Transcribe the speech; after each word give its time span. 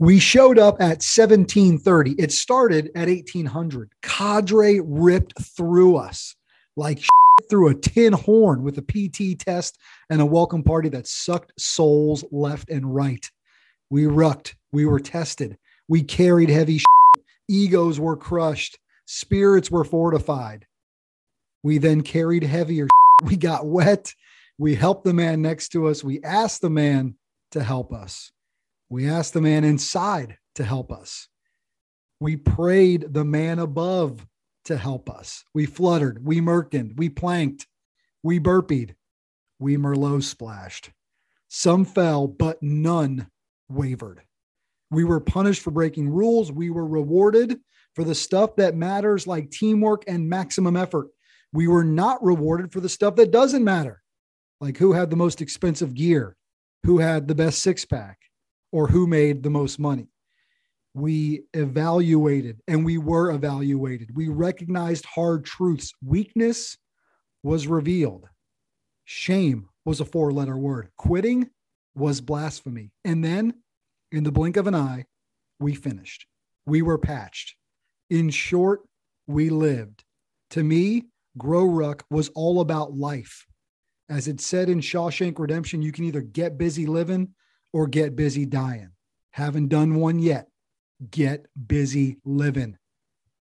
We 0.00 0.18
showed 0.18 0.58
up 0.58 0.76
at 0.80 1.04
1730. 1.04 2.12
It 2.12 2.32
started 2.32 2.90
at 2.94 3.08
1800. 3.08 3.90
Cadre 4.00 4.80
ripped 4.82 5.34
through 5.54 5.96
us 5.96 6.34
like 6.74 7.04
through 7.50 7.68
a 7.68 7.74
tin 7.74 8.14
horn 8.14 8.62
with 8.62 8.78
a 8.78 8.82
PT 8.82 9.38
test 9.38 9.76
and 10.08 10.22
a 10.22 10.26
welcome 10.26 10.62
party 10.62 10.88
that 10.88 11.06
sucked 11.06 11.52
souls 11.60 12.24
left 12.32 12.70
and 12.70 12.94
right. 12.94 13.30
We 13.90 14.06
rucked. 14.06 14.56
We 14.72 14.86
were 14.86 15.00
tested. 15.00 15.58
We 15.86 16.02
carried 16.02 16.48
heavy 16.48 16.80
Egos 17.50 18.00
were 18.00 18.16
crushed. 18.16 18.78
Spirits 19.04 19.70
were 19.70 19.84
fortified. 19.84 20.64
We 21.62 21.76
then 21.76 22.00
carried 22.00 22.44
heavier. 22.44 22.88
We 23.22 23.36
got 23.36 23.66
wet. 23.66 24.14
We 24.56 24.76
helped 24.76 25.04
the 25.04 25.12
man 25.12 25.42
next 25.42 25.70
to 25.72 25.88
us. 25.88 26.02
We 26.02 26.22
asked 26.22 26.62
the 26.62 26.70
man 26.70 27.16
to 27.50 27.62
help 27.62 27.92
us. 27.92 28.32
We 28.90 29.08
asked 29.08 29.34
the 29.34 29.40
man 29.40 29.62
inside 29.62 30.36
to 30.56 30.64
help 30.64 30.90
us. 30.90 31.28
We 32.18 32.36
prayed 32.36 33.14
the 33.14 33.24
man 33.24 33.60
above 33.60 34.26
to 34.64 34.76
help 34.76 35.08
us. 35.08 35.44
We 35.54 35.64
fluttered, 35.64 36.26
we 36.26 36.40
merkined, 36.40 36.98
we 36.98 37.08
planked, 37.08 37.66
we 38.22 38.40
burpied, 38.40 38.96
we 39.60 39.76
Merlot 39.76 40.24
splashed. 40.24 40.90
Some 41.48 41.84
fell, 41.84 42.26
but 42.26 42.62
none 42.62 43.28
wavered. 43.68 44.22
We 44.90 45.04
were 45.04 45.20
punished 45.20 45.62
for 45.62 45.70
breaking 45.70 46.08
rules. 46.10 46.50
We 46.50 46.70
were 46.70 46.86
rewarded 46.86 47.58
for 47.94 48.02
the 48.02 48.14
stuff 48.14 48.56
that 48.56 48.74
matters, 48.74 49.26
like 49.26 49.50
teamwork 49.50 50.04
and 50.08 50.28
maximum 50.28 50.76
effort. 50.76 51.08
We 51.52 51.68
were 51.68 51.84
not 51.84 52.22
rewarded 52.22 52.72
for 52.72 52.80
the 52.80 52.88
stuff 52.88 53.16
that 53.16 53.30
doesn't 53.30 53.64
matter, 53.64 54.02
like 54.60 54.78
who 54.78 54.92
had 54.92 55.10
the 55.10 55.16
most 55.16 55.40
expensive 55.40 55.94
gear, 55.94 56.36
who 56.84 56.98
had 56.98 57.28
the 57.28 57.34
best 57.34 57.60
six 57.62 57.84
pack, 57.84 58.18
or 58.72 58.86
who 58.86 59.06
made 59.06 59.42
the 59.42 59.50
most 59.50 59.78
money. 59.78 60.08
We 60.94 61.44
evaluated 61.54 62.60
and 62.66 62.84
we 62.84 62.98
were 62.98 63.30
evaluated. 63.30 64.16
We 64.16 64.28
recognized 64.28 65.04
hard 65.06 65.44
truths. 65.44 65.92
Weakness 66.04 66.76
was 67.42 67.66
revealed. 67.66 68.28
Shame 69.04 69.68
was 69.84 70.00
a 70.00 70.04
four 70.04 70.32
letter 70.32 70.56
word. 70.56 70.90
Quitting 70.96 71.48
was 71.94 72.20
blasphemy. 72.20 72.92
And 73.04 73.24
then, 73.24 73.54
in 74.12 74.24
the 74.24 74.32
blink 74.32 74.56
of 74.56 74.66
an 74.66 74.74
eye, 74.74 75.04
we 75.58 75.74
finished. 75.74 76.26
We 76.66 76.82
were 76.82 76.98
patched. 76.98 77.54
In 78.08 78.30
short, 78.30 78.80
we 79.26 79.50
lived. 79.50 80.04
To 80.50 80.64
me, 80.64 81.04
Grow 81.38 81.64
Ruck 81.64 82.04
was 82.10 82.28
all 82.30 82.60
about 82.60 82.96
life. 82.96 83.46
As 84.08 84.26
it 84.26 84.40
said 84.40 84.68
in 84.68 84.80
Shawshank 84.80 85.38
Redemption, 85.38 85.82
you 85.82 85.92
can 85.92 86.04
either 86.04 86.20
get 86.20 86.58
busy 86.58 86.86
living 86.86 87.34
or 87.72 87.86
get 87.86 88.16
busy 88.16 88.46
dying. 88.46 88.90
Haven't 89.32 89.68
done 89.68 89.94
one 89.94 90.18
yet. 90.18 90.48
Get 91.10 91.46
busy 91.66 92.18
living. 92.24 92.76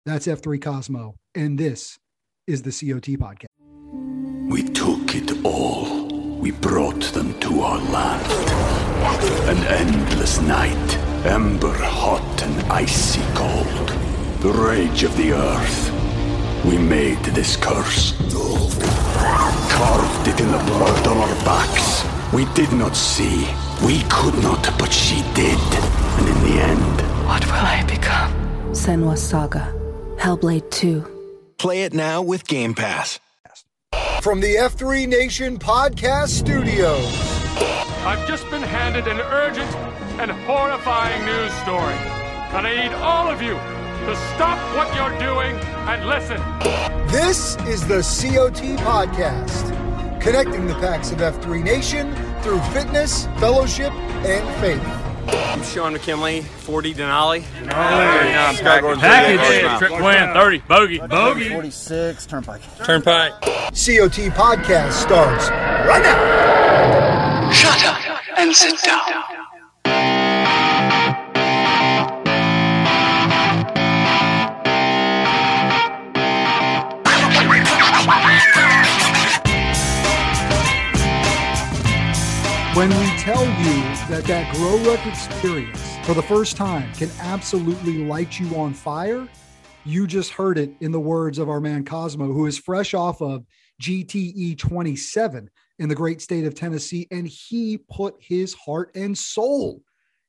That's 0.06 0.28
F3 0.28 0.62
Cosmo. 0.62 1.16
And 1.36 1.58
this 1.58 1.98
is 2.46 2.62
the 2.62 2.72
COT 2.72 3.18
podcast. 3.20 3.48
we 4.50 4.64
took 4.64 5.16
it 5.16 5.46
all. 5.46 6.08
We 6.40 6.52
brought 6.52 7.02
them 7.14 7.38
to 7.42 7.62
our 7.62 7.80
land. 7.92 8.26
An 9.50 9.58
endless 9.68 10.40
night, 10.42 10.98
ember 11.26 11.74
hot 11.74 12.44
and 12.44 12.72
icy 12.72 13.22
cold. 13.34 13.90
The 14.42 14.52
rage 14.52 15.04
of 15.04 15.16
the 15.18 15.34
earth. 15.34 15.92
We 16.66 16.78
made 16.78 17.24
this 17.26 17.56
curse. 17.56 18.14
Carved 19.70 20.28
it 20.28 20.40
in 20.40 20.52
the 20.52 20.64
blood 20.66 21.08
on 21.08 21.18
our 21.18 21.36
backs. 21.46 22.04
We 22.34 22.46
did 22.54 22.72
not 22.74 22.96
see. 22.96 23.48
We 23.86 24.02
could 24.10 24.34
not, 24.42 24.64
but 24.80 24.92
she 24.92 25.22
did. 25.34 25.60
And 26.18 26.28
in 26.28 26.44
the 26.44 26.62
end, 26.62 27.02
What 27.28 27.46
will 27.46 27.54
I 27.54 27.84
become? 27.88 28.32
Senua 28.72 29.18
Saga. 29.18 29.74
Hellblade 30.18 30.70
2. 30.72 31.06
Play 31.58 31.84
it 31.84 31.94
now 31.94 32.22
with 32.22 32.48
Game 32.48 32.74
Pass. 32.74 33.20
From 34.22 34.40
the 34.42 34.56
F3 34.56 35.08
Nation 35.08 35.58
Podcast 35.60 36.30
Studios. 36.30 37.06
I've 38.06 38.26
just 38.28 38.50
been 38.50 38.64
handed 38.64 39.08
an 39.08 39.20
urgent 39.20 39.74
and 40.20 40.32
horrifying 40.32 41.24
news 41.26 41.52
story. 41.64 41.94
And 42.56 42.66
I 42.66 42.76
need 42.88 42.94
all 42.96 43.28
of 43.30 43.42
you 43.42 43.54
to 43.54 44.16
stop 44.36 44.58
what 44.76 44.88
you're 44.96 45.20
doing 45.20 45.56
and 45.88 46.06
listen. 46.08 46.42
This 47.12 47.58
is 47.68 47.88
the 47.88 48.02
COT 48.02 48.62
Podcast, 48.80 50.22
connecting 50.22 50.66
the 50.66 50.76
packs 50.76 51.12
of 51.12 51.20
F3 51.20 51.64
Nation 51.64 52.14
through 52.48 52.62
fitness, 52.72 53.26
fellowship, 53.40 53.92
and 54.24 54.62
faith. 54.62 54.82
I'm 55.52 55.62
Sean 55.64 55.92
McKinley, 55.92 56.44
40 56.44 56.94
Denali. 56.94 57.44
Package. 59.02 59.80
Trip 59.80 59.92
win, 60.02 60.34
30. 60.34 60.60
Bogey. 60.60 61.00
Bogey. 61.00 61.50
46 61.50 62.26
Turnpike. 62.26 62.62
Turnpike. 62.86 63.34
COT 63.42 64.32
Podcast 64.32 64.94
starts 64.94 65.50
right 65.50 66.02
now. 66.02 67.52
Shut 67.52 67.84
up 67.84 68.00
and 68.38 68.56
sit 68.56 68.82
down. 68.82 69.02
When 82.78 82.90
we 82.90 83.08
tell 83.18 83.44
you 83.44 83.82
that 84.08 84.24
that 84.26 84.54
Grow 84.54 84.78
Ruck 84.84 85.04
experience 85.08 85.98
for 86.06 86.14
the 86.14 86.22
first 86.22 86.56
time 86.56 86.94
can 86.94 87.10
absolutely 87.22 88.06
light 88.06 88.40
you 88.40 88.56
on 88.56 88.76
fire, 88.76 89.28
you 89.84 90.06
just 90.06 90.30
heard 90.30 90.60
it 90.60 90.70
in 90.80 90.92
the 90.92 91.00
words 91.00 91.40
of 91.40 91.50
our 91.50 91.60
man 91.60 91.84
Cosmo, 91.86 92.32
who 92.32 92.46
is 92.46 92.60
fresh 92.60 92.94
off 92.94 93.20
of 93.20 93.48
GTE 93.82 94.60
27 94.60 95.50
in 95.80 95.90
the 95.90 95.96
great 95.96 96.22
state 96.22 96.46
of 96.46 96.54
Tennessee. 96.54 97.08
And 97.10 97.28
he 97.28 97.80
put 97.80 98.14
his 98.20 98.54
heart 98.54 98.92
and 98.94 99.18
soul 99.18 99.82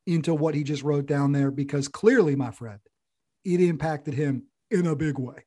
into 0.07 0.35
what 0.35 0.55
he 0.55 0.63
just 0.63 0.83
wrote 0.83 1.05
down 1.05 1.33
there 1.33 1.51
because 1.51 1.87
clearly, 1.87 2.35
my 2.35 2.51
friend, 2.51 2.81
it 3.45 3.61
impacted 3.61 4.15
him 4.15 4.45
in 4.71 4.87
a 4.87 4.97
big 4.97 5.19
way. 5.19 5.45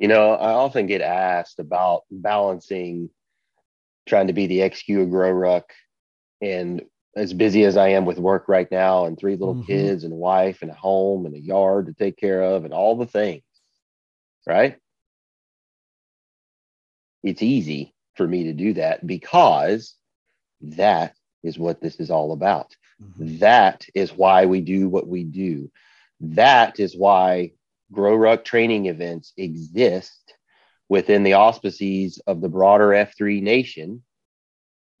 You 0.00 0.08
know, 0.08 0.32
I 0.32 0.54
often 0.54 0.88
get 0.88 1.02
asked 1.02 1.60
about 1.60 2.02
balancing 2.10 3.10
trying 4.06 4.28
to 4.28 4.32
be 4.34 4.46
the 4.46 4.62
XQ 4.62 5.02
of 5.02 5.10
Grow 5.10 5.30
Ruck 5.30 5.72
and 6.42 6.82
as 7.16 7.32
busy 7.34 7.64
as 7.64 7.76
I 7.76 7.88
am 7.90 8.04
with 8.04 8.18
work 8.18 8.48
right 8.48 8.70
now 8.70 9.06
and 9.06 9.18
three 9.18 9.36
little 9.36 9.54
Mhm. 9.54 9.66
kids 9.66 10.04
and 10.04 10.12
a 10.12 10.16
wife 10.16 10.62
and 10.62 10.70
a 10.70 10.74
home 10.74 11.26
and 11.26 11.34
a 11.34 11.40
yard 11.40 11.86
to 11.86 11.94
take 11.94 12.16
care 12.16 12.42
of 12.42 12.64
and 12.64 12.74
all 12.74 12.96
the 12.96 13.06
things, 13.06 13.42
right? 14.46 14.76
It's 17.22 17.42
easy 17.42 17.94
for 18.14 18.26
me 18.26 18.44
to 18.44 18.52
do 18.52 18.74
that 18.74 19.06
because 19.06 19.96
that 20.62 21.14
is 21.42 21.58
what 21.58 21.80
this 21.80 22.00
is 22.00 22.10
all 22.10 22.32
about. 22.32 22.76
That 23.18 23.86
is 23.94 24.12
why 24.16 24.46
we 24.46 24.60
do 24.60 24.88
what 24.88 25.08
we 25.08 25.24
do. 25.24 25.70
That 26.20 26.80
is 26.80 26.96
why 26.96 27.52
Grow 27.92 28.16
Ruck 28.16 28.44
training 28.44 28.86
events 28.86 29.32
exist 29.36 30.35
within 30.88 31.22
the 31.22 31.34
auspices 31.34 32.20
of 32.26 32.40
the 32.40 32.48
broader 32.48 32.88
F3 32.88 33.42
nation. 33.42 34.02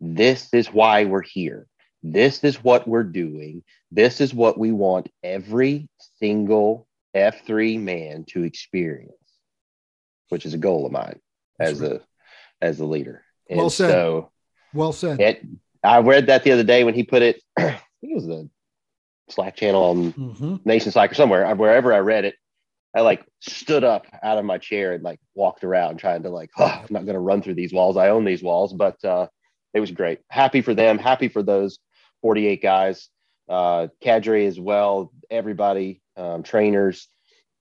This 0.00 0.52
is 0.52 0.68
why 0.72 1.04
we're 1.04 1.22
here. 1.22 1.66
This 2.02 2.44
is 2.44 2.62
what 2.62 2.86
we're 2.86 3.02
doing. 3.04 3.62
This 3.90 4.20
is 4.20 4.34
what 4.34 4.58
we 4.58 4.72
want 4.72 5.08
every 5.22 5.88
single 6.18 6.86
F3 7.14 7.80
man 7.80 8.24
to 8.28 8.42
experience, 8.42 9.12
which 10.28 10.44
is 10.44 10.54
a 10.54 10.58
goal 10.58 10.86
of 10.86 10.92
mine 10.92 11.18
as 11.58 11.80
a 11.82 12.00
as 12.60 12.80
a 12.80 12.84
leader. 12.84 13.24
And 13.48 13.58
well 13.58 13.70
said. 13.70 13.90
So 13.90 14.30
well 14.74 14.92
said. 14.92 15.20
It, 15.20 15.42
I 15.82 16.00
read 16.00 16.26
that 16.26 16.44
the 16.44 16.52
other 16.52 16.64
day 16.64 16.84
when 16.84 16.94
he 16.94 17.02
put 17.04 17.22
it. 17.22 17.40
I 17.58 17.70
think 18.00 18.12
it 18.12 18.14
was 18.14 18.26
the 18.26 18.48
Slack 19.30 19.56
channel 19.56 19.82
on 19.84 20.12
Mhm. 20.12 20.66
Nation 20.66 20.92
Slack 20.92 21.10
or 21.10 21.14
somewhere. 21.14 21.52
Wherever 21.54 21.92
I 21.94 21.98
read 21.98 22.24
it, 22.26 22.34
I 22.96 23.00
like 23.02 23.26
stood 23.40 23.84
up 23.84 24.06
out 24.22 24.38
of 24.38 24.46
my 24.46 24.56
chair 24.56 24.94
and 24.94 25.04
like 25.04 25.20
walked 25.34 25.64
around 25.64 25.98
trying 25.98 26.22
to 26.22 26.30
like, 26.30 26.48
oh, 26.56 26.64
I'm 26.64 26.86
not 26.88 27.04
going 27.04 27.14
to 27.14 27.20
run 27.20 27.42
through 27.42 27.54
these 27.54 27.72
walls. 27.72 27.98
I 27.98 28.08
own 28.08 28.24
these 28.24 28.42
walls, 28.42 28.72
but 28.72 29.04
uh, 29.04 29.26
it 29.74 29.80
was 29.80 29.90
great. 29.90 30.20
Happy 30.30 30.62
for 30.62 30.72
them. 30.72 30.96
Happy 30.96 31.28
for 31.28 31.42
those 31.42 31.78
48 32.22 32.62
guys, 32.62 33.10
uh, 33.50 33.88
cadre 34.00 34.46
as 34.46 34.58
well. 34.58 35.12
Everybody, 35.30 36.00
um, 36.16 36.42
trainers. 36.42 37.06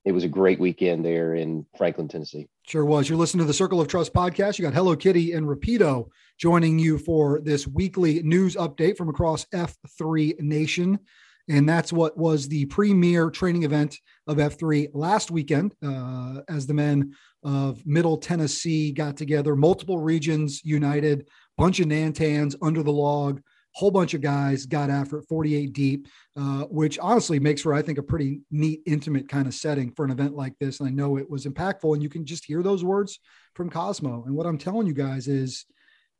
It 0.05 0.13
was 0.13 0.23
a 0.23 0.29
great 0.29 0.59
weekend 0.59 1.03
there 1.03 1.35
in 1.35 1.65
Franklin, 1.77 2.07
Tennessee. 2.07 2.47
Sure 2.65 2.85
was. 2.85 3.09
You're 3.09 3.17
listening 3.17 3.43
to 3.43 3.47
the 3.47 3.53
Circle 3.53 3.81
of 3.81 3.89
Trust 3.89 4.13
podcast. 4.13 4.57
You 4.57 4.63
got 4.63 4.73
Hello 4.73 4.95
Kitty 4.95 5.33
and 5.33 5.47
Rapido 5.47 6.07
joining 6.39 6.79
you 6.79 6.97
for 6.97 7.41
this 7.41 7.67
weekly 7.67 8.23
news 8.23 8.55
update 8.55 8.95
from 8.95 9.09
across 9.09 9.45
F3 9.53 10.39
Nation. 10.39 10.99
And 11.47 11.69
that's 11.69 11.93
what 11.93 12.17
was 12.17 12.47
the 12.47 12.65
premier 12.65 13.29
training 13.29 13.63
event 13.63 13.99
of 14.27 14.37
F3 14.37 14.89
last 14.93 15.29
weekend 15.29 15.75
uh, 15.85 16.41
as 16.49 16.65
the 16.65 16.73
men 16.73 17.13
of 17.43 17.85
Middle 17.85 18.17
Tennessee 18.17 18.91
got 18.91 19.15
together, 19.15 19.55
multiple 19.55 19.99
regions 19.99 20.63
united, 20.63 21.27
bunch 21.57 21.79
of 21.79 21.87
Nantans 21.87 22.55
under 22.61 22.81
the 22.81 22.91
log, 22.91 23.41
whole 23.75 23.91
bunch 23.91 24.13
of 24.13 24.21
guys 24.21 24.65
got 24.65 24.89
after 24.89 25.17
it 25.17 25.25
48 25.27 25.73
deep, 25.73 26.07
uh, 26.37 26.63
which 26.69 26.97
honestly 26.97 27.39
makes 27.39 27.61
for, 27.61 27.73
I 27.73 27.81
think, 27.81 27.97
a 27.97 28.03
pretty 28.03 28.39
neat, 28.49 28.81
intimate 28.85 29.27
kind 29.27 29.47
of 29.47 29.53
setting 29.53 29.91
for 29.91 30.05
an 30.05 30.11
event 30.11 30.33
like 30.33 30.57
this. 30.59 30.79
And 30.79 30.87
I 30.87 30.91
know 30.93 31.17
it 31.17 31.29
was 31.29 31.45
impactful, 31.45 31.93
and 31.93 32.01
you 32.01 32.07
can 32.07 32.25
just 32.25 32.45
hear 32.45 32.63
those 32.63 32.85
words 32.85 33.19
from 33.53 33.69
Cosmo. 33.69 34.23
And 34.25 34.33
what 34.33 34.45
I'm 34.45 34.57
telling 34.57 34.87
you 34.87 34.93
guys 34.93 35.27
is 35.27 35.65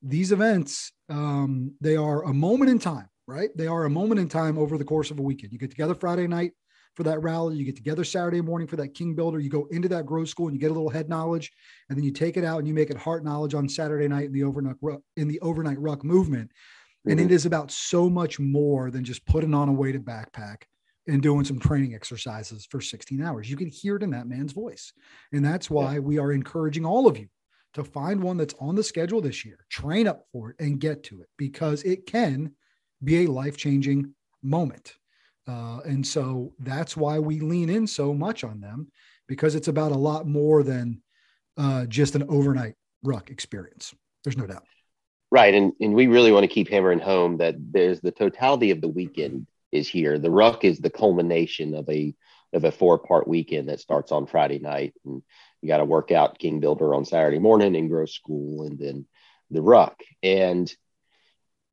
these 0.04 0.34
events, 0.34 0.92
um, 1.10 1.74
they 1.80 1.96
are 1.96 2.26
a 2.26 2.34
moment 2.34 2.72
in 2.72 2.78
time, 2.78 3.08
right? 3.28 3.50
They 3.56 3.68
are 3.68 3.86
a 3.86 3.90
moment 3.90 4.20
in 4.20 4.30
time 4.30 4.58
over 4.58 4.78
the 4.78 4.86
course 4.86 5.12
of 5.12 5.20
a 5.20 5.24
weekend. 5.24 5.52
You 5.54 5.60
get 5.60 5.72
together 5.72 5.96
Friday 5.96 6.28
night 6.28 6.52
for 6.96 7.04
that 7.04 7.22
rally, 7.22 7.58
you 7.58 7.66
get 7.66 7.76
together 7.76 8.04
Saturday 8.04 8.42
morning 8.42 8.68
for 8.68 8.78
that 8.78 8.94
King 8.94 9.16
Builder, 9.16 9.40
you 9.40 9.50
go 9.50 9.68
into 9.70 9.90
that 9.90 10.06
growth 10.06 10.30
school 10.30 10.48
and 10.48 10.56
you 10.56 10.62
get 10.62 10.72
a 10.72 10.74
little 10.74 10.90
head 10.90 11.10
knowledge, 11.10 11.52
and 11.90 11.98
then 11.98 12.06
you 12.06 12.12
take 12.12 12.38
it 12.38 12.46
out 12.46 12.60
and 12.60 12.68
you 12.68 12.74
make 12.74 12.90
it 12.90 12.98
heart 12.98 13.24
knowledge 13.24 13.54
on 13.54 13.68
Saturday 13.68 14.08
night 14.08 14.26
in 14.26 14.32
the 14.32 14.44
overnight 14.44 14.78
ruck, 14.82 15.02
in 15.18 15.28
the 15.28 15.40
overnight 15.42 15.80
ruck 15.80 16.04
movement. 16.04 16.52
And 17.06 17.20
mm-hmm. 17.20 17.30
it 17.30 17.34
is 17.34 17.46
about 17.46 17.70
so 17.72 18.10
much 18.10 18.40
more 18.40 18.92
than 18.92 19.04
just 19.04 19.26
putting 19.26 19.54
on 19.54 19.70
a 19.70 19.74
weighted 19.74 20.06
backpack 20.06 20.64
and 21.08 21.22
doing 21.22 21.46
some 21.46 21.60
training 21.60 21.94
exercises 21.94 22.66
for 22.70 22.82
16 22.82 23.22
hours. 23.22 23.50
You 23.50 23.58
can 23.58 23.68
hear 23.68 23.96
it 23.98 24.04
in 24.04 24.12
that 24.12 24.28
man's 24.28 24.54
voice. 24.54 24.92
And 25.32 25.46
that's 25.46 25.70
why 25.70 26.00
we 26.00 26.18
are 26.18 26.32
encouraging 26.32 26.86
all 26.86 27.08
of 27.08 27.18
you 27.18 27.28
to 27.74 27.84
find 27.84 28.24
one 28.24 28.38
that's 28.38 28.56
on 28.60 28.76
the 28.76 28.84
schedule 28.84 29.22
this 29.22 29.46
year, 29.46 29.66
train 29.70 30.08
up 30.08 30.24
for 30.32 30.52
it 30.52 30.56
and 30.60 30.80
get 30.80 31.04
to 31.04 31.22
it 31.22 31.28
because 31.38 31.84
it 31.84 32.08
can 32.08 32.54
be 33.04 33.26
a 33.26 33.32
life 33.32 33.58
changing 33.58 34.14
moment. 34.42 34.96
Uh, 35.48 35.80
and 35.86 36.06
so 36.06 36.54
that's 36.60 36.98
why 36.98 37.20
we 37.20 37.40
lean 37.40 37.70
in 37.70 37.86
so 37.86 38.14
much 38.14 38.44
on 38.44 38.60
them 38.60 38.88
because 39.28 39.56
it's 39.56 39.68
about 39.68 39.92
a 39.92 39.98
lot 39.98 40.28
more 40.28 40.64
than 40.64 41.02
uh, 41.58 41.86
just 41.86 42.16
an 42.16 42.24
overnight 42.30 42.76
ruck 43.04 43.30
experience. 43.30 43.94
There's 44.24 44.38
no 44.38 44.48
doubt. 44.48 44.66
Right. 45.32 45.54
And, 45.54 45.74
and 45.80 45.94
we 45.94 46.08
really 46.08 46.32
want 46.32 46.44
to 46.44 46.54
keep 46.54 46.70
hammering 46.70 47.00
home 47.00 47.38
that 47.38 47.56
there's 47.60 48.00
the 48.00 48.12
totality 48.12 48.72
of 48.72 48.82
the 48.82 48.88
weekend 48.88 49.48
is 49.72 49.88
here. 49.88 50.18
The 50.18 50.32
ruck 50.32 50.64
is 50.64 50.80
the 50.80 50.90
culmination 50.90 51.76
of 51.76 51.90
a 51.90 52.14
of 52.54 52.64
a 52.64 52.72
four 52.72 52.98
part 53.00 53.28
weekend 53.28 53.68
that 53.68 53.82
starts 53.82 54.12
on 54.12 54.28
Friday 54.28 54.60
night. 54.60 54.94
And 55.04 55.22
you 55.62 55.68
got 55.68 55.80
to 55.80 55.86
work 55.86 56.12
out 56.12 56.40
King 56.40 56.62
Builder 56.62 56.96
on 56.96 57.04
Saturday 57.04 57.40
morning 57.40 57.76
and 57.76 57.90
grow 57.90 58.06
school 58.06 58.66
and 58.66 58.80
then 58.80 59.06
the 59.52 59.62
ruck. 59.62 60.00
And 60.24 60.74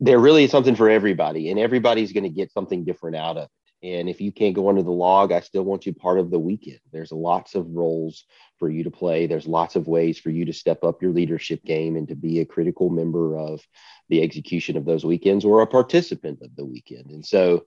there 0.02 0.18
really 0.18 0.42
is 0.44 0.50
something 0.50 0.74
for 0.74 0.90
everybody, 0.90 1.50
and 1.50 1.60
everybody's 1.60 2.12
going 2.12 2.24
to 2.24 2.28
get 2.28 2.52
something 2.52 2.84
different 2.84 3.14
out 3.16 3.36
of 3.36 3.44
it. 3.44 3.50
And 3.84 4.08
if 4.08 4.20
you 4.20 4.32
can't 4.32 4.54
go 4.54 4.68
under 4.68 4.82
the 4.82 4.90
log, 4.90 5.32
I 5.32 5.40
still 5.40 5.62
want 5.62 5.86
you 5.86 5.94
part 5.94 6.18
of 6.18 6.30
the 6.30 6.38
weekend. 6.38 6.80
There's 6.92 7.12
lots 7.12 7.54
of 7.54 7.68
roles 7.68 8.24
for 8.58 8.68
you 8.68 8.84
to 8.84 8.90
play. 8.90 9.26
There's 9.26 9.46
lots 9.46 9.76
of 9.76 9.86
ways 9.86 10.18
for 10.18 10.30
you 10.30 10.44
to 10.44 10.52
step 10.52 10.82
up 10.84 11.02
your 11.02 11.12
leadership 11.12 11.64
game 11.64 11.96
and 11.96 12.08
to 12.08 12.16
be 12.16 12.40
a 12.40 12.44
critical 12.44 12.90
member 12.90 13.38
of 13.38 13.60
the 14.08 14.22
execution 14.22 14.76
of 14.76 14.84
those 14.84 15.04
weekends 15.04 15.44
or 15.44 15.62
a 15.62 15.66
participant 15.68 16.40
of 16.42 16.54
the 16.56 16.64
weekend. 16.64 17.10
And 17.10 17.24
so 17.24 17.64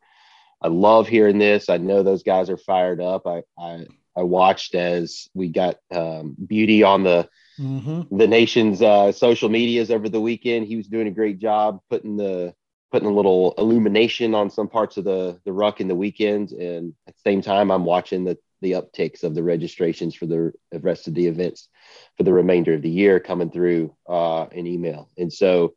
I 0.61 0.67
love 0.67 1.07
hearing 1.07 1.37
this. 1.37 1.69
I 1.69 1.77
know 1.77 2.03
those 2.03 2.23
guys 2.23 2.49
are 2.49 2.57
fired 2.57 3.01
up. 3.01 3.27
I 3.27 3.43
I, 3.57 3.85
I 4.15 4.23
watched 4.23 4.75
as 4.75 5.29
we 5.33 5.49
got 5.49 5.77
um, 5.93 6.35
Beauty 6.45 6.83
on 6.83 7.03
the 7.03 7.29
Mm-hmm. 7.59 8.17
the 8.17 8.27
nation's 8.27 8.81
uh, 8.81 9.11
social 9.11 9.49
medias 9.49 9.89
over 9.89 10.09
the 10.09 10.19
weekend. 10.19 10.67
He 10.67 10.75
was 10.75 10.87
doing 10.87 11.07
a 11.07 11.11
great 11.11 11.39
job 11.39 11.79
putting 11.89 12.17
the 12.17 12.53
putting 12.91 13.07
a 13.07 13.13
little 13.13 13.53
illumination 13.57 14.35
on 14.35 14.49
some 14.49 14.67
parts 14.67 14.97
of 14.97 15.05
the 15.05 15.39
the 15.45 15.53
ruck 15.53 15.79
in 15.79 15.87
the 15.87 15.95
weekend. 15.95 16.51
And 16.51 16.93
at 17.07 17.15
the 17.15 17.21
same 17.21 17.41
time, 17.41 17.71
I'm 17.71 17.85
watching 17.85 18.25
the 18.25 18.37
the 18.61 18.73
upticks 18.73 19.23
of 19.23 19.35
the 19.35 19.43
registrations 19.43 20.15
for 20.15 20.25
the 20.25 20.53
rest 20.73 21.07
of 21.07 21.13
the 21.13 21.27
events 21.27 21.69
for 22.17 22.23
the 22.23 22.33
remainder 22.33 22.73
of 22.73 22.81
the 22.81 22.89
year 22.89 23.19
coming 23.19 23.51
through 23.51 23.95
uh, 24.07 24.47
in 24.51 24.67
email. 24.67 25.09
And 25.17 25.31
so, 25.31 25.75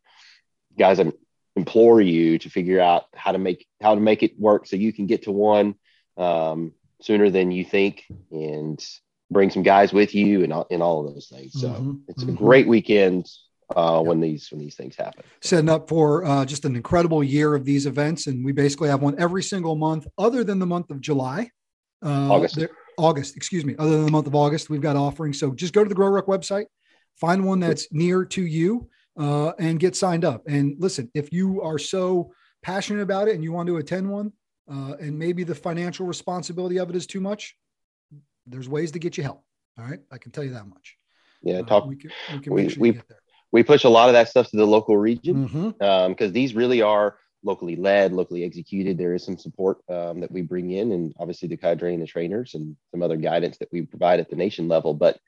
guys, 0.79 0.99
I 0.99 1.13
implore 1.55 2.01
you 2.01 2.39
to 2.39 2.51
figure 2.51 2.81
out 2.81 3.05
how 3.15 3.33
to 3.33 3.39
make 3.39 3.67
how 3.81 3.95
to 3.95 4.01
make 4.01 4.23
it 4.23 4.39
work 4.39 4.67
so 4.67 4.77
you 4.77 4.93
can 4.93 5.07
get 5.07 5.25
to 5.25 5.33
one 5.33 5.75
um, 6.17 6.73
sooner 7.03 7.31
than 7.31 7.51
you 7.51 7.65
think 7.65 8.05
and 8.31 8.85
bring 9.31 9.51
some 9.51 9.63
guys 9.63 9.93
with 9.93 10.15
you 10.15 10.43
and 10.45 10.53
all, 10.53 10.67
and 10.71 10.83
all 10.83 11.07
of 11.07 11.15
those 11.15 11.27
things. 11.29 11.53
So 11.53 11.69
Mhm, 11.69 12.01
it's 12.09 12.23
a 12.23 12.27
mhm. 12.27 12.37
great 12.37 12.67
weekend 12.67 13.29
uh, 13.77 14.01
when 14.03 14.19
these 14.21 14.51
when 14.51 14.59
these 14.61 14.75
things 14.77 14.97
happen. 14.97 15.23
setting 15.43 15.69
up 15.69 15.89
for 15.91 16.25
uh, 16.25 16.45
just 16.47 16.65
an 16.65 16.75
incredible 16.75 17.23
year 17.23 17.55
of 17.55 17.65
these 17.67 17.85
events. 17.85 18.27
And 18.27 18.43
we 18.45 18.53
basically 18.53 18.89
have 18.89 19.03
one 19.03 19.15
every 19.19 19.43
single 19.43 19.77
month, 19.77 20.07
other 20.17 20.43
than 20.43 20.59
the 20.59 20.67
month 20.67 20.91
of 20.91 21.01
July. 21.03 21.51
Uh, 22.05 22.33
August. 22.33 22.57
there- 22.57 22.71
August, 22.97 23.37
excuse 23.37 23.65
me. 23.65 23.77
Other 23.79 23.93
than 23.93 24.07
the 24.07 24.11
month 24.11 24.27
of 24.27 24.35
August, 24.35 24.71
we've 24.71 24.81
got 24.81 24.97
offerings. 24.97 25.39
So 25.39 25.53
just 25.53 25.73
go 25.75 25.85
to 25.85 25.89
the 25.89 25.95
Grow 25.95 26.09
Ruck 26.09 26.27
website, 26.27 26.65
find 27.17 27.45
one 27.45 27.61
that's 27.61 27.87
near 27.93 28.25
to 28.25 28.45
you, 28.45 28.89
uh, 29.19 29.53
and 29.59 29.79
get 29.79 29.95
signed 29.95 30.25
up. 30.25 30.43
And 30.49 30.75
listen, 30.79 31.09
if 31.15 31.33
you 31.33 31.61
are 31.63 31.79
so 31.79 32.33
passionate 32.63 33.03
about 33.03 33.29
it 33.29 33.35
and 33.37 33.45
you 33.45 33.53
want 33.53 33.67
to 33.69 33.77
attend 33.77 34.11
one, 34.11 34.33
uh, 34.69 34.95
and 34.99 35.17
maybe 35.19 35.45
the 35.45 35.55
financial 35.55 36.07
responsibility 36.07 36.79
of 36.79 36.89
it 36.91 36.97
is 36.97 37.07
too 37.07 37.21
much, 37.21 37.55
there's 38.49 38.69
ways 38.69 38.93
to 38.93 38.99
get 38.99 39.17
you 39.17 39.23
help. 39.23 39.45
All 39.79 39.85
right, 39.85 40.01
I 40.11 40.19
can 40.19 40.33
tell 40.33 40.45
you 40.45 40.53
that 40.55 40.67
much. 40.67 40.97
Yeah, 41.43 41.59
Uh, 41.61 41.63
talk. 41.63 41.87
we 41.87 41.97
can, 41.97 42.11
we 42.35 42.41
can 42.41 42.53
we- 42.53 42.69
sure 42.69 42.81
we- 42.81 42.89
you 42.89 42.95
get 42.95 43.09
there. 43.09 43.19
we 43.53 43.63
push 43.63 43.85
a 43.85 43.89
lot 43.89 44.09
of 44.09 44.15
that 44.15 44.29
stuff 44.29 44.51
to 44.51 44.57
the 44.57 44.67
local 44.67 44.97
region 44.97 45.47
because 45.79 46.33
these 46.33 46.55
really 46.55 46.83
are 46.83 47.17
locally 47.45 47.77
led, 47.77 48.13
locally 48.13 48.43
executed. 48.45 48.99
There 48.99 49.15
is 49.15 49.23
some 49.25 49.39
support 49.39 49.79
um, 49.89 50.21
that 50.21 50.33
we 50.33 50.43
bring 50.43 50.73
in, 50.73 50.91
and 50.93 51.15
obviously 51.21 51.49
the 51.49 51.57
cadre 51.57 51.95
and 51.95 52.03
the 52.03 52.07
trainers 52.07 52.55
and 52.55 52.77
some 52.91 53.03
other 53.03 53.17
guidance 53.17 53.59
that 53.59 53.69
we 53.73 53.83
provide 53.83 54.19
at 54.21 54.29
the 54.29 54.37
nation 54.37 54.67
level. 54.67 54.93
But 54.95 55.19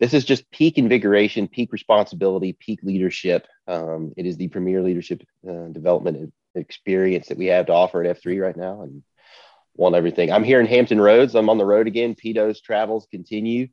this 0.00 0.14
is 0.14 0.24
just 0.24 0.50
peak 0.50 0.78
invigoration, 0.78 1.46
peak 1.46 1.70
responsibility, 1.72 2.54
peak 2.54 2.80
leadership. 2.82 3.46
Um, 3.68 4.12
it 4.16 4.24
is 4.26 4.36
the 4.38 4.48
premier 4.48 4.82
leadership 4.82 5.22
uh, 5.46 5.66
development 5.68 6.32
experience 6.54 7.28
that 7.28 7.38
we 7.38 7.46
have 7.46 7.66
to 7.66 7.72
offer 7.74 8.02
at 8.02 8.16
F3 8.16 8.40
right 8.40 8.56
now, 8.56 8.82
and 8.82 9.02
want 9.76 9.94
everything. 9.94 10.32
I'm 10.32 10.44
here 10.44 10.60
in 10.60 10.66
Hampton 10.66 11.00
Roads. 11.00 11.34
I'm 11.34 11.48
on 11.48 11.58
the 11.58 11.64
road 11.64 11.86
again. 11.86 12.14
Peto's 12.14 12.60
travels 12.60 13.06
continue. 13.10 13.68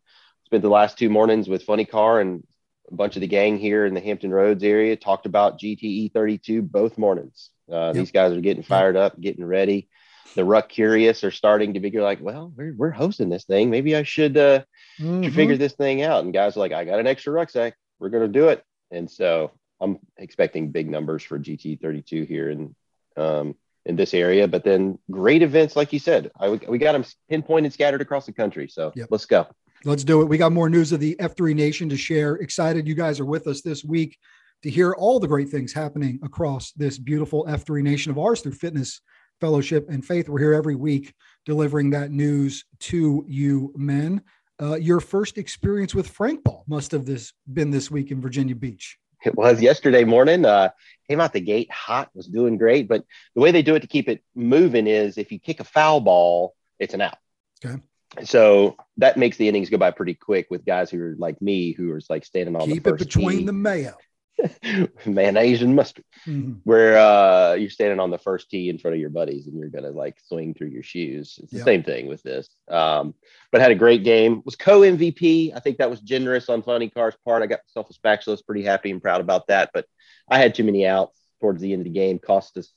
Spent 0.46 0.64
the 0.64 0.70
last 0.70 0.98
two 0.98 1.10
mornings 1.10 1.48
with 1.48 1.64
Funny 1.64 1.86
Car 1.86 2.22
and 2.22 2.44
a 2.90 2.96
bunch 2.96 3.16
of 3.16 3.22
the 3.22 3.28
gang 3.28 3.58
here 3.58 3.86
in 3.86 3.94
the 3.94 4.00
Hampton 4.00 4.32
Roads 4.32 4.64
area. 4.64 4.96
Talked 4.96 5.26
about 5.26 5.60
GTE 5.60 6.12
32 6.14 6.62
both 6.62 6.98
mornings. 6.98 7.50
Uh, 7.72 7.94
These 7.94 8.12
guys 8.12 8.34
are 8.34 8.42
getting 8.42 8.64
fired 8.64 8.96
up, 8.96 9.20
getting 9.20 9.46
ready. 9.46 9.90
The 10.36 10.46
Ruck 10.46 10.70
Curious 10.70 11.24
are 11.24 11.32
starting 11.32 11.74
to 11.74 11.82
figure 11.82 12.02
like, 12.02 12.20
well, 12.22 12.52
we're, 12.56 12.74
we're 12.76 12.92
hosting 12.92 13.30
this 13.30 13.46
thing. 13.46 13.70
Maybe 13.70 13.96
I 13.96 14.04
should, 14.04 14.38
uh, 14.38 14.64
should 14.98 15.06
Mhm. 15.06 15.34
figure 15.36 15.58
this 15.58 15.74
thing 15.74 16.02
out. 16.02 16.24
And 16.24 16.34
guys 16.34 16.56
are 16.56 16.62
like, 16.62 16.72
I 16.72 16.86
got 16.86 17.00
an 17.00 17.08
extra 17.08 17.34
rucksack. 17.34 17.76
We're 18.00 18.10
going 18.10 18.32
to 18.32 18.40
do 18.40 18.48
it. 18.50 18.64
And 18.92 19.10
so 19.10 19.52
I'm 19.82 20.00
expecting 20.18 20.72
big 20.72 20.90
numbers 20.90 21.24
for 21.24 21.38
GT 21.40 21.80
32 21.82 22.24
here 22.24 22.50
And 22.50 22.76
um, 23.18 23.56
in 23.86 23.96
this 23.96 24.14
area. 24.14 24.48
But 24.48 24.64
then 24.64 25.00
great 25.10 25.42
events, 25.42 25.76
like 25.76 25.94
you 25.94 26.00
said, 26.00 26.32
I, 26.40 26.50
we 26.50 26.78
got 26.78 26.94
them 26.94 27.06
pinpointed, 27.30 27.74
scattered 27.74 28.02
across 28.02 28.26
the 28.26 28.34
country. 28.34 28.68
So 28.68 28.92
Yep. 28.96 29.08
let's 29.12 29.26
go. 29.26 29.48
Let's 29.86 30.04
do 30.04 30.22
it. 30.22 30.26
We 30.26 30.38
got 30.38 30.52
more 30.52 30.70
news 30.70 30.92
of 30.92 31.00
the 31.00 31.16
F3 31.20 31.56
Nation 31.56 31.88
to 31.90 31.98
share. 31.98 32.36
Excited 32.36 32.88
you 32.88 32.96
guys 32.96 33.20
are 33.20 33.26
with 33.26 33.48
us 33.48 33.62
this 33.62 33.84
week 33.84 34.18
to 34.64 34.70
hear 34.70 34.92
all 34.94 35.20
the 35.20 35.28
great 35.28 35.50
things 35.50 35.72
happening 35.72 36.20
across 36.22 36.74
this 36.74 36.98
beautiful 36.98 37.46
F3 37.46 37.82
Nation 37.82 38.12
of 38.12 38.18
ours 38.20 38.42
through 38.42 38.52
fitness, 38.52 39.00
fellowship, 39.40 39.90
and 39.90 40.04
faith. 40.06 40.28
We're 40.28 40.40
here 40.40 40.54
every 40.54 40.76
week 40.76 41.14
delivering 41.46 41.92
that 41.92 42.12
news 42.12 42.66
to 42.82 43.24
you 43.28 43.72
men. 43.78 44.22
Uh, 44.62 44.76
your 44.76 45.00
first 45.00 45.38
experience 45.38 45.96
with 45.96 46.10
Frank 46.10 46.44
Ball 46.44 46.66
must 46.68 46.92
have 46.92 47.06
this 47.06 47.32
been 47.54 47.72
this 47.72 47.90
week 47.90 48.12
in 48.12 48.20
Virginia 48.20 48.56
Beach. 48.56 48.98
It 49.24 49.36
was 49.36 49.62
yesterday 49.62 50.04
morning. 50.04 50.46
Uh, 50.46 50.70
came 51.08 51.20
out 51.20 51.34
the 51.34 51.42
gate 51.42 51.72
hot, 51.72 52.10
was 52.14 52.28
doing 52.28 52.58
great. 52.58 52.88
But 52.88 53.04
the 53.36 53.42
way 53.42 53.52
they 53.52 53.62
do 53.62 53.76
it 53.76 53.82
to 53.82 53.88
keep 53.88 54.08
it 54.08 54.24
moving 54.36 54.88
is 54.88 55.18
if 55.18 55.32
you 55.32 55.40
kick 55.40 55.60
a 55.60 55.64
foul 55.64 56.00
ball, 56.00 56.56
it's 56.78 56.94
an 56.94 57.02
out. 57.02 57.18
Okay. 57.66 57.82
So 58.24 58.78
that 58.98 59.18
makes 59.18 59.38
the 59.38 59.48
innings 59.48 59.70
go 59.70 59.78
by 59.78 59.92
pretty 59.92 60.14
quick 60.14 60.48
with 60.50 60.66
guys 60.66 60.90
who 60.90 61.02
are 61.02 61.16
like 61.18 61.42
me, 61.42 61.74
who 61.74 61.92
are 61.92 62.02
like 62.10 62.26
standing 62.26 62.56
on 62.56 62.68
Keep 62.68 62.84
the 62.84 62.94
it 62.94 63.00
between 63.00 63.40
tee. 63.40 63.46
the 63.46 63.54
mayo. 63.54 63.96
mayonnaise 65.06 65.62
and 65.62 65.76
mustard, 65.76 66.06
Mhm. 66.26 66.62
where 66.64 66.98
uh, 66.98 67.54
you're 67.56 67.70
standing 67.70 68.00
on 68.00 68.10
the 68.12 68.18
first 68.18 68.50
tee 68.50 68.70
in 68.70 68.78
front 68.78 68.96
of 68.96 69.02
your 69.02 69.10
buddies 69.10 69.48
and 69.48 69.58
you're 69.58 69.70
gonna 69.70 69.92
like 69.92 70.18
swing 70.28 70.54
through 70.54 70.68
your 70.70 70.84
shoes. 70.84 71.40
It's 71.42 71.52
the 71.52 71.58
Yep. 71.58 71.66
same 71.66 71.84
thing 71.84 72.08
with 72.08 72.24
this. 72.24 72.50
Um, 72.70 73.16
but 73.52 73.62
had 73.62 73.72
a 73.72 73.76
great 73.76 74.04
game. 74.04 74.42
Was 74.46 74.56
co 74.56 74.82
MVP. 74.82 75.52
I 75.56 75.60
think 75.60 75.78
that 75.78 75.90
was 75.90 76.00
generous 76.02 76.50
on 76.50 76.62
Funny 76.62 76.90
Car's 76.90 77.16
part. 77.26 77.44
I 77.44 77.48
got 77.48 77.62
myself 77.68 77.90
a 77.90 77.94
spatula. 77.94 78.34
Was 78.34 78.42
pretty 78.42 78.64
happy 78.64 78.92
and 78.92 79.02
proud 79.02 79.22
about 79.22 79.48
that. 79.48 79.72
But 79.74 79.86
I 80.30 80.38
had 80.38 80.56
too 80.56 80.64
many 80.64 80.86
outs 80.88 81.20
towards 81.42 81.62
the 81.62 81.74
end 81.74 81.82
of 81.82 81.86
the 81.86 81.90
game. 82.00 82.20
Cost 82.20 82.58
us 82.58 82.72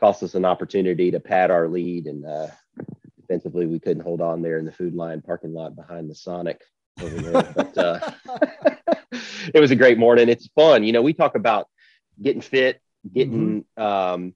cost 0.00 0.22
us 0.22 0.34
an 0.34 0.44
opportunity 0.44 1.10
to 1.12 1.20
pad 1.20 1.50
our 1.50 1.68
lead 1.68 2.06
and 2.06 2.26
uh, 2.26 2.48
defensively 3.20 3.64
we 3.64 3.78
couldn't 3.78 4.02
hold 4.02 4.20
on 4.20 4.42
there 4.42 4.58
in 4.58 4.64
the 4.64 4.72
food 4.72 4.94
line 4.94 5.22
parking 5.22 5.54
lot 5.54 5.76
behind 5.76 6.10
the 6.10 6.14
Sonic 6.14 6.60
over 7.00 7.20
there. 7.20 7.52
but 7.54 7.78
uh, 7.78 8.10
it 9.54 9.60
was 9.60 9.70
a 9.70 9.76
great 9.76 9.98
morning. 9.98 10.28
It's 10.28 10.48
fun. 10.48 10.84
You 10.84 10.92
know, 10.92 11.02
we 11.02 11.12
talk 11.12 11.34
about 11.34 11.68
getting 12.20 12.42
fit, 12.42 12.80
getting 13.12 13.64
um, 13.76 14.34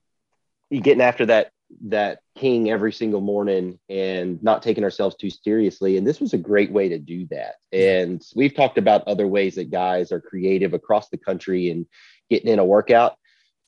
getting 0.70 1.02
after 1.02 1.26
that 1.26 1.52
that 1.82 2.20
king 2.34 2.70
every 2.70 2.92
single 2.92 3.20
morning 3.20 3.78
and 3.88 4.42
not 4.42 4.62
taking 4.62 4.84
ourselves 4.84 5.16
too 5.16 5.30
seriously. 5.30 5.96
And 5.96 6.06
this 6.06 6.20
was 6.20 6.32
a 6.32 6.38
great 6.38 6.72
way 6.72 6.88
to 6.88 6.98
do 6.98 7.26
that. 7.30 7.56
And 7.72 8.22
we've 8.34 8.54
talked 8.54 8.78
about 8.78 9.06
other 9.06 9.26
ways 9.26 9.56
that 9.56 9.70
guys 9.70 10.10
are 10.10 10.20
creative 10.20 10.72
across 10.72 11.08
the 11.10 11.18
country 11.18 11.70
and 11.70 11.86
getting 12.30 12.50
in 12.50 12.58
a 12.58 12.64
workout. 12.64 13.16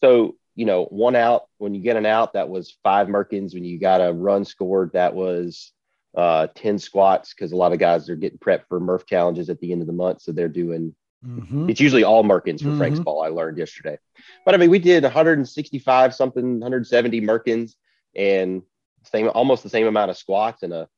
So, 0.03 0.37
you 0.55 0.65
know, 0.65 0.85
one 0.87 1.15
out 1.15 1.45
when 1.59 1.75
you 1.75 1.83
get 1.83 1.97
an 1.97 2.07
out, 2.07 2.33
that 2.33 2.49
was 2.49 2.77
five 2.83 3.09
Merkins. 3.09 3.53
When 3.55 3.65
you 3.65 3.79
got 3.79 4.01
a 4.01 4.13
run 4.13 4.45
scored, 4.45 4.93
that 4.95 5.15
was 5.15 5.73
uh 6.15 6.49
10 6.55 6.79
squats 6.79 7.33
because 7.35 7.53
a 7.53 7.57
lot 7.57 7.73
of 7.73 7.79
guys 7.79 8.09
are 8.11 8.17
getting 8.17 8.39
prepped 8.39 8.67
for 8.69 8.81
Murph 8.81 9.07
challenges 9.07 9.49
at 9.49 9.61
the 9.61 9.71
end 9.73 9.81
of 9.81 9.87
the 9.87 9.93
month. 9.93 10.23
So 10.23 10.33
they're 10.33 10.49
doing 10.49 10.95
Mhm. 11.25 11.69
it's 11.71 11.81
usually 11.81 12.03
all 12.03 12.25
Merkins 12.25 12.63
for 12.63 12.73
Frank's 12.73 12.99
Mhm. 12.99 13.05
ball. 13.05 13.23
I 13.23 13.29
learned 13.29 13.59
yesterday, 13.59 13.99
but 14.45 14.55
I 14.55 14.59
mean, 14.59 14.71
we 14.71 14.79
did 14.79 15.05
165 15.05 16.15
something, 16.15 16.59
170 16.61 17.21
Merkins, 17.21 17.75
and 18.17 18.63
same 19.05 19.29
almost 19.35 19.63
the 19.63 19.69
same 19.69 19.87
amount 19.87 20.11
of 20.11 20.17
squats 20.17 20.63
in 20.63 20.73
a 20.73 20.89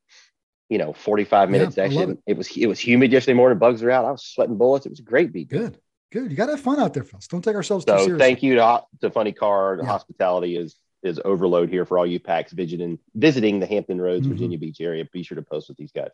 you 0.71 0.79
know 0.79 0.93
45 0.93 1.51
minute 1.51 1.71
Yeah, 1.77 1.89
section. 1.89 2.11
it. 2.11 2.19
It. 2.27 2.37
was 2.39 2.57
it 2.57 2.67
was 2.67 2.79
humid 2.79 3.13
yesterday 3.13 3.35
morning. 3.35 3.59
Bugs 3.59 3.83
are 3.83 3.91
out. 3.91 4.05
I 4.05 4.13
was 4.13 4.25
sweating 4.25 4.57
bullets. 4.57 4.87
It 4.87 4.91
was 4.91 5.01
a 5.01 5.03
great 5.03 5.33
beat. 5.33 5.49
Good. 5.49 5.79
Good. 6.13 6.31
You 6.31 6.37
got 6.37 6.47
to 6.47 6.53
have 6.53 6.61
fun 6.61 6.79
out 6.79 6.95
there, 6.95 7.05
fellas. 7.05 7.27
Don't 7.27 7.43
take 7.43 7.57
ourselves 7.57 7.85
too 7.85 7.93
So 7.93 7.97
seriously. 7.99 8.19
thank 8.19 8.43
you 8.43 8.55
to, 8.57 8.83
to 9.01 9.11
Funny 9.11 9.33
Car. 9.33 9.77
The 9.77 9.83
Yeah. 9.83 9.89
hospitality 9.89 10.57
is 10.57 10.77
is 11.03 11.21
overload 11.25 11.69
here 11.69 11.85
for 11.85 11.99
all 11.99 12.07
you 12.07 12.21
packs 12.21 12.53
visiting 12.53 12.99
visiting 13.15 13.59
the 13.61 13.67
Hampton 13.67 14.01
Roads, 14.01 14.27
Mhm. 14.27 14.31
Virginia 14.31 14.59
Beach 14.59 14.81
area. 14.81 15.05
Be 15.13 15.23
sure 15.23 15.37
to 15.37 15.43
post 15.43 15.69
with 15.69 15.77
these 15.77 15.93
guys. 15.93 16.11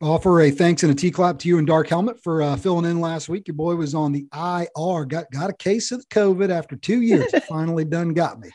Offer 0.00 0.42
a 0.42 0.50
thanks 0.52 0.84
and 0.84 0.92
a 0.92 0.94
T 0.94 1.10
clap 1.10 1.40
to 1.40 1.48
you 1.48 1.58
and 1.58 1.66
Dark 1.66 1.88
Helmet 1.88 2.22
for 2.22 2.40
uh, 2.40 2.56
filling 2.56 2.84
in 2.88 3.00
last 3.00 3.28
week. 3.28 3.48
Your 3.48 3.56
boy 3.56 3.74
was 3.74 3.94
on 3.94 4.12
the 4.12 4.26
IR, 4.32 5.04
got 5.06 5.30
got 5.32 5.50
a 5.50 5.54
case 5.54 5.90
of 5.90 6.00
the 6.00 6.06
COVID 6.06 6.50
after 6.50 6.76
two 6.76 7.02
years. 7.02 7.26
Finally 7.48 7.84
done 7.86 8.10
got 8.14 8.38
me. 8.38 8.48
I 8.48 8.52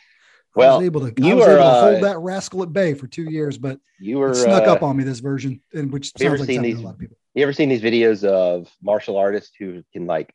Well, 0.56 0.78
was 0.78 0.86
able 0.86 1.02
to, 1.02 1.08
I 1.08 1.26
you 1.28 1.34
able 1.34 1.46
to 1.46 1.62
uh, 1.62 1.82
hold 1.92 2.04
that 2.04 2.20
rascal 2.20 2.62
at 2.64 2.72
bay 2.72 2.94
for 2.94 3.08
two 3.08 3.24
years, 3.24 3.58
but 3.58 3.80
You 4.00 4.20
were 4.20 4.34
snuck 4.36 4.68
uh, 4.68 4.72
up 4.74 4.84
on 4.84 4.96
me 4.96 5.04
this 5.04 5.20
version, 5.20 5.60
and 5.74 5.92
which 5.92 6.14
sounds 6.18 6.40
like 6.42 6.48
to 6.48 6.62
these? 6.62 6.78
a 6.80 6.82
lot 6.82 6.94
of 6.94 7.00
people. 7.00 7.18
You 7.36 7.44
ever 7.44 7.54
seen 7.54 7.70
these 7.70 7.82
videos 7.82 8.24
of 8.24 8.70
martial 8.82 9.18
artists 9.18 9.52
who 9.58 9.84
can 9.92 10.06
like 10.06 10.34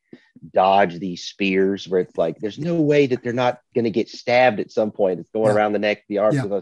dodge 0.52 0.98
these 0.98 1.24
spears 1.24 1.86
where 1.88 2.00
it's 2.00 2.16
like 2.16 2.38
there's 2.38 2.58
no 2.58 2.80
way 2.80 3.06
that 3.06 3.22
they're 3.22 3.32
not 3.32 3.60
going 3.74 3.84
to 3.84 3.90
get 3.90 4.08
stabbed 4.08 4.58
at 4.60 4.70
some 4.72 4.90
point. 4.90 5.20
It's 5.20 5.30
going 5.30 5.46
Yeah. 5.46 5.54
around 5.54 5.72
the 5.74 5.78
neck, 5.78 6.02
the 6.08 6.18
arms. 6.18 6.36
Yeah. 6.36 6.60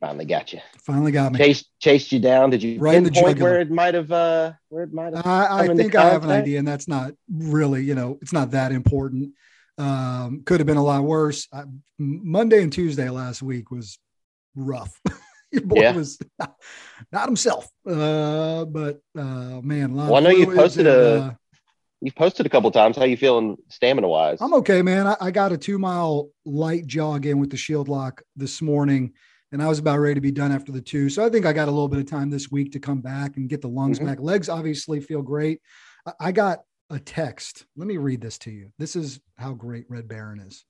Finally 0.00 0.24
got 0.26 0.52
you. 0.52 0.60
Finally 0.84 1.12
got 1.12 1.32
me. 1.32 1.38
Chased 1.38 1.70
chased 1.78 2.12
you 2.12 2.18
down. 2.20 2.50
Did 2.50 2.62
you 2.62 2.78
Right 2.78 2.96
in 2.96 3.04
the 3.04 3.10
pinpoint 3.10 3.36
jugular. 3.36 3.50
where 3.52 3.60
it 3.60 3.70
might 3.70 3.94
have 3.94 4.12
uh 4.12 4.52
where 4.68 4.82
it 4.84 4.92
might 4.92 5.14
have? 5.14 5.26
I, 5.26 5.46
I 5.60 5.74
think 5.74 5.94
I 5.94 6.10
have 6.10 6.24
an 6.24 6.30
idea, 6.30 6.58
and 6.58 6.68
that's 6.68 6.86
not 6.88 7.12
really, 7.30 7.82
you 7.84 7.94
know, 7.94 8.18
it's 8.20 8.32
not 8.32 8.50
that 8.50 8.72
important. 8.72 9.32
Um, 9.78 10.42
could 10.44 10.60
have 10.60 10.66
been 10.66 10.76
a 10.76 10.84
lot 10.84 11.02
worse. 11.04 11.48
I, 11.52 11.64
Monday 11.98 12.62
and 12.62 12.72
Tuesday 12.72 13.08
last 13.08 13.42
week 13.42 13.70
was 13.70 13.98
rough. 14.54 15.00
Your 15.56 15.66
boy 15.66 15.80
Yeah. 15.80 15.92
was 15.92 16.18
not, 16.38 16.54
not 17.12 17.26
himself. 17.26 17.68
Uh, 17.88 18.64
but 18.66 19.00
uh, 19.18 19.60
man, 19.62 19.94
Well, 19.94 20.16
I 20.16 20.20
know 20.20 20.30
you 20.30 20.46
posted 20.46 20.86
and, 20.86 20.96
a- 20.96 21.20
uh, 21.22 21.34
You've 22.02 22.14
posted 22.14 22.44
a 22.44 22.50
couple 22.50 22.70
times. 22.70 22.96
How 22.96 23.04
you 23.04 23.16
feeling 23.16 23.56
stamina 23.70 24.06
wise? 24.06 24.38
I'm 24.42 24.52
okay, 24.54 24.82
man. 24.82 25.06
I, 25.06 25.16
I 25.18 25.30
got 25.30 25.50
a 25.52 25.56
two 25.56 25.78
mile 25.78 26.28
light 26.44 26.86
jog 26.86 27.24
in 27.24 27.38
with 27.38 27.48
the 27.50 27.56
shield 27.56 27.88
lock 27.88 28.20
this 28.36 28.60
morning, 28.60 29.14
and 29.50 29.62
I 29.62 29.66
was 29.66 29.78
about 29.78 29.98
ready 29.98 30.14
to 30.16 30.20
be 30.20 30.30
done 30.30 30.52
after 30.52 30.72
the 30.72 30.82
two. 30.82 31.08
So 31.08 31.24
I 31.24 31.30
think 31.30 31.46
I 31.46 31.54
got 31.54 31.68
a 31.68 31.70
little 31.70 31.88
bit 31.88 31.98
of 32.00 32.06
time 32.06 32.28
this 32.28 32.50
week 32.52 32.72
to 32.72 32.78
come 32.80 33.00
back 33.00 33.38
and 33.38 33.48
get 33.48 33.62
the 33.62 33.68
lungs 33.68 33.98
Mhm. 33.98 34.04
back. 34.06 34.20
Legs 34.20 34.50
obviously 34.50 35.00
feel 35.00 35.22
great. 35.22 35.62
I, 36.06 36.12
I 36.20 36.32
got 36.32 36.58
a 36.90 36.98
text. 36.98 37.64
Let 37.76 37.88
me 37.88 37.96
read 37.96 38.20
this 38.20 38.36
to 38.40 38.50
you. 38.50 38.70
This 38.78 38.94
is 38.94 39.18
how 39.38 39.54
great 39.54 39.86
Red 39.88 40.06
Baron 40.06 40.40
is. 40.40 40.66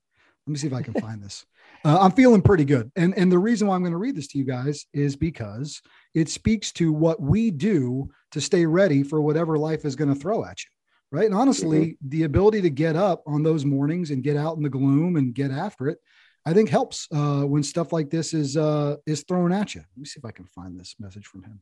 Let 0.46 0.52
me 0.52 0.58
see 0.58 0.66
if 0.66 0.72
I 0.72 0.82
can 0.82 0.94
find 0.94 1.22
this. 1.22 1.44
Uh, 1.84 1.98
I'm 2.00 2.12
feeling 2.12 2.42
pretty 2.42 2.64
good. 2.64 2.90
And, 2.96 3.16
and 3.16 3.30
the 3.30 3.38
reason 3.38 3.66
why 3.66 3.74
I'm 3.74 3.82
going 3.82 3.92
to 3.92 3.98
read 3.98 4.16
this 4.16 4.28
to 4.28 4.38
you 4.38 4.44
guys 4.44 4.86
is 4.92 5.16
because 5.16 5.82
it 6.14 6.28
speaks 6.28 6.72
to 6.72 6.92
what 6.92 7.20
we 7.20 7.50
do 7.50 8.10
to 8.32 8.40
stay 8.40 8.64
ready 8.64 9.02
for 9.02 9.20
whatever 9.20 9.58
life 9.58 9.84
is 9.84 9.96
going 9.96 10.12
to 10.12 10.18
throw 10.18 10.44
at 10.44 10.62
you 10.62 10.70
right? 11.12 11.26
And 11.26 11.34
honestly, 11.34 11.96
the 12.06 12.24
ability 12.24 12.62
to 12.62 12.70
get 12.70 12.96
up 12.96 13.22
on 13.26 13.42
those 13.42 13.64
mornings 13.64 14.10
and 14.10 14.22
get 14.22 14.36
out 14.36 14.56
in 14.56 14.62
the 14.62 14.68
gloom 14.68 15.16
and 15.16 15.34
get 15.34 15.50
after 15.50 15.88
it, 15.88 15.98
I 16.44 16.52
think 16.52 16.68
helps 16.68 17.08
uh, 17.12 17.42
when 17.42 17.62
stuff 17.62 17.92
like 17.92 18.10
this 18.10 18.32
is 18.32 18.56
uh, 18.56 18.96
is 19.06 19.24
thrown 19.24 19.52
at 19.52 19.74
you. 19.74 19.80
Let 19.80 19.98
me 19.98 20.04
see 20.04 20.18
if 20.18 20.24
I 20.24 20.30
can 20.30 20.46
find 20.46 20.78
this 20.78 20.94
message 20.98 21.26
from 21.26 21.42
him. 21.42 21.60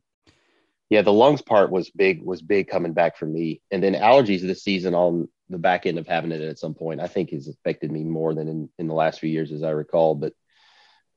Yeah, 0.89 1.01
the 1.01 1.13
lungs 1.13 1.41
part 1.41 1.71
was 1.71 1.89
big, 1.89 2.21
was 2.21 2.43
big 2.43 2.67
coming 2.67 2.93
back 2.93 3.17
for 3.17 3.25
me. 3.25 3.61
And 3.71 3.81
then 3.81 3.95
allergies 3.95 4.41
this 4.41 4.63
season 4.63 4.93
on 4.93 5.27
the 5.49 5.57
back 5.57 5.85
end 5.85 5.97
of 5.99 6.07
having 6.07 6.31
it 6.31 6.41
at 6.41 6.59
some 6.59 6.73
point, 6.73 6.99
I 6.99 7.07
think 7.07 7.29
has 7.31 7.47
affected 7.47 7.91
me 7.91 8.03
more 8.03 8.33
than 8.33 8.47
in, 8.47 8.69
in 8.79 8.87
the 8.87 8.93
last 8.93 9.19
few 9.19 9.29
years, 9.29 9.51
as 9.51 9.63
I 9.63 9.69
recall. 9.71 10.15
But 10.15 10.33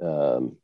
um, 0.03 0.57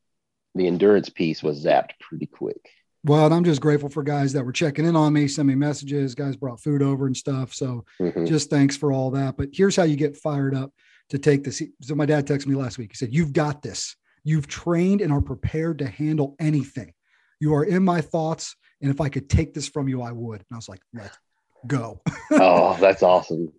the 0.54 0.66
endurance 0.66 1.08
piece 1.08 1.42
was 1.42 1.64
zapped 1.64 1.98
pretty 2.00 2.26
quick. 2.26 2.70
Well, 3.04 3.26
and 3.26 3.34
I'm 3.34 3.44
just 3.44 3.60
grateful 3.60 3.90
for 3.90 4.02
guys 4.02 4.32
that 4.32 4.44
were 4.44 4.52
checking 4.52 4.86
in 4.86 4.96
on 4.96 5.12
me, 5.12 5.28
send 5.28 5.48
me 5.48 5.54
messages. 5.54 6.14
Guys 6.14 6.36
brought 6.36 6.60
food 6.60 6.82
over 6.82 7.06
and 7.06 7.16
stuff. 7.16 7.52
So 7.52 7.84
Mhm. 8.00 8.26
just 8.26 8.48
thanks 8.48 8.76
for 8.76 8.92
all 8.92 9.10
that. 9.10 9.36
But 9.36 9.50
here's 9.52 9.76
how 9.76 9.82
you 9.82 9.96
get 9.96 10.16
fired 10.16 10.54
up 10.54 10.72
to 11.10 11.18
take 11.18 11.44
this. 11.44 11.62
So 11.82 11.94
my 11.94 12.06
dad 12.06 12.26
texted 12.26 12.46
me 12.46 12.54
last 12.54 12.78
week. 12.78 12.92
He 12.92 12.96
said, 12.96 13.14
You've 13.14 13.34
got 13.34 13.60
this. 13.62 13.94
You've 14.24 14.46
trained 14.46 15.02
and 15.02 15.12
are 15.12 15.20
prepared 15.20 15.80
to 15.80 15.86
handle 15.86 16.34
anything. 16.38 16.94
You 17.40 17.54
are 17.54 17.64
in 17.64 17.84
my 17.84 18.00
thoughts. 18.00 18.56
And 18.80 18.90
if 18.90 19.00
I 19.02 19.10
could 19.10 19.28
take 19.28 19.52
this 19.52 19.68
from 19.68 19.86
you, 19.86 20.00
I 20.00 20.12
would. 20.12 20.40
And 20.40 20.46
I 20.52 20.56
was 20.56 20.68
like, 20.68 20.80
Let's 20.94 21.18
go. 21.66 22.00
oh, 22.32 22.76
that's 22.80 23.02
awesome. 23.02 23.52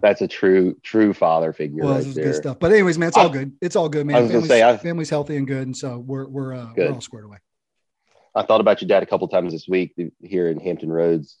That's 0.00 0.20
a 0.22 0.28
true, 0.28 0.76
true 0.82 1.12
father 1.12 1.52
figure 1.52 1.82
well, 1.84 1.94
right 1.94 1.98
this 1.98 2.06
is 2.08 2.14
there. 2.14 2.24
good 2.26 2.34
stuff. 2.36 2.58
But 2.58 2.72
anyways, 2.72 2.98
man, 2.98 3.08
it's 3.08 3.16
all 3.16 3.28
I- 3.28 3.32
good. 3.32 3.52
It's 3.60 3.76
all 3.76 3.88
good, 3.88 4.06
man. 4.06 4.16
I 4.16 4.20
was 4.20 4.30
gonna 4.30 4.42
family's, 4.46 4.48
say, 4.60 4.62
I- 4.62 4.76
family's 4.76 5.10
healthy 5.10 5.36
and 5.36 5.46
good. 5.46 5.66
And 5.66 5.76
so 5.76 5.98
we're, 5.98 6.26
we're, 6.26 6.54
uh, 6.54 6.72
we're 6.76 6.92
all 6.92 7.00
squared 7.00 7.24
away. 7.26 7.38
I 8.34 8.42
thought 8.42 8.60
about 8.60 8.80
your 8.82 8.88
dad 8.88 9.02
a 9.02 9.06
couple 9.06 9.28
times 9.28 9.52
this 9.52 9.66
week 9.66 9.94
here 10.22 10.48
in 10.48 10.60
Hampton 10.60 10.90
Roads, 10.92 11.38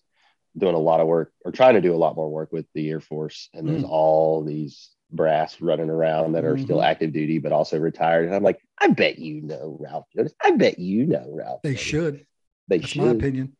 doing 0.56 0.74
a 0.74 0.78
lot 0.78 1.00
of 1.00 1.06
work 1.06 1.32
or 1.44 1.52
trying 1.52 1.74
to 1.74 1.80
do 1.82 1.94
a 1.94 1.96
lot 1.98 2.16
more 2.16 2.30
work 2.30 2.50
with 2.52 2.64
the 2.74 2.88
Air 2.88 3.00
Force. 3.00 3.50
And 3.52 3.68
there's 3.68 3.82
Mm. 3.82 3.90
all 3.90 4.42
these 4.42 4.90
brass 5.10 5.60
running 5.60 5.90
around 5.90 6.32
that 6.32 6.44
are 6.44 6.56
still 6.58 6.78
Mhm. 6.78 6.84
active 6.86 7.12
duty, 7.12 7.38
but 7.38 7.52
also 7.52 7.78
retired. 7.78 8.24
And 8.26 8.34
I'm 8.34 8.42
like, 8.42 8.60
I 8.78 8.88
bet 8.88 9.18
you 9.18 9.42
know 9.42 9.76
Ralph. 9.78 10.06
I 10.42 10.50
bet 10.52 10.78
you 10.78 11.06
know 11.06 11.28
Ralph. 11.32 11.60
They 11.62 11.76
should. 11.76 12.26
They 12.68 12.78
That's 12.78 12.90
should. 12.90 13.02
my 13.02 13.10
opinion. 13.10 13.56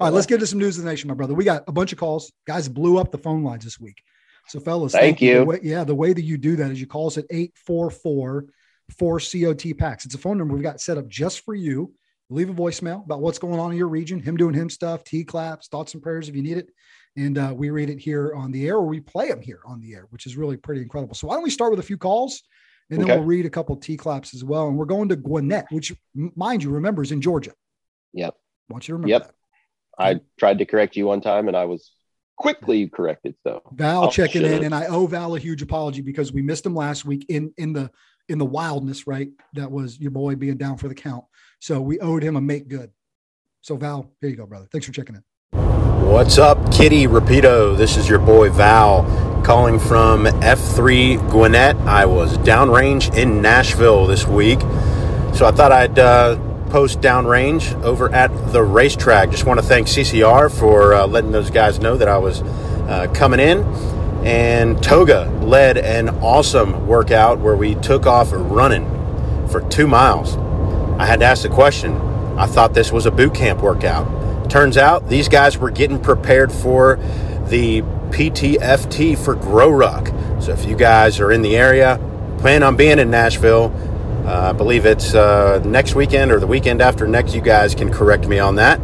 All 0.00 0.06
right, 0.08 0.12
let's 0.14 0.26
get 0.26 0.40
to 0.40 0.46
some 0.46 0.58
news 0.58 0.76
of 0.76 0.84
the 0.84 0.90
nation, 0.90 1.08
my 1.08 1.14
brother. 1.14 1.34
We 1.34 1.44
got 1.44 1.64
a 1.68 1.72
bunch 1.72 1.92
of 1.92 1.98
calls. 1.98 2.32
Guys 2.46 2.68
blew 2.68 2.98
up 2.98 3.12
the 3.12 3.18
phone 3.18 3.44
lines 3.44 3.64
this 3.64 3.78
week. 3.78 4.02
So, 4.48 4.58
fellas, 4.60 4.92
Thank 4.92 5.20
The 5.20 5.26
you. 5.26 5.44
way- 5.44 5.60
yeah, 5.62 5.84
the 5.84 5.94
way 5.94 6.12
that 6.12 6.22
you 6.22 6.36
do 6.36 6.56
that 6.56 6.70
is 6.70 6.80
you 6.80 6.86
call 6.86 7.06
us 7.06 7.16
at 7.16 7.26
844 7.30 8.46
4 8.98 9.18
COT 9.20 9.72
packs. 9.78 10.04
It's 10.04 10.14
a 10.14 10.18
phone 10.18 10.36
number 10.36 10.52
we've 10.54 10.62
got 10.62 10.80
set 10.80 10.98
up 10.98 11.08
just 11.08 11.40
for 11.40 11.54
you. 11.54 11.94
Leave 12.28 12.50
a 12.50 12.54
voicemail 12.54 13.04
about 13.04 13.20
what's 13.22 13.38
going 13.38 13.58
on 13.60 13.70
in 13.70 13.78
your 13.78 13.88
region, 13.88 14.18
him 14.20 14.36
doing 14.36 14.54
him 14.54 14.68
stuff, 14.68 15.04
T 15.04 15.24
claps, 15.24 15.68
thoughts 15.68 15.94
and 15.94 16.02
prayers 16.02 16.28
if 16.28 16.34
you 16.36 16.42
need 16.42 16.58
it. 16.58 16.68
And 17.16 17.38
uh, 17.38 17.54
we 17.56 17.70
read 17.70 17.88
it 17.88 17.98
here 18.00 18.34
on 18.34 18.50
the 18.50 18.66
air 18.66 18.76
or 18.76 18.86
we 18.86 19.00
play 19.00 19.28
them 19.28 19.40
here 19.40 19.60
on 19.64 19.80
the 19.80 19.94
air, 19.94 20.06
which 20.10 20.26
is 20.26 20.36
really 20.36 20.56
pretty 20.56 20.82
incredible. 20.82 21.14
So, 21.14 21.28
why 21.28 21.34
don't 21.34 21.44
we 21.44 21.50
start 21.50 21.70
with 21.70 21.80
a 21.80 21.84
few 21.84 21.96
calls 21.96 22.42
and 22.90 22.98
then 22.98 23.08
Okay. 23.08 23.16
we'll 23.18 23.26
read 23.26 23.46
a 23.46 23.50
couple 23.50 23.76
T 23.76 23.96
claps 23.96 24.34
as 24.34 24.42
well. 24.44 24.66
And 24.68 24.76
we're 24.76 24.84
going 24.84 25.08
to 25.10 25.16
Gwinnett, 25.16 25.66
which, 25.70 25.94
mind 26.14 26.62
you, 26.62 26.70
remember 26.70 27.02
is 27.02 27.12
in 27.12 27.20
Georgia. 27.22 27.52
Yep. 28.12 28.34
I 28.68 28.72
want 28.72 28.86
you 28.88 28.92
to 28.92 28.96
remember 28.96 29.08
Yep. 29.10 29.26
that. 29.28 29.34
I 29.98 30.20
tried 30.38 30.58
to 30.58 30.64
correct 30.66 30.96
you 30.96 31.06
one 31.06 31.20
time 31.20 31.48
and 31.48 31.56
I 31.56 31.64
was 31.66 31.92
quickly 32.36 32.88
corrected. 32.88 33.34
So 33.44 33.62
Val 33.72 34.04
Oh, 34.04 34.10
checking 34.10 34.42
shit. 34.42 34.52
in, 34.52 34.64
and 34.64 34.74
I 34.74 34.86
owe 34.86 35.06
Val 35.06 35.34
a 35.34 35.38
huge 35.38 35.62
apology 35.62 36.00
because 36.02 36.32
we 36.32 36.42
missed 36.42 36.66
him 36.66 36.74
last 36.74 37.04
week 37.04 37.26
in 37.28 37.52
in 37.56 37.72
the 37.72 37.90
in 38.28 38.38
the 38.38 38.44
wildness, 38.44 39.06
right? 39.06 39.28
That 39.52 39.70
was 39.70 40.00
your 40.00 40.10
boy 40.10 40.34
being 40.34 40.56
down 40.56 40.76
for 40.78 40.88
the 40.88 40.94
count. 40.94 41.24
So 41.60 41.80
we 41.80 41.98
owed 42.00 42.22
him 42.22 42.36
a 42.36 42.40
make 42.40 42.68
good. 42.68 42.90
So 43.60 43.76
Val, 43.76 44.10
here 44.20 44.30
you 44.30 44.36
go, 44.36 44.46
brother. 44.46 44.66
Thanks 44.70 44.86
for 44.86 44.92
checking 44.92 45.16
in. 45.16 45.22
What's 46.10 46.38
up, 46.38 46.72
Kitty 46.72 47.06
Rapido? 47.06 47.76
This 47.76 47.96
is 47.96 48.08
your 48.08 48.18
boy 48.18 48.50
Val 48.50 49.02
calling 49.44 49.78
from 49.78 50.24
F3 50.26 51.18
Gwinnett. 51.30 51.76
I 51.86 52.06
was 52.06 52.36
downrange 52.38 53.14
in 53.16 53.40
Nashville 53.42 54.06
this 54.06 54.26
week, 54.26 54.60
so 55.34 55.46
I 55.46 55.50
thought 55.52 55.72
I'd 55.72 55.98
uh, 55.98 56.36
post 56.74 57.00
downrange 57.00 57.72
over 57.84 58.12
at 58.12 58.26
the 58.52 58.60
racetrack. 58.60 59.30
Just 59.30 59.46
want 59.46 59.60
to 59.60 59.64
thank 59.64 59.86
CCR 59.86 60.50
for 60.50 60.92
uh, 60.92 61.06
letting 61.06 61.30
those 61.30 61.48
guys 61.48 61.78
know 61.78 61.96
that 61.96 62.08
I 62.08 62.18
was 62.18 62.42
uh, 62.42 63.06
coming 63.14 63.38
in. 63.38 63.62
And 64.26 64.82
Toga 64.82 65.30
led 65.40 65.78
an 65.78 66.08
awesome 66.18 66.88
workout 66.88 67.38
where 67.38 67.54
we 67.54 67.76
took 67.76 68.06
off 68.06 68.30
running 68.32 68.86
for 69.46 69.60
two 69.70 69.86
miles. 69.86 70.36
I 71.00 71.06
had 71.06 71.20
to 71.20 71.26
ask 71.26 71.44
the 71.44 71.48
question. 71.48 71.94
I 72.36 72.46
thought 72.46 72.74
this 72.74 72.90
was 72.90 73.06
a 73.06 73.12
boot 73.12 73.36
camp 73.36 73.62
workout. 73.62 74.50
Turns 74.50 74.76
out 74.76 75.08
these 75.08 75.28
guys 75.28 75.56
were 75.56 75.70
getting 75.70 76.00
prepared 76.00 76.50
for 76.50 76.96
the 77.50 77.82
PTFT 78.10 79.16
for 79.16 79.36
Grow 79.36 79.70
Ruck. 79.70 80.08
So 80.40 80.50
if 80.50 80.64
you 80.64 80.74
guys 80.74 81.20
are 81.20 81.30
in 81.30 81.42
the 81.42 81.56
area, 81.56 82.00
plan 82.38 82.64
on 82.64 82.74
being 82.74 82.98
in 82.98 83.12
Nashville, 83.12 83.72
uh, 84.24 84.50
I 84.50 84.52
believe 84.52 84.86
it's 84.86 85.14
uh, 85.14 85.62
next 85.64 85.94
weekend 85.94 86.30
or 86.32 86.40
the 86.40 86.46
weekend 86.46 86.80
after 86.80 87.06
next. 87.06 87.34
You 87.34 87.40
guys 87.40 87.74
can 87.74 87.92
correct 87.92 88.26
me 88.26 88.38
on 88.38 88.56
that. 88.56 88.80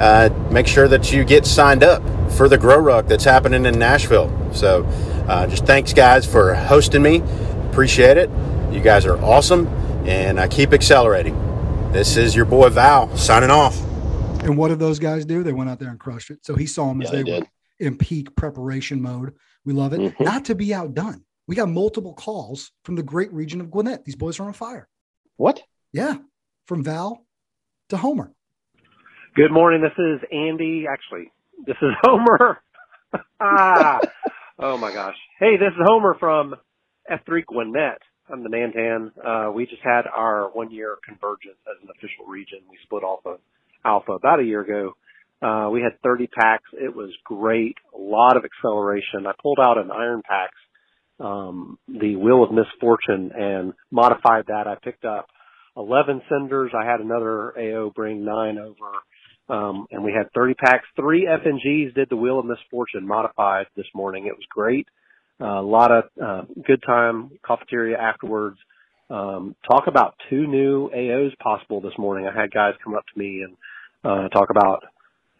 Uh, 0.00 0.28
make 0.50 0.66
sure 0.66 0.88
that 0.88 1.12
you 1.12 1.24
get 1.24 1.46
signed 1.46 1.84
up 1.84 2.02
for 2.32 2.48
the 2.48 2.58
Grow 2.58 2.78
Ruck 2.78 3.06
that's 3.06 3.24
happening 3.24 3.64
in 3.64 3.78
Nashville. 3.78 4.30
So, 4.52 4.84
uh, 5.28 5.46
just 5.46 5.64
thanks, 5.66 5.92
guys, 5.92 6.26
for 6.26 6.54
hosting 6.54 7.02
me. 7.02 7.22
Appreciate 7.70 8.16
it. 8.16 8.28
You 8.72 8.80
guys 8.80 9.06
are 9.06 9.16
awesome, 9.22 9.68
and 10.06 10.40
I 10.40 10.48
keep 10.48 10.72
accelerating. 10.72 11.34
This 11.92 12.16
is 12.16 12.34
your 12.34 12.44
boy 12.44 12.70
Val 12.70 13.16
signing 13.16 13.50
off. 13.50 13.80
And 14.42 14.58
what 14.58 14.68
did 14.68 14.80
those 14.80 14.98
guys 14.98 15.24
do? 15.24 15.42
They 15.44 15.52
went 15.52 15.70
out 15.70 15.78
there 15.78 15.90
and 15.90 15.98
crushed 15.98 16.30
it. 16.30 16.44
So 16.44 16.56
he 16.56 16.66
saw 16.66 16.88
them 16.88 17.00
as 17.02 17.10
they, 17.12 17.22
they 17.22 17.40
were 17.40 17.46
in 17.78 17.96
peak 17.96 18.34
preparation 18.36 19.00
mode. 19.00 19.32
We 19.64 19.72
love 19.72 19.92
it. 19.92 20.00
Mhm. 20.00 20.20
Not 20.24 20.44
to 20.46 20.54
be 20.54 20.74
outdone. 20.74 21.22
We 21.46 21.56
got 21.56 21.68
multiple 21.68 22.14
calls 22.14 22.72
from 22.84 22.96
the 22.96 23.02
great 23.02 23.32
region 23.32 23.60
of 23.60 23.70
Gwinnett. 23.70 24.04
These 24.04 24.16
boys 24.16 24.40
are 24.40 24.44
on 24.44 24.52
fire. 24.54 24.88
What? 25.36 25.62
Yeah. 25.92 26.16
From 26.66 26.82
Val 26.82 27.24
to 27.90 27.96
Homer. 27.96 28.32
Good 29.36 29.52
morning. 29.52 29.82
This 29.82 29.92
is 29.98 30.20
Andy. 30.32 30.86
Actually, 30.90 31.30
this 31.66 31.76
is 31.82 31.90
Homer. 32.02 32.60
ah, 33.40 34.00
oh 34.58 34.78
my 34.78 34.92
gosh. 34.92 35.16
Hey, 35.38 35.56
this 35.58 35.68
is 35.68 35.82
Homer 35.84 36.16
from 36.18 36.54
F3 37.10 37.44
Gwinnett. 37.46 37.98
I'm 38.32 38.42
the 38.42 38.48
Nantan. 38.48 39.10
Uh, 39.22 39.52
we 39.52 39.66
just 39.66 39.82
had 39.82 40.02
our 40.06 40.48
one 40.50 40.70
year 40.70 40.96
convergence 41.06 41.58
as 41.68 41.82
an 41.82 41.90
official 41.90 42.24
region. 42.26 42.60
We 42.70 42.78
split 42.84 43.02
off 43.02 43.20
of 43.26 43.40
Alpha 43.84 44.12
about 44.12 44.40
a 44.40 44.44
year 44.44 44.62
ago. 44.62 44.92
Uh, 45.42 45.68
we 45.68 45.82
had 45.82 46.00
30 46.02 46.28
packs. 46.28 46.64
It 46.72 46.96
was 46.96 47.10
great. 47.24 47.76
A 47.94 47.98
lot 48.00 48.38
of 48.38 48.44
acceleration. 48.46 49.26
I 49.26 49.32
pulled 49.42 49.58
out 49.60 49.76
an 49.76 49.90
iron 49.90 50.22
packs, 50.26 50.56
um, 51.24 51.78
the 51.88 52.16
Wheel 52.16 52.44
of 52.44 52.50
Misfortune 52.52 53.32
and 53.34 53.72
modified 53.90 54.44
that. 54.48 54.66
I 54.66 54.76
picked 54.82 55.04
up 55.04 55.26
11 55.76 56.22
senders. 56.28 56.72
I 56.78 56.84
had 56.84 57.00
another 57.00 57.58
AO 57.58 57.90
bring 57.94 58.24
nine 58.24 58.58
over. 58.58 58.92
Um, 59.48 59.86
and 59.90 60.02
we 60.02 60.12
had 60.12 60.32
30 60.34 60.54
packs. 60.54 60.86
Three 60.96 61.26
FNGs 61.26 61.94
did 61.94 62.08
the 62.08 62.16
Wheel 62.16 62.38
of 62.38 62.46
Misfortune 62.46 63.06
modified 63.06 63.66
this 63.76 63.86
morning. 63.94 64.26
It 64.26 64.34
was 64.34 64.46
great. 64.48 64.86
Uh, 65.40 65.60
a 65.60 65.62
lot 65.62 65.90
of 65.90 66.04
uh, 66.22 66.42
good 66.66 66.82
time, 66.86 67.30
cafeteria 67.46 67.98
afterwards. 67.98 68.56
Um, 69.10 69.54
talk 69.70 69.84
about 69.86 70.14
two 70.30 70.46
new 70.46 70.88
AOs 70.90 71.36
possible 71.38 71.80
this 71.80 71.92
morning. 71.98 72.26
I 72.26 72.40
had 72.40 72.52
guys 72.52 72.72
come 72.82 72.94
up 72.94 73.04
to 73.12 73.18
me 73.18 73.42
and 73.42 73.56
uh, 74.02 74.28
talk 74.28 74.48
about, 74.50 74.84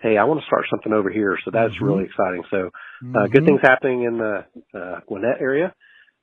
hey, 0.05 0.19
I 0.19 0.25
want 0.25 0.39
to 0.41 0.47
start 0.47 0.67
something 0.69 0.93
over 0.93 1.09
here. 1.11 1.39
So 1.45 1.51
that's 1.51 1.75
Mhm. 1.77 1.81
really 1.81 2.05
exciting. 2.05 2.45
So 2.51 2.71
uh, 3.15 3.27
good 3.27 3.43
Mhm. 3.43 3.47
things 3.47 3.61
happening 3.63 4.03
in 4.03 4.19
the 4.19 4.45
uh, 4.75 5.01
Gwinnett 5.09 5.41
area. 5.41 5.73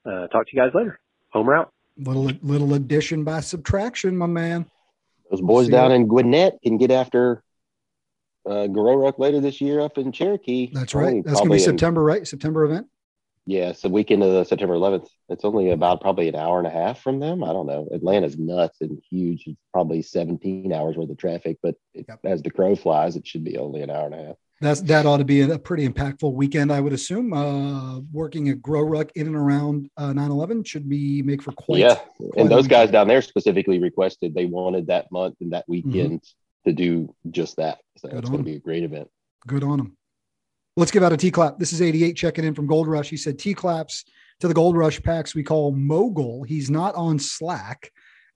Uh, 0.06 0.28
talk 0.28 0.46
to 0.48 0.52
you 0.56 0.62
guys 0.62 0.72
later. 0.76 1.00
Homer 1.34 1.56
out. 1.56 1.74
Little 1.98 2.32
little 2.44 2.74
addition 2.76 3.24
by 3.24 3.40
subtraction, 3.42 4.16
my 4.18 4.28
man. 4.28 4.66
Those 5.32 5.42
boys 5.42 5.66
See 5.66 5.72
down 5.72 5.90
ya. 5.90 5.96
in 5.98 6.08
Gwinnett 6.08 6.60
can 6.64 6.78
get 6.78 6.92
after 6.92 7.44
uh, 8.46 8.68
Grow 8.68 9.12
later 9.20 9.40
this 9.40 9.62
year 9.62 9.80
up 9.82 9.98
in 10.00 10.12
Cherokee. 10.12 10.72
That's 10.74 10.96
Only 10.96 11.06
right. 11.08 11.24
That's 11.24 11.36
gonna 11.36 11.46
probably 11.46 11.58
be 11.58 11.64
in- 11.64 11.70
September, 11.70 12.04
right? 12.04 12.28
September 12.28 12.64
event. 12.66 12.88
Yeah, 13.52 13.72
it's 13.72 13.82
the 13.82 13.90
weekend 13.90 14.24
of 14.24 14.32
the 14.32 14.46
September 14.46 14.76
11th. 14.76 15.10
It's 15.28 15.44
only 15.44 15.72
about 15.72 16.00
probably 16.00 16.30
an 16.30 16.36
hour 16.38 16.58
and 16.58 16.68
a 16.68 16.72
half 16.72 17.02
from 17.02 17.20
them. 17.20 17.44
I 17.44 17.48
don't 17.48 17.68
know. 17.68 17.86
Atlanta's 17.94 18.38
nuts 18.38 18.80
and 18.80 18.98
huge. 19.10 19.44
It's 19.46 19.60
probably 19.74 20.02
17 20.02 20.72
hours 20.72 20.96
worth 20.96 21.10
of 21.10 21.18
traffic, 21.18 21.58
but 21.62 21.76
it, 21.94 22.06
as 22.24 22.42
the 22.42 22.50
crow 22.50 22.78
flies, 22.78 23.18
it 23.18 23.28
should 23.28 23.44
be 23.44 23.58
only 23.58 23.82
an 23.82 23.90
hour 23.90 24.06
and 24.06 24.16
a 24.16 24.26
half. 24.28 24.36
That's 24.62 24.82
that 24.84 25.06
ought 25.06 25.18
to 25.18 25.26
be 25.26 25.42
a, 25.42 25.60
pretty 25.60 25.86
impactful 25.86 26.32
weekend, 26.34 26.72
I 26.72 26.80
would 26.80 26.94
assume. 26.94 27.34
Uh, 27.34 28.00
working 28.14 28.48
at 28.48 28.62
Grow 28.62 28.84
Ruck 28.84 29.12
in 29.16 29.28
and 29.28 29.36
around 29.36 29.90
uh, 29.98 30.14
9/11 30.14 30.66
should 30.66 30.88
be 30.88 31.22
make 31.22 31.42
for 31.42 31.52
quite. 31.52 31.80
yeah, 31.80 31.96
quite 31.96 32.32
and 32.38 32.50
those 32.50 32.68
guys 32.68 32.90
down 32.90 33.10
there 33.10 33.22
specifically 33.22 33.80
requested 33.80 34.34
they 34.34 34.46
wanted 34.46 34.88
that 34.88 35.12
month 35.12 35.36
and 35.42 35.52
that 35.52 35.66
Mm-hmm. 35.68 35.90
weekend 35.90 36.24
to 36.66 36.72
do 36.72 37.14
just 37.32 37.58
that. 37.58 37.80
So 37.98 38.08
Good 38.08 38.20
it's 38.20 38.30
going 38.30 38.44
to 38.46 38.50
be 38.50 38.56
a 38.56 38.60
great 38.60 38.84
event. 38.84 39.10
Good 39.46 39.64
on 39.64 39.78
them. 39.78 39.98
Let's 40.82 40.90
give 40.90 41.04
out 41.04 41.14
a 41.14 41.18
T 41.18 41.30
clap. 41.30 41.60
This 41.60 41.74
is 41.74 41.82
88 41.84 42.14
checking 42.14 42.44
in 42.44 42.56
from 42.56 42.66
Gold 42.66 42.88
Rush. 42.88 43.08
He 43.08 43.16
said 43.16 43.38
T 43.38 43.54
claps 43.54 44.04
to 44.40 44.48
the 44.48 44.54
Gold 44.56 44.76
Rush 44.76 45.00
packs 45.00 45.36
we 45.36 45.44
call 45.44 45.72
Mogul. 45.74 46.42
He's 46.42 46.72
not 46.72 46.96
on 46.96 47.20
Slack. 47.20 47.92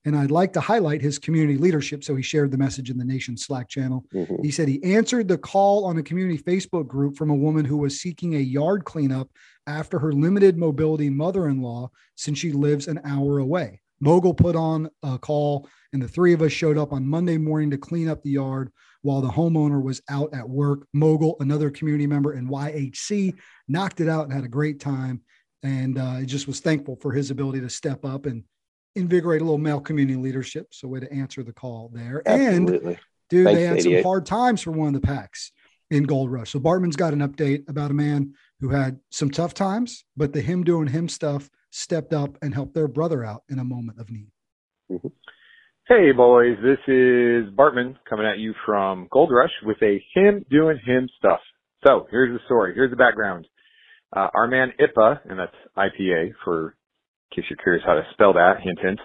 And 0.05 0.15
I'd 0.15 0.29
like 0.29 0.53
to 0.53 0.59
highlight 0.59 1.01
his 1.01 1.17
community 1.17 1.57
leadership. 1.57 2.03
So 2.03 2.15
he 2.15 2.21
shared 2.21 2.51
the 2.51 2.57
message 2.59 2.91
in 2.91 2.99
the 2.99 3.03
Nation 3.03 3.35
Slack 3.35 3.67
channel. 3.67 4.05
Mhm. 4.13 4.45
He 4.45 4.51
said 4.51 4.67
he 4.67 4.83
answered 4.83 5.27
the 5.27 5.39
call 5.39 5.85
on 5.85 5.97
a 5.97 6.03
community 6.03 6.37
Facebook 6.37 6.87
group 6.87 7.17
from 7.17 7.31
a 7.31 7.35
woman 7.35 7.65
who 7.65 7.77
was 7.77 7.99
seeking 7.99 8.35
a 8.35 8.39
yard 8.39 8.85
cleanup 8.85 9.27
after 9.65 9.97
her 9.97 10.11
limited 10.11 10.55
mobility 10.55 11.09
mother 11.09 11.47
in 11.47 11.61
law, 11.61 11.89
since 12.13 12.37
she 12.37 12.51
lives 12.51 12.87
an 12.87 13.01
hour 13.03 13.39
away. 13.39 13.81
Mogul 13.99 14.35
put 14.35 14.55
on 14.55 14.87
a 15.01 15.17
call, 15.17 15.67
and 15.93 15.99
the 15.99 16.07
three 16.07 16.33
of 16.33 16.43
us 16.43 16.51
showed 16.51 16.77
up 16.77 16.93
on 16.93 17.07
Monday 17.07 17.39
morning 17.39 17.71
to 17.71 17.77
clean 17.79 18.07
up 18.07 18.21
the 18.21 18.29
yard 18.29 18.71
while 19.05 19.21
the 19.21 19.29
homeowner 19.29 19.81
was 19.81 20.01
out 20.09 20.33
at 20.33 20.49
work. 20.49 20.87
Mogul, 20.93 21.37
another 21.39 21.69
community 21.69 22.07
member 22.07 22.33
in 22.33 22.47
YHC, 22.47 23.35
knocked 23.67 24.01
it 24.01 24.09
out 24.09 24.25
and 24.25 24.33
had 24.33 24.43
a 24.43 24.49
great 24.49 24.79
time. 24.79 25.21
And 25.61 25.97
uh, 25.97 26.23
just 26.23 26.47
was 26.47 26.59
thankful 26.59 26.97
for 27.01 27.11
his 27.11 27.31
ability 27.31 27.61
to 27.61 27.69
step 27.69 28.03
up 28.03 28.25
and 28.25 28.43
invigorate 28.95 29.41
a 29.41 29.43
little 29.43 29.57
male 29.57 29.79
community 29.79 30.17
leadership. 30.17 30.67
So, 30.71 30.87
way 30.87 30.99
to 30.99 31.11
answer 31.13 31.43
the 31.43 31.53
call 31.53 31.91
there. 31.93 32.21
And 32.25 32.97
Dude, 33.29 33.45
Thanks, 33.45 33.59
they 33.59 33.65
had 33.65 33.81
some 33.81 34.03
hard 34.03 34.25
times 34.25 34.61
for 34.61 34.71
one 34.71 34.87
of 34.87 34.93
the 34.93 35.05
packs 35.05 35.51
in 35.89 36.03
Gold 36.03 36.31
Rush. 36.31 36.51
So 36.51 36.59
Bartman's 36.59 36.95
got 36.95 37.13
an 37.13 37.19
update 37.19 37.67
about 37.69 37.91
a 37.91 37.95
man 37.95 38.33
who 38.59 38.69
had 38.69 38.99
some 39.11 39.29
tough 39.29 39.53
times, 39.53 40.05
but 40.15 40.33
the 40.33 40.41
him 40.41 40.63
doing 40.63 40.87
him 40.87 41.07
stuff 41.09 41.49
stepped 41.71 42.13
up 42.13 42.37
and 42.41 42.53
helped 42.53 42.73
their 42.73 42.87
brother 42.87 43.23
out 43.23 43.43
in 43.49 43.59
a 43.59 43.63
moment 43.63 43.99
of 43.99 44.09
need. 44.09 44.31
Hey 45.87 46.13
boys, 46.13 46.57
this 46.63 46.79
is 46.87 47.53
Bartman 47.53 47.95
coming 48.09 48.25
at 48.25 48.39
you 48.39 48.55
from 48.65 49.07
Gold 49.11 49.29
Rush 49.31 49.51
with 49.61 49.77
a 49.83 50.03
him 50.15 50.43
doing 50.49 50.79
him 50.83 51.07
stuff. 51.19 51.39
So 51.85 52.07
here's 52.09 52.35
the 52.35 52.43
story. 52.45 52.73
Here's 52.73 52.89
the 52.89 52.97
background. 52.97 53.45
Uh, 54.11 54.29
our 54.33 54.47
man 54.47 54.71
IPA, 54.79 55.19
and 55.29 55.37
that's 55.37 55.53
IPA 55.77 56.31
for 56.43 56.75
in 57.29 57.35
case 57.35 57.45
you're 57.51 57.61
curious 57.61 57.83
how 57.85 57.93
to 57.93 58.01
spell 58.13 58.33
that, 58.33 58.61
hint 58.63 58.79
hint. 58.81 58.99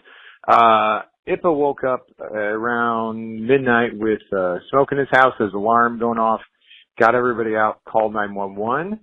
Uh, 0.48 1.02
IPA 1.28 1.54
woke 1.54 1.84
up 1.84 2.06
around 2.18 3.46
midnight 3.46 3.90
with 3.92 4.22
uh, 4.34 4.56
smoke 4.70 4.88
in 4.90 4.96
his 4.96 5.08
house, 5.12 5.34
his 5.38 5.52
alarm 5.52 5.98
going 5.98 6.18
off, 6.18 6.40
got 6.98 7.14
everybody 7.14 7.56
out, 7.56 7.82
called 7.86 8.14
911, 8.14 8.98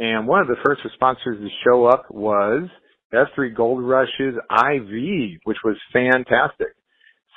and 0.00 0.28
one 0.28 0.42
of 0.42 0.48
the 0.48 0.56
first 0.62 0.82
responders 0.82 1.38
to 1.38 1.48
show 1.64 1.86
up 1.86 2.10
was 2.10 2.68
F3 3.14 3.56
Gold 3.56 3.82
Rush's 3.82 4.34
IV, 4.36 5.40
which 5.44 5.58
was 5.64 5.78
fantastic. 5.94 6.76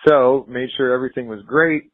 So 0.08 0.46
made 0.48 0.70
sure 0.78 0.94
everything 0.94 1.28
was 1.28 1.40
great, 1.48 1.92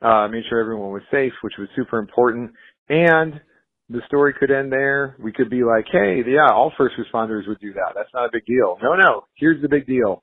uh, 0.00 0.28
made 0.28 0.44
sure 0.48 0.60
everyone 0.60 0.92
was 0.92 1.02
safe, 1.10 1.32
which 1.42 1.54
was 1.58 1.68
super 1.76 1.98
important. 1.98 2.52
And 2.88 3.40
the 3.88 4.00
story 4.06 4.34
could 4.38 4.50
end 4.50 4.72
there. 4.72 5.16
We 5.18 5.32
could 5.32 5.50
be 5.50 5.62
like, 5.62 5.86
hey, 5.90 6.22
yeah, 6.26 6.48
all 6.52 6.72
first 6.76 6.94
responders 6.96 7.46
would 7.46 7.60
do 7.60 7.72
that. 7.74 7.92
That's 7.94 8.12
not 8.14 8.26
a 8.26 8.30
big 8.32 8.44
deal. 8.46 8.78
No, 8.82 8.94
no. 8.94 9.24
Here's 9.36 9.60
the 9.62 9.68
big 9.68 9.86
deal. 9.86 10.22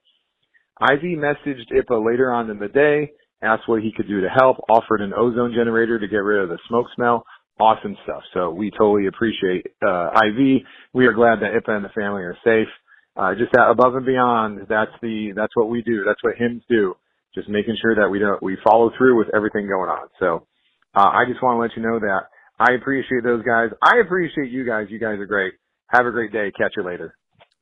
Ivy 0.82 1.16
messaged 1.16 1.72
IPA 1.72 2.06
later 2.06 2.32
on 2.32 2.50
in 2.50 2.58
the 2.58 2.68
day, 2.70 3.12
asked 3.42 3.68
what 3.68 3.82
he 3.82 3.92
could 3.96 4.08
do 4.08 4.22
to 4.22 4.30
help, 4.30 4.58
offered 4.70 5.02
an 5.02 5.14
ozone 5.14 5.54
generator 5.54 6.00
to 6.00 6.08
get 6.08 6.18
rid 6.18 6.42
of 6.44 6.50
the 6.50 6.58
smoke 6.68 6.88
smell. 6.96 7.26
Awesome 7.60 7.98
stuff. 8.04 8.24
So 8.34 8.52
we 8.52 8.72
totally 8.72 9.08
appreciate 9.08 9.68
uh, 9.86 10.12
IV. 10.26 10.62
We 10.94 11.06
are 11.06 11.14
glad 11.14 11.40
that 11.42 11.52
IPA 11.52 11.76
and 11.76 11.86
the 11.86 11.90
family 11.90 12.22
are 12.22 12.38
safe. 12.44 12.70
Uh, 13.18 13.36
just 13.36 13.52
that 13.52 13.70
above 13.70 13.96
and 13.96 14.06
beyond, 14.06 14.62
that's 14.70 14.92
the 15.02 15.34
that's 15.36 15.54
what 15.56 15.68
we 15.68 15.82
do. 15.82 16.06
That's 16.06 16.24
what 16.24 16.36
hymns 16.38 16.64
do. 16.70 16.96
Just 17.36 17.48
making 17.50 17.78
sure 17.82 17.96
that 17.96 18.10
we 18.10 18.20
don't 18.20 18.42
we 18.42 18.58
follow 18.64 18.92
through 18.98 19.18
with 19.18 19.28
everything 19.36 19.68
going 19.68 19.90
on. 19.90 20.08
So 20.20 20.48
uh, 20.96 21.10
I 21.10 21.26
just 21.30 21.42
want 21.44 21.56
to 21.58 21.60
let 21.62 21.72
you 21.76 21.84
know 21.84 22.00
that 22.00 22.22
I 22.60 22.74
appreciate 22.74 23.24
those 23.24 23.44
guys. 23.44 23.70
I 23.84 24.00
appreciate 24.04 24.52
you 24.52 24.66
guys. 24.66 24.88
You 24.90 25.00
guys 25.00 25.20
are 25.20 25.26
great. 25.26 25.54
Have 25.88 26.06
a 26.06 26.12
great 26.12 26.32
day. 26.32 26.52
Catch 26.58 26.74
you 26.78 26.84
later. 26.84 27.16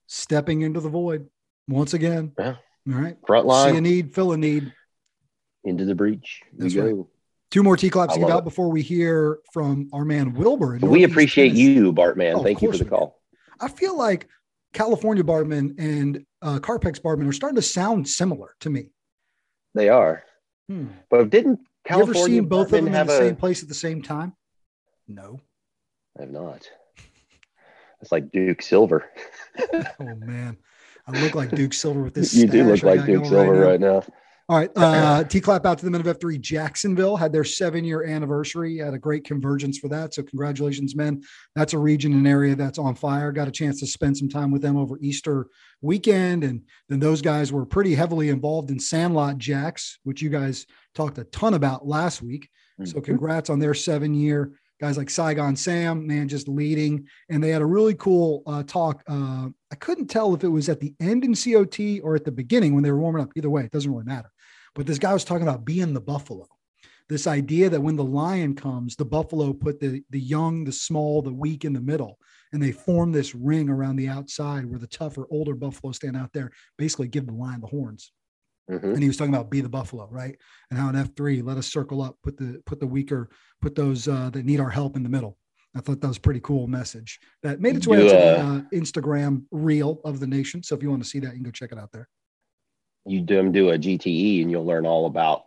Stepping 0.08 0.62
into 0.62 0.80
the 0.80 0.90
void 0.90 1.30
once 1.68 1.94
again. 1.94 2.32
Yeah. 2.40 2.56
All 2.90 3.00
right. 3.00 3.18
Front 3.28 3.46
line. 3.46 3.72
See 3.74 3.78
a 3.78 3.82
need, 3.82 4.14
fill 4.16 4.32
a 4.32 4.38
need. 4.38 4.72
Into 5.66 5.84
the 5.86 5.96
breach. 5.96 6.42
We 6.54 6.60
That's 6.60 6.74
go. 6.74 6.86
right. 6.86 7.06
Two 7.52 7.64
more 7.64 7.78
T 7.78 7.90
claps 7.90 8.12
I 8.12 8.16
to 8.16 8.20
give 8.22 8.30
love 8.30 8.38
out 8.40 8.44
before 8.46 8.70
we 8.72 8.82
hear 8.82 9.40
from 9.54 9.90
our 9.94 10.06
man 10.06 10.34
Wilbur. 10.34 10.74
we 10.74 10.80
Northeast 10.80 11.12
appreciate 11.12 11.48
Tennessee. 11.50 11.74
you, 11.74 11.94
Bartman. 11.94 12.36
Oh, 12.36 12.44
Thank 12.44 12.62
you 12.62 12.72
for 12.72 12.78
the 12.78 12.86
call. 12.86 13.20
I 13.60 13.68
feel 13.68 13.98
like 13.98 14.28
California 14.74 15.24
Bartman 15.24 15.76
and 15.80 16.26
uh, 16.42 16.60
Carpex 16.60 17.02
Bartman 17.02 17.28
are 17.28 17.34
starting 17.34 17.56
to 17.56 17.62
sound 17.62 18.08
similar 18.08 18.56
to 18.62 18.70
me. 18.70 18.90
They 19.78 19.90
are. 19.90 20.24
Hmm. 20.68 20.88
But 21.10 21.30
didn't 21.30 21.60
you 21.90 22.02
ever 22.02 22.14
seen 22.14 22.46
both 22.46 22.66
of 22.68 22.72
them 22.72 22.88
in 22.88 22.94
have 22.94 23.08
the 23.08 23.14
a? 23.14 23.18
same 23.18 23.36
place 23.36 23.62
at 23.62 23.70
the 23.70 23.76
same 23.76 24.02
time? 24.02 24.34
No. 25.08 25.40
I 26.18 26.24
have 26.24 26.32
not. 26.32 26.68
It's 28.02 28.12
like 28.12 28.32
Duke 28.32 28.62
Silver. 28.62 29.06
Oh 30.00 30.16
man, 30.16 30.56
I 31.08 31.20
look 31.24 31.34
like 31.34 31.50
Duke 31.50 31.74
Silver 31.74 32.04
with 32.04 32.14
this. 32.14 32.32
you 32.36 32.46
do 32.46 32.64
look 32.64 32.84
like 32.84 33.06
Duke 33.08 33.26
Silver 33.26 33.56
now. 33.56 33.68
right 33.68 33.80
now. 33.80 34.04
All 34.50 34.58
right. 34.58 34.72
Uh, 34.78 35.24
T 35.26 35.42
clap 35.42 35.66
out 35.66 35.78
to 35.80 35.84
the 35.86 35.92
men 35.92 36.00
of 36.00 36.08
F3 36.20 36.40
Jacksonville 36.40 37.18
had 37.18 37.34
their 37.34 37.44
seven 37.44 37.84
year 37.84 38.06
anniversary. 38.06 38.78
Had 38.78 38.94
a 38.94 38.98
great 39.00 39.26
convergence 39.26 39.78
for 39.78 39.90
that. 39.90 40.14
So, 40.14 40.24
congratulations, 40.24 40.96
men. 40.96 41.22
That's 41.56 41.74
a 41.74 41.78
region 41.78 42.14
and 42.14 42.26
area 42.26 42.56
that's 42.56 42.80
on 42.80 42.96
fire. 42.96 43.34
Got 43.34 43.50
a 43.50 43.52
chance 43.52 43.82
to 43.82 43.88
spend 43.88 44.18
some 44.18 44.30
time 44.30 44.50
with 44.52 44.62
them 44.62 44.78
over 44.78 44.98
Easter 45.02 45.48
weekend. 45.82 46.46
And 46.46 46.62
then 46.88 47.00
those 47.00 47.22
guys 47.22 47.52
were 47.52 47.66
pretty 47.66 47.94
heavily 47.94 48.30
involved 48.30 48.72
in 48.72 48.80
Sandlot 48.80 49.38
Jacks, 49.38 50.00
which 50.04 50.22
you 50.22 50.30
guys 50.30 50.66
talked 50.96 51.18
a 51.18 51.26
ton 51.26 51.54
about 51.54 51.86
last 51.86 52.22
week. 52.22 52.50
So, 52.86 53.00
Mhm. 53.00 53.04
congrats 53.04 53.50
on 53.50 53.60
their 53.60 53.74
seven 53.74 54.14
year. 54.14 54.54
Guys 54.80 54.96
like 54.98 55.10
Saigon 55.10 55.56
Sam, 55.56 56.06
man, 56.08 56.28
just 56.30 56.48
leading. 56.48 57.06
And 57.30 57.44
they 57.44 57.50
had 57.50 57.64
a 57.64 57.66
really 57.66 57.96
cool 57.96 58.44
uh, 58.46 58.62
talk. 58.64 59.02
Uh, 59.10 59.50
I 59.72 59.76
couldn't 59.76 60.08
tell 60.08 60.36
if 60.36 60.44
it 60.44 60.48
was 60.50 60.70
at 60.70 60.80
the 60.80 60.94
end 61.00 61.26
in 61.26 61.34
COT 61.34 62.00
or 62.02 62.16
at 62.16 62.24
the 62.24 62.32
beginning 62.32 62.76
when 62.76 62.84
they 62.84 62.92
were 62.92 63.00
warming 63.00 63.24
up. 63.24 63.32
Either 63.36 63.50
way, 63.50 63.64
it 63.66 63.72
doesn't 63.72 63.92
really 63.92 64.06
matter. 64.06 64.30
But 64.78 64.86
this 64.86 65.00
guy 65.00 65.12
was 65.12 65.26
talking 65.26 65.48
about 65.48 65.66
being 65.66 65.94
the 65.94 66.00
buffalo. 66.00 66.48
This 67.10 67.26
idea 67.26 67.68
that 67.70 67.82
when 67.82 67.96
the 67.96 68.04
lion 68.04 68.54
comes, 68.54 68.96
the 68.96 69.06
buffalo 69.06 69.52
put 69.52 69.80
the 69.80 70.04
the 70.12 70.20
young, 70.20 70.66
the 70.66 70.72
small, 70.72 71.22
the 71.24 71.34
weak 71.34 71.66
in 71.66 71.74
the 71.74 71.82
middle, 71.82 72.20
and 72.54 72.62
they 72.62 72.72
form 72.72 73.12
this 73.12 73.34
ring 73.34 73.70
around 73.70 73.96
the 73.96 74.08
outside 74.08 74.66
where 74.66 74.78
the 74.78 74.88
tougher, 74.88 75.26
older 75.32 75.56
buffalo 75.56 75.94
stand 75.94 76.16
out 76.16 76.32
there, 76.32 76.52
basically 76.78 77.08
give 77.08 77.26
the 77.26 77.34
lion 77.34 77.62
the 77.62 77.68
horns. 77.68 78.12
Mhm. 78.70 78.94
And 78.94 79.02
he 79.02 79.08
was 79.08 79.18
talking 79.18 79.34
about 79.34 79.50
be 79.50 79.62
the 79.62 79.70
buffalo, 79.70 80.08
right? 80.12 80.38
And 80.70 80.80
how 80.80 80.90
in 80.90 80.96
F 80.96 81.16
three, 81.16 81.42
let 81.42 81.58
us 81.58 81.68
circle 81.68 82.02
up, 82.02 82.18
put 82.22 82.38
the 82.38 82.62
put 82.66 82.80
the 82.80 82.88
weaker, 82.88 83.30
put 83.62 83.74
those 83.74 84.08
uh, 84.08 84.30
that 84.30 84.46
need 84.46 84.60
our 84.60 84.70
help 84.70 84.96
in 84.96 85.04
the 85.04 85.10
middle. 85.10 85.40
I 85.76 85.80
thought 85.80 86.02
that 86.02 86.08
was 86.08 86.18
a 86.18 86.22
pretty 86.22 86.42
cool 86.42 86.68
message 86.68 87.20
that 87.42 87.62
made 87.62 87.76
its 87.78 87.88
way 87.88 87.98
Do, 87.98 88.04
into 88.04 88.16
the 88.16 88.40
uh, 88.40 88.62
Instagram 88.74 89.46
reel 89.52 90.02
of 90.04 90.20
the 90.20 90.28
nation. 90.28 90.62
So 90.62 90.76
if 90.76 90.84
you 90.84 90.90
want 90.90 91.04
to 91.04 91.10
see 91.10 91.20
that, 91.20 91.30
you 91.30 91.36
can 91.36 91.44
go 91.44 91.52
check 91.52 91.72
it 91.72 91.80
out 91.80 91.92
there. 91.92 92.10
You 93.08 93.22
do 93.22 93.36
them 93.36 93.52
do 93.52 93.70
a 93.70 93.78
GTE, 93.78 94.42
and 94.42 94.52
you'll 94.52 94.66
learn 94.66 94.86
all 94.86 95.06
about 95.06 95.46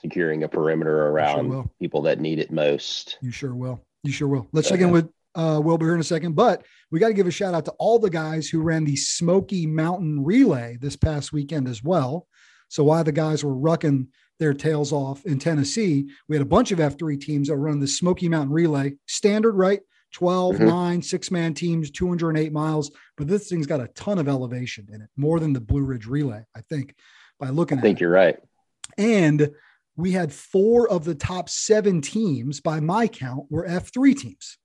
securing 0.00 0.42
a 0.42 0.48
perimeter 0.48 1.08
around 1.08 1.48
will. 1.48 1.70
people 1.80 2.02
that 2.02 2.20
need 2.20 2.38
it 2.38 2.50
most. 2.50 3.18
You 3.20 3.30
sure 3.30 3.54
will. 3.54 3.80
You 4.02 4.12
sure 4.12 4.28
will. 4.28 4.46
Let's 4.52 4.68
check 4.68 4.80
in 4.80 4.90
with 4.90 5.08
uh, 5.34 5.60
Wilbur 5.62 5.86
here 5.86 5.94
in 5.94 6.00
a 6.00 6.04
second, 6.04 6.34
but 6.34 6.64
we 6.90 6.98
got 6.98 7.08
to 7.08 7.14
give 7.14 7.26
a 7.26 7.30
shout 7.30 7.54
out 7.54 7.64
to 7.66 7.72
all 7.72 7.98
the 7.98 8.10
guys 8.10 8.48
who 8.48 8.62
ran 8.62 8.84
the 8.84 8.96
Smoky 8.96 9.66
Mountain 9.66 10.24
Relay 10.24 10.78
this 10.80 10.96
past 10.96 11.32
weekend 11.32 11.68
as 11.68 11.82
well. 11.82 12.26
So 12.68 12.84
while 12.84 13.04
the 13.04 13.12
guys 13.12 13.44
were 13.44 13.54
rucking 13.54 14.08
their 14.38 14.54
tails 14.54 14.92
off 14.92 15.24
in 15.24 15.38
Tennessee, 15.38 16.08
we 16.28 16.36
had 16.36 16.42
a 16.42 16.48
bunch 16.48 16.72
of 16.72 16.78
F3 16.78 17.20
teams 17.20 17.48
that 17.48 17.56
run 17.56 17.80
the 17.80 17.86
Smoky 17.86 18.28
Mountain 18.28 18.52
Relay 18.52 18.94
standard, 19.06 19.52
right? 19.52 19.80
12, 20.16 20.56
Mhm. 20.56 20.66
nine, 20.66 21.02
six 21.02 21.30
man 21.30 21.52
teams, 21.52 21.90
208 21.90 22.50
miles. 22.50 22.90
But 23.18 23.28
this 23.28 23.50
thing's 23.50 23.66
got 23.66 23.82
a 23.82 23.88
ton 23.88 24.18
of 24.18 24.28
elevation 24.28 24.88
in 24.90 25.02
it, 25.02 25.10
more 25.14 25.38
than 25.38 25.52
the 25.52 25.60
Blue 25.60 25.82
Ridge 25.82 26.06
Relay, 26.06 26.42
I 26.56 26.62
think, 26.62 26.94
by 27.38 27.50
looking 27.50 27.78
I 27.78 27.82
think 27.82 27.98
it. 27.98 28.00
you're 28.00 28.10
right. 28.10 28.38
And 28.96 29.50
we 29.94 30.12
had 30.12 30.32
four 30.32 30.88
of 30.88 31.04
the 31.04 31.14
top 31.14 31.50
seven 31.50 32.00
teams, 32.00 32.62
by 32.62 32.80
my 32.80 33.06
count, 33.08 33.44
were 33.50 33.66
F3 33.68 34.14
teams. 34.14 34.56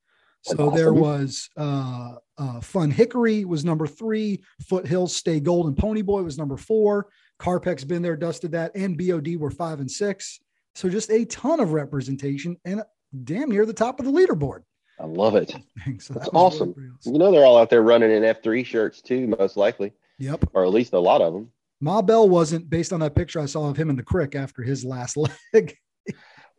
So 0.43 0.55
That's 0.55 0.75
there 0.77 0.93
was 0.93 1.49
uh, 1.57 2.13
uh, 2.37 2.61
Fun 2.61 2.89
Hickory 2.89 3.43
was 3.43 3.65
number 3.65 3.85
three, 3.87 4.41
Foothills 4.69 5.13
Stay 5.13 5.41
Golden 5.41 5.75
Pony 5.75 6.01
Boy 6.01 6.23
was 6.23 6.37
number 6.37 6.55
four, 6.57 7.07
Carpex 7.41 7.85
been 7.85 8.01
there, 8.01 8.15
dusted 8.15 8.53
that, 8.53 8.71
and 8.73 8.97
BOD 8.97 9.35
were 9.35 9.51
five 9.51 9.81
and 9.81 9.91
six. 9.91 10.39
So 10.75 10.87
just 10.87 11.11
a 11.11 11.25
ton 11.25 11.59
of 11.59 11.73
representation 11.73 12.55
and 12.63 12.83
damn 13.25 13.49
near 13.49 13.65
the 13.65 13.73
top 13.73 13.99
of 13.99 14.05
the 14.05 14.11
leaderboard. 14.13 14.61
I 15.01 15.05
love 15.05 15.35
it. 15.35 15.53
So 15.99 16.13
That's 16.13 16.25
that 16.29 16.33
was 16.33 16.59
really 16.59 16.89
awesome. 16.95 17.13
You 17.13 17.17
know 17.19 17.31
they're 17.31 17.43
all 17.45 17.57
out 17.57 17.69
there 17.71 17.81
running 17.81 18.11
in 18.11 18.21
F3 18.23 18.63
shirts 18.65 19.01
too, 19.01 19.27
most 19.39 19.57
likely, 19.57 19.93
Yep. 20.19 20.45
or 20.53 20.63
at 20.63 20.71
least 20.71 20.93
a 20.93 20.99
lot 20.99 21.21
of 21.21 21.33
them. 21.33 21.51
Ma 21.79 22.01
Bell 22.03 22.29
wasn't 22.29 22.69
based 22.69 22.93
on 22.93 22.99
that 22.99 23.15
picture 23.15 23.39
I 23.39 23.47
saw 23.47 23.67
of 23.69 23.77
him 23.77 23.89
in 23.89 23.95
the 23.95 24.03
crick 24.03 24.35
after 24.35 24.61
his 24.61 24.85
last 24.85 25.17
leg. 25.53 25.75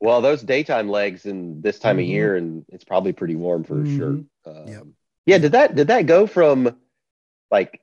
Well, 0.00 0.20
those 0.20 0.42
daytime 0.42 0.88
legs 0.88 1.26
and 1.26 1.62
this 1.62 1.78
time 1.78 1.98
Mhm. 1.98 2.00
of 2.00 2.06
year, 2.06 2.36
and 2.36 2.64
it's 2.70 2.82
probably 2.84 3.12
pretty 3.12 3.36
warm 3.36 3.62
for 3.62 3.76
Mhm. 3.76 3.96
sure. 3.96 4.52
Um, 4.52 4.94
Yeah, 5.26 5.38
did 5.38 5.52
that 5.52 5.76
did 5.76 5.86
that 5.86 6.06
go 6.06 6.26
from 6.26 6.76
like 7.52 7.80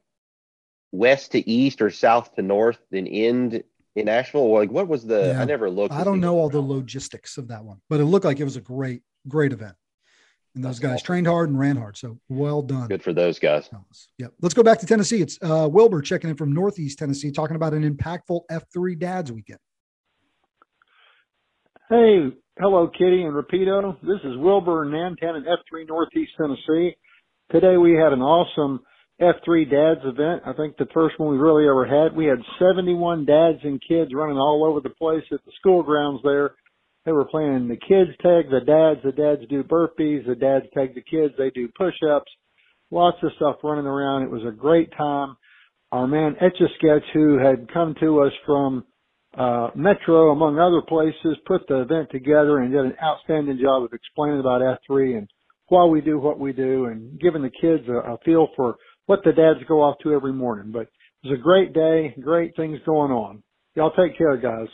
west 0.91 1.31
to 1.31 1.49
east 1.49 1.81
or 1.81 1.89
south 1.89 2.35
to 2.35 2.41
north 2.41 2.79
and 2.91 3.07
end 3.07 3.63
in 3.95 4.05
Nashville? 4.05 4.51
Like, 4.51 4.71
what 4.71 4.89
was 4.89 5.05
the? 5.05 5.27
Yeah. 5.33 5.41
I 5.41 5.45
never 5.45 5.69
looked. 5.69 5.93
I 5.93 6.03
don't 6.03 6.19
know 6.19 6.35
all 6.37 6.49
the 6.49 6.59
logistics 6.61 7.37
of 7.37 7.47
that 7.47 7.63
one, 7.63 7.79
but 7.89 8.01
it 8.01 8.05
looked 8.05 8.25
like 8.25 8.39
it 8.41 8.43
was 8.43 8.57
a 8.57 8.61
great, 8.61 9.01
great 9.29 9.53
event. 9.53 9.75
And 10.55 10.63
those 10.63 10.79
guys 10.79 11.01
trained 11.03 11.27
hard 11.27 11.49
and 11.49 11.59
ran 11.59 11.77
hard. 11.77 11.95
So 11.95 12.19
well 12.27 12.61
done. 12.61 12.87
Good 12.87 13.03
for 13.03 13.13
those 13.13 13.37
guys. 13.39 13.69
Yep. 14.17 14.33
Let's 14.41 14.55
go 14.55 14.63
back 14.63 14.79
to 14.79 14.85
Tennessee. 14.85 15.21
It's 15.21 15.37
uh, 15.41 15.69
Wilbur 15.71 16.01
checking 16.01 16.29
in 16.29 16.35
from 16.35 16.53
Northeast 16.53 16.97
Tennessee, 16.97 17.31
talking 17.31 17.55
about 17.55 17.73
an 17.73 17.83
impactful 17.83 18.41
F3 18.51 18.99
Dads 18.99 19.31
weekend. 19.31 19.59
Hey, 21.89 22.29
hello, 22.59 22.87
Kitty 22.87 23.23
and 23.23 23.33
Rapido. 23.33 23.99
This 24.01 24.19
is 24.23 24.37
Wilbur 24.37 24.85
Nantan 24.85 25.37
in 25.37 25.43
F3 25.43 25.87
Northeast 25.87 26.31
Tennessee. 26.37 26.95
Today 27.51 27.77
we 27.77 27.93
had 27.93 28.13
an 28.13 28.21
awesome 28.21 28.81
F3 29.21 29.69
Dads 29.69 30.01
event. 30.05 30.43
I 30.45 30.53
think 30.53 30.77
the 30.77 30.87
first 30.93 31.19
one 31.19 31.31
we 31.31 31.37
really 31.37 31.67
ever 31.67 31.85
had. 31.85 32.15
We 32.15 32.25
had 32.25 32.39
71 32.59 33.25
dads 33.25 33.59
and 33.63 33.81
kids 33.85 34.11
running 34.13 34.37
all 34.37 34.63
over 34.63 34.79
the 34.79 34.93
place 34.95 35.23
at 35.31 35.43
the 35.45 35.51
school 35.59 35.83
grounds 35.83 36.21
there. 36.23 36.51
They 37.05 37.11
were 37.11 37.25
playing 37.25 37.67
the 37.67 37.77
kids 37.77 38.11
tag 38.21 38.49
the 38.49 38.59
dads. 38.59 38.99
The 39.03 39.11
dads 39.11 39.41
do 39.49 39.63
burpees. 39.63 40.25
The 40.27 40.35
dads 40.35 40.65
tag 40.73 40.95
the 40.95 41.01
kids. 41.01 41.33
They 41.37 41.49
do 41.49 41.69
push-ups. 41.77 42.31
Lots 42.91 43.17
of 43.23 43.31
stuff 43.35 43.57
running 43.63 43.85
around. 43.85 44.23
It 44.23 44.31
was 44.31 44.43
a 44.47 44.55
great 44.55 44.91
time. 44.97 45.35
Our 45.91 46.07
man 46.07 46.35
Etch 46.39 46.59
a 46.59 46.67
Sketch, 46.77 47.07
who 47.13 47.37
had 47.37 47.71
come 47.73 47.95
to 47.99 48.21
us 48.21 48.33
from 48.45 48.85
uh, 49.37 49.69
Metro, 49.75 50.31
among 50.31 50.59
other 50.59 50.81
places, 50.87 51.37
put 51.47 51.67
the 51.67 51.81
event 51.81 52.09
together 52.11 52.59
and 52.59 52.71
did 52.71 52.81
an 52.81 52.95
outstanding 53.01 53.59
job 53.61 53.83
of 53.83 53.93
explaining 53.93 54.39
about 54.39 54.61
F3 54.61 55.17
and 55.17 55.29
why 55.67 55.85
we 55.85 56.01
do 56.01 56.19
what 56.19 56.39
we 56.39 56.51
do 56.51 56.85
and 56.85 57.19
giving 57.19 57.41
the 57.41 57.49
kids 57.49 57.87
a, 57.87 58.13
a 58.13 58.17
feel 58.25 58.49
for 58.55 58.75
what 59.05 59.19
the 59.23 59.31
dads 59.31 59.59
go 59.67 59.81
off 59.81 59.97
to 60.03 60.13
every 60.13 60.33
morning. 60.33 60.71
But 60.71 60.83
it 61.23 61.29
was 61.29 61.39
a 61.39 61.41
great 61.41 61.73
day, 61.73 62.13
great 62.21 62.55
things 62.55 62.79
going 62.85 63.11
on. 63.11 63.43
Y'all 63.75 63.91
take 63.91 64.17
care, 64.17 64.37
guys. 64.37 64.67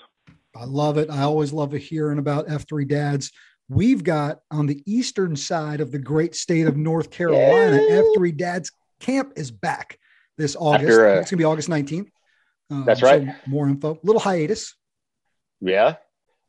I 0.56 0.66
love 0.66 0.98
it. 0.98 1.10
I 1.10 1.24
always 1.24 1.52
love 1.52 1.72
hearing 1.74 2.20
about 2.20 2.48
F3 2.48 2.88
dads. 2.88 3.32
We've 3.68 4.04
got 4.04 4.40
on 4.52 4.68
the 4.68 4.82
eastern 4.86 5.36
side 5.36 5.82
of 5.82 5.92
the 5.92 6.00
great 6.00 6.36
state 6.36 6.68
of 6.68 6.78
North 6.78 7.10
Carolina, 7.10 7.78
F3 7.78 8.38
dads 8.38 8.72
camp 9.00 9.34
is 9.36 9.52
back 9.52 10.00
this 10.38 10.56
August. 10.56 10.90
After, 10.90 11.08
uh, 11.08 11.20
it's 11.20 11.32
going 11.32 11.38
to 11.38 11.42
be 11.42 11.44
August 11.44 11.70
19th. 11.70 12.08
Uh, 12.72 12.84
That's 12.84 13.00
so 13.00 13.08
right. 13.08 13.48
more 13.48 13.68
info. 13.68 14.00
Little 14.04 14.20
hiatus. 14.20 14.76
Yeah, 15.62 15.96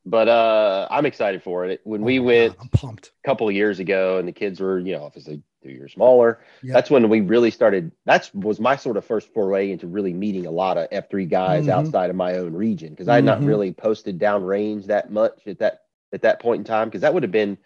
but 0.05 0.29
uh, 0.29 0.89
I'm 0.91 1.07
excited 1.07 1.43
for 1.43 1.65
it. 1.67 1.81
When 1.85 2.03
we 2.03 2.19
went 2.19 2.57
I'm 2.61 2.69
pumped. 2.69 3.13
a 3.25 3.29
couple 3.29 3.49
of 3.49 3.55
years 3.55 3.79
ago, 3.79 4.19
and 4.19 4.27
the 4.27 4.33
kids 4.33 4.61
were, 4.61 4.79
you 4.79 4.93
know, 4.93 5.05
obviously 5.05 5.43
two 5.67 5.73
years 5.73 5.93
smaller. 5.93 6.41
Yeah. 6.63 6.75
That's 6.75 6.91
when 6.91 7.09
we 7.09 7.21
really 7.21 7.51
started. 7.51 7.93
That's 8.05 8.33
was 8.35 8.61
my 8.61 8.77
sort 8.77 8.97
of 8.97 9.05
first 9.05 9.33
foray 9.33 9.71
into 9.71 9.87
really 9.87 10.13
meeting 10.13 10.47
a 10.47 10.51
lot 10.51 10.79
of 10.79 10.89
F3 10.91 11.29
guys 11.29 11.67
Mhm. 11.67 11.71
outside 11.71 12.11
of 12.11 12.17
my 12.17 12.37
own 12.39 12.53
region 12.55 12.91
because 12.91 13.09
I 13.09 13.17
had 13.17 13.25
not 13.25 13.41
Mhm. 13.41 13.47
really 13.49 13.73
posted 13.73 14.19
downrange 14.19 14.87
that 14.87 15.11
much 15.11 15.47
at 15.47 15.59
that 15.59 15.83
at 16.13 16.23
that 16.23 16.41
point 16.41 16.61
in 16.61 16.65
time 16.65 16.89
because 16.89 17.01
that 17.01 17.13
would 17.13 17.25
have 17.25 17.33
been, 17.33 17.59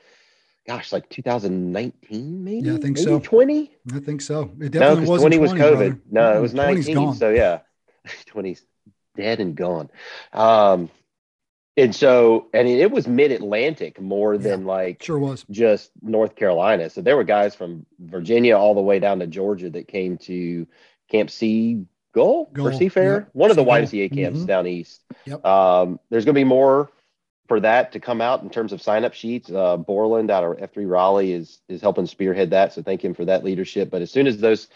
gosh, 0.67 0.93
like 0.93 1.09
2019 1.11 2.43
maybe. 2.43 2.67
Yeah, 2.69 2.75
I 2.75 2.79
think 2.79 2.97
maybe 2.97 3.05
so. 3.11 3.21
20. 3.21 3.71
I 3.95 3.99
think 4.01 4.23
so. 4.23 4.43
It 4.43 4.59
No, 4.59 4.69
definitely 4.69 4.95
because 4.97 5.09
wasn't 5.09 5.33
20 5.35 5.39
was 5.39 5.51
20, 5.51 5.65
COVID. 5.65 5.77
brother. 5.77 6.01
No, 6.11 6.39
it 6.39 6.41
was 6.41 6.55
19. 6.55 6.95
gone. 6.95 7.15
So 7.15 7.31
yeah, 7.31 7.61
20's 8.27 8.65
dead 9.17 9.41
and 9.41 9.55
gone. 9.55 9.91
Um, 10.33 10.91
and 11.77 11.95
so, 11.95 12.49
and 12.53 12.69
it, 12.69 12.81
it 12.81 12.91
was 12.91 13.07
mid 13.09 13.33
Atlantic 13.33 14.01
more 14.01 14.37
than 14.39 14.65
like 14.65 15.03
Sure 15.03 15.19
was. 15.19 15.45
just 15.51 15.91
North 16.03 16.35
Carolina. 16.37 16.91
So 16.91 17.01
there 17.01 17.17
were 17.17 17.25
guys 17.25 17.55
from 17.55 17.87
Virginia 17.99 18.57
all 18.57 18.75
the 18.75 18.81
way 18.81 18.99
down 18.99 19.21
to 19.21 19.27
Georgia 19.27 19.71
that 19.71 19.89
came 19.89 20.19
to 20.19 20.67
Camp 21.11 21.31
Sea 21.31 21.85
Gull 22.15 22.51
or 22.59 22.71
Gull, 22.71 22.73
Seafarer, 22.79 23.21
yep. 23.21 23.29
one 23.33 23.51
of 23.51 23.57
the. 23.57 23.65
YMCA 23.65 24.13
camps 24.13 24.41
Mhm. 24.41 24.47
down 24.47 24.67
east. 24.67 25.03
Yep. 25.27 25.45
Um, 25.47 26.01
there's 26.11 26.25
going 26.25 26.35
to 26.35 26.41
be 26.41 26.45
more 26.45 26.91
for 27.47 27.61
that 27.61 27.93
to 27.93 28.01
come 28.01 28.21
out 28.21 28.43
in 28.43 28.51
terms 28.51 28.73
of 28.73 28.83
sign 28.83 29.05
up 29.05 29.13
sheets. 29.15 29.51
Uh, 29.51 29.77
Borland 29.77 30.31
out 30.31 30.45
of 30.45 30.59
F3 30.73 30.87
Raleigh 30.89 31.33
is 31.33 31.61
is 31.69 31.81
helping 31.81 32.07
spearhead 32.07 32.51
that. 32.51 32.73
So 32.73 32.83
thank 32.83 33.05
him 33.05 33.15
for 33.15 33.25
that 33.27 33.45
leadership. 33.45 33.91
But 33.91 34.03
as 34.03 34.11
soon 34.11 34.27
as 34.27 34.39
those 34.39 34.69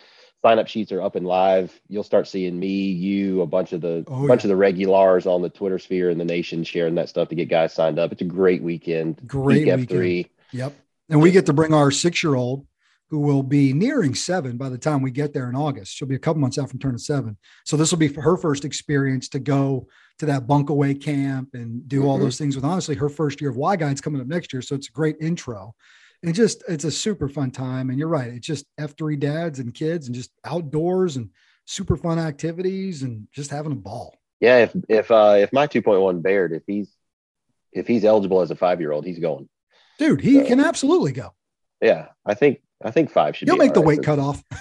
sign 0.44 0.58
up 0.58 0.68
sheets 0.68 0.92
are 0.92 1.00
up 1.00 1.16
and 1.16 1.26
live. 1.26 1.72
You'll 1.88 2.02
start 2.02 2.28
seeing 2.28 2.58
me, 2.60 2.68
you, 2.68 3.40
a 3.40 3.46
bunch 3.46 3.72
of 3.72 3.80
the 3.80 4.04
Oh, 4.08 4.28
bunch 4.28 4.42
yeah. 4.42 4.46
of 4.46 4.48
the 4.50 4.56
regulars 4.56 5.26
on 5.26 5.40
the 5.40 5.48
Twitter 5.48 5.78
sphere 5.78 6.10
and 6.10 6.20
the 6.20 6.24
nation 6.24 6.62
sharing 6.64 6.94
that 6.96 7.08
stuff 7.08 7.28
to 7.30 7.34
get 7.34 7.48
guys 7.48 7.72
signed 7.72 7.98
up. 7.98 8.12
It's 8.12 8.20
a 8.20 8.26
great 8.26 8.62
weekend. 8.62 9.26
Great 9.26 9.60
weekend. 9.64 9.88
F3. 9.88 10.28
Yep. 10.52 10.74
And 11.08 11.22
we 11.22 11.30
get 11.30 11.46
to 11.46 11.54
bring 11.54 11.72
our 11.72 11.90
six 11.90 12.22
year 12.22 12.34
old 12.34 12.66
who 13.08 13.20
will 13.20 13.42
be 13.42 13.72
nearing 13.72 14.14
seven 14.14 14.58
by 14.58 14.68
the 14.68 14.76
time 14.76 15.00
we 15.00 15.10
get 15.10 15.32
there 15.32 15.48
in 15.48 15.56
August. 15.56 15.94
She'll 15.94 16.08
be 16.08 16.14
a 16.14 16.18
couple 16.18 16.40
months 16.42 16.58
out 16.58 16.68
from 16.68 16.78
turning 16.78 16.98
seven. 16.98 17.38
So 17.64 17.78
this 17.78 17.90
will 17.90 17.98
be 17.98 18.08
her 18.08 18.36
first 18.36 18.66
experience 18.66 19.28
to 19.30 19.38
go 19.38 19.86
to 20.18 20.26
that 20.26 20.46
bunk 20.46 20.68
away 20.68 20.92
camp 20.94 21.54
and 21.54 21.88
do 21.88 22.04
all 22.04 22.18
Mhm. 22.18 22.22
those 22.22 22.36
things 22.38 22.54
with 22.54 22.64
honestly 22.66 22.94
her 22.96 23.08
first 23.08 23.40
year 23.40 23.48
of 23.50 23.56
Y 23.56 23.76
Guides 23.76 24.02
coming 24.02 24.20
up 24.20 24.26
next 24.26 24.52
year. 24.52 24.60
So 24.60 24.74
it's 24.74 24.88
a 24.88 24.92
great 24.92 25.16
intro. 25.22 25.74
And 26.24 26.34
just 26.34 26.64
it's 26.68 26.84
a 26.84 26.90
super 26.90 27.28
fun 27.28 27.50
time. 27.50 27.90
And 27.90 27.98
you're 27.98 28.08
right. 28.08 28.28
It's 28.32 28.46
just 28.46 28.66
F3 28.80 29.18
dads 29.20 29.58
and 29.58 29.74
kids 29.74 30.06
and 30.06 30.14
just 30.14 30.30
outdoors 30.44 31.16
and 31.16 31.28
super 31.66 31.96
fun 31.96 32.18
activities 32.18 33.02
and 33.02 33.28
just 33.32 33.50
having 33.50 33.72
a 33.72 33.76
ball. 33.76 34.16
Yeah, 34.40 34.58
if 34.58 34.74
if 34.88 35.10
uh 35.10 35.36
if 35.38 35.52
my 35.52 35.66
2.1 35.66 36.22
Baird, 36.22 36.52
if 36.52 36.62
he's 36.66 36.90
if 37.72 37.86
he's 37.86 38.04
eligible 38.04 38.40
as 38.40 38.50
a 38.50 38.56
five 38.56 38.80
year 38.80 38.92
old, 38.92 39.04
he's 39.04 39.18
going. 39.18 39.48
Dude, 39.98 40.20
he 40.20 40.40
So- 40.40 40.46
can 40.46 40.60
absolutely 40.60 41.12
go. 41.12 41.34
Yeah, 41.80 42.08
I 42.24 42.34
think 42.34 42.60
I 42.82 42.90
think 42.90 43.10
five 43.10 43.36
should 43.36 43.48
He'll 43.48 43.56
be 43.56 43.64
make 43.66 43.74
the 43.74 43.80
right. 43.80 43.86
weight 43.88 44.02
cutoff. 44.02 44.42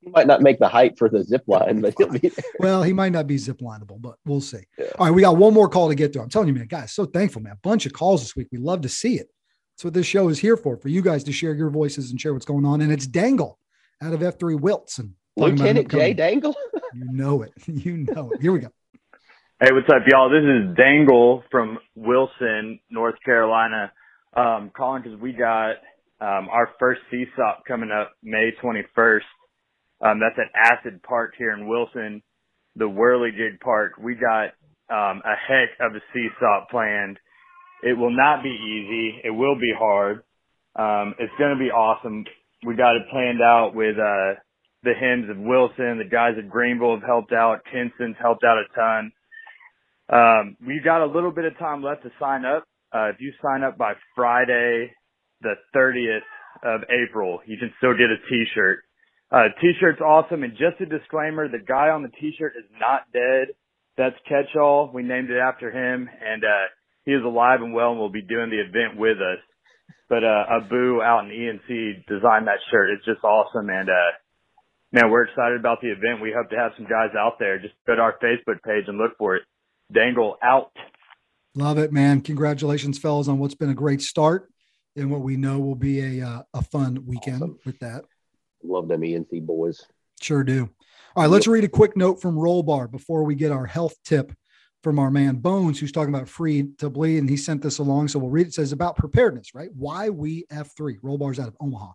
He 0.00 0.12
might 0.12 0.28
not 0.28 0.40
make 0.40 0.60
the 0.60 0.68
height 0.68 0.96
for 0.98 1.08
the 1.08 1.24
zip 1.24 1.42
line, 1.48 1.80
but 1.80 1.94
he'll 1.98 2.08
be 2.08 2.18
there. 2.28 2.30
Well, 2.60 2.84
he 2.84 2.92
might 2.92 3.10
not 3.10 3.26
be 3.26 3.38
ziplineable, 3.38 4.00
but 4.00 4.14
we'll 4.24 4.40
see. 4.40 4.62
All 5.00 5.06
right, 5.06 5.10
we 5.10 5.20
got 5.22 5.36
one 5.36 5.52
more 5.52 5.68
call 5.68 5.88
to 5.88 5.96
get 5.96 6.12
to. 6.12 6.20
I'm 6.22 6.28
telling 6.28 6.46
you, 6.46 6.54
man, 6.54 6.68
guys, 6.68 6.92
so 6.92 7.06
thankful, 7.06 7.42
man. 7.42 7.56
Bunch 7.60 7.86
of 7.86 7.92
calls 7.92 8.22
this 8.22 8.36
week. 8.36 8.46
We 8.52 8.58
love 8.58 8.82
to 8.82 8.88
see 8.88 9.16
it. 9.18 9.26
That's 9.76 9.84
what 9.84 9.92
this 9.92 10.06
show 10.06 10.30
is 10.30 10.38
here 10.38 10.56
for, 10.56 10.78
for 10.78 10.88
you 10.88 11.02
guys 11.02 11.22
to 11.24 11.32
share 11.32 11.52
your 11.52 11.68
voices 11.68 12.10
and 12.10 12.18
share 12.18 12.32
what's 12.32 12.46
going 12.46 12.64
on. 12.64 12.80
And 12.80 12.90
it's 12.90 13.06
Dangle 13.06 13.58
out 14.02 14.14
of 14.14 14.20
F3 14.20 14.58
Wilson. 14.58 15.16
talking 15.38 15.52
about 15.52 15.60
Lieutenant 15.60 15.90
Jay 15.90 16.14
Dangle. 16.14 16.56
You 16.94 17.12
know 17.12 17.42
it. 17.42 17.52
You 17.66 18.06
know 18.08 18.30
it. 18.30 18.40
Here 18.40 18.52
we 18.52 18.60
go. 18.60 18.68
Hey, 19.60 19.68
what's 19.72 19.88
up, 19.90 20.06
y'all? 20.06 20.30
This 20.30 20.44
is 20.44 20.74
Dangle 20.78 21.44
from 21.50 21.76
Wilson, 21.94 22.80
North 22.88 23.16
Carolina. 23.22 23.92
Um, 24.34 24.70
calling 24.74 25.02
because 25.02 25.20
we 25.20 25.32
got 25.32 25.72
um, 26.22 26.48
our 26.48 26.70
first 26.78 27.02
CSOP 27.12 27.64
coming 27.68 27.90
up 27.90 28.12
May 28.22 28.52
21st. 28.64 29.20
Um, 30.00 30.20
that's 30.20 30.38
at 30.38 30.78
Acid 30.78 31.02
Park 31.02 31.34
here 31.36 31.52
in 31.52 31.68
Wilson, 31.68 32.22
the 32.76 32.86
Whirligig 32.86 33.60
Park. 33.60 33.98
We 34.00 34.14
got 34.14 34.54
um, 34.88 35.20
a 35.22 35.34
heck 35.36 35.68
of 35.80 35.92
a 35.94 36.16
CSOP 36.16 36.70
planned. 36.70 37.18
It 37.82 37.96
will 37.96 38.14
not 38.14 38.42
be 38.42 38.50
easy. 38.50 39.20
It 39.24 39.30
will 39.30 39.56
be 39.56 39.72
hard. 39.76 40.22
Um, 40.74 41.14
it's 41.18 41.32
going 41.38 41.56
to 41.56 41.58
be 41.58 41.70
awesome. 41.70 42.24
We 42.66 42.74
got 42.74 42.96
it 42.96 43.02
planned 43.10 43.40
out 43.42 43.72
with 43.74 43.96
uh, 43.96 44.40
the 44.82 44.92
hymns 44.98 45.30
of 45.30 45.38
Wilson. 45.38 45.98
The 45.98 46.08
guys 46.10 46.34
at 46.38 46.48
Greenville 46.48 46.94
have 46.94 47.06
helped 47.06 47.32
out. 47.32 47.60
Kinston's 47.70 48.16
helped 48.20 48.44
out 48.44 48.58
a 48.58 48.66
ton. 48.74 49.12
Um, 50.08 50.56
we've 50.66 50.84
got 50.84 51.02
a 51.02 51.06
little 51.06 51.32
bit 51.32 51.44
of 51.44 51.58
time 51.58 51.82
left 51.82 52.02
to 52.04 52.10
sign 52.20 52.44
up. 52.44 52.64
Uh, 52.92 53.08
if 53.08 53.16
you 53.20 53.32
sign 53.42 53.62
up 53.62 53.76
by 53.76 53.94
Friday, 54.14 54.92
the 55.42 55.54
30th 55.74 56.20
of 56.62 56.82
April, 56.90 57.40
you 57.46 57.58
can 57.58 57.72
still 57.78 57.92
get 57.92 58.10
a 58.10 58.16
t-shirt. 58.28 58.78
Uh, 59.30 59.48
t-shirt's 59.60 60.00
awesome. 60.00 60.44
And 60.44 60.52
just 60.52 60.80
a 60.80 60.86
disclaimer, 60.86 61.48
the 61.48 61.58
guy 61.58 61.88
on 61.90 62.02
the 62.02 62.08
t-shirt 62.20 62.52
is 62.56 62.70
not 62.80 63.02
dead. 63.12 63.54
That's 63.98 64.16
Catchall. 64.28 64.92
We 64.94 65.02
named 65.02 65.30
it 65.30 65.38
after 65.38 65.70
him 65.70 66.08
and, 66.08 66.44
uh, 66.44 66.68
he 67.06 67.12
is 67.12 67.24
alive 67.24 67.62
and 67.62 67.72
well 67.72 67.92
and 67.92 67.98
will 67.98 68.10
be 68.10 68.22
doing 68.22 68.50
the 68.50 68.60
event 68.60 68.98
with 68.98 69.18
us. 69.18 69.38
But, 70.08 70.22
uh, 70.22 70.44
Abu 70.50 71.00
out 71.00 71.24
in 71.24 71.30
ENC 71.30 72.04
designed 72.06 72.46
that 72.46 72.58
shirt. 72.70 72.90
It's 72.90 73.04
just 73.04 73.24
awesome. 73.24 73.70
And, 73.70 73.88
uh, 73.88 74.12
man, 74.92 75.10
we're 75.10 75.24
excited 75.24 75.58
about 75.58 75.80
the 75.80 75.88
event. 75.88 76.20
We 76.20 76.34
hope 76.36 76.50
to 76.50 76.56
have 76.56 76.72
some 76.76 76.86
guys 76.86 77.10
out 77.18 77.38
there. 77.38 77.58
Just 77.58 77.74
go 77.86 77.94
to 77.94 78.02
our 78.02 78.18
Facebook 78.18 78.62
page 78.62 78.84
and 78.88 78.98
look 78.98 79.16
for 79.18 79.36
it. 79.36 79.42
Dangle 79.92 80.36
out. 80.42 80.72
Love 81.54 81.78
it, 81.78 81.92
man. 81.92 82.20
Congratulations, 82.20 82.98
fellas, 82.98 83.28
on 83.28 83.38
what's 83.38 83.54
been 83.54 83.70
a 83.70 83.74
great 83.74 84.02
start 84.02 84.50
and 84.96 85.10
what 85.10 85.22
we 85.22 85.36
know 85.36 85.58
will 85.58 85.74
be 85.74 86.20
a, 86.20 86.26
uh, 86.26 86.42
a 86.54 86.62
fun 86.62 87.04
weekend 87.06 87.56
with 87.64 87.78
that. 87.78 88.04
Love 88.62 88.88
them 88.88 89.02
ENC 89.02 89.44
boys. 89.46 89.80
Sure 90.20 90.42
do. 90.44 90.70
All 91.14 91.22
right, 91.22 91.30
let's 91.30 91.46
read 91.46 91.64
a 91.64 91.68
quick 91.68 91.96
note 91.96 92.20
from 92.20 92.36
Rollbar 92.36 92.90
before 92.90 93.22
we 93.22 93.34
get 93.34 93.52
our 93.52 93.66
health 93.66 93.94
tip 94.04 94.32
from 94.86 95.00
our 95.00 95.10
man 95.10 95.34
Bones, 95.34 95.80
who's 95.80 95.90
talking 95.90 96.14
about 96.14 96.28
free 96.28 96.68
to 96.78 96.88
bleed. 96.88 97.18
And 97.18 97.28
he 97.28 97.36
sent 97.36 97.60
this 97.60 97.78
along. 97.78 98.06
So 98.06 98.20
we'll 98.20 98.30
read 98.30 98.46
it. 98.46 98.50
It 98.50 98.54
says 98.54 98.70
about 98.70 98.94
preparedness, 98.94 99.52
right? 99.52 99.68
Why 99.74 100.10
we 100.10 100.44
F3. 100.52 100.98
Roll 101.02 101.18
Bar's 101.18 101.40
out 101.40 101.48
of 101.48 101.56
Omaha. 101.60 101.90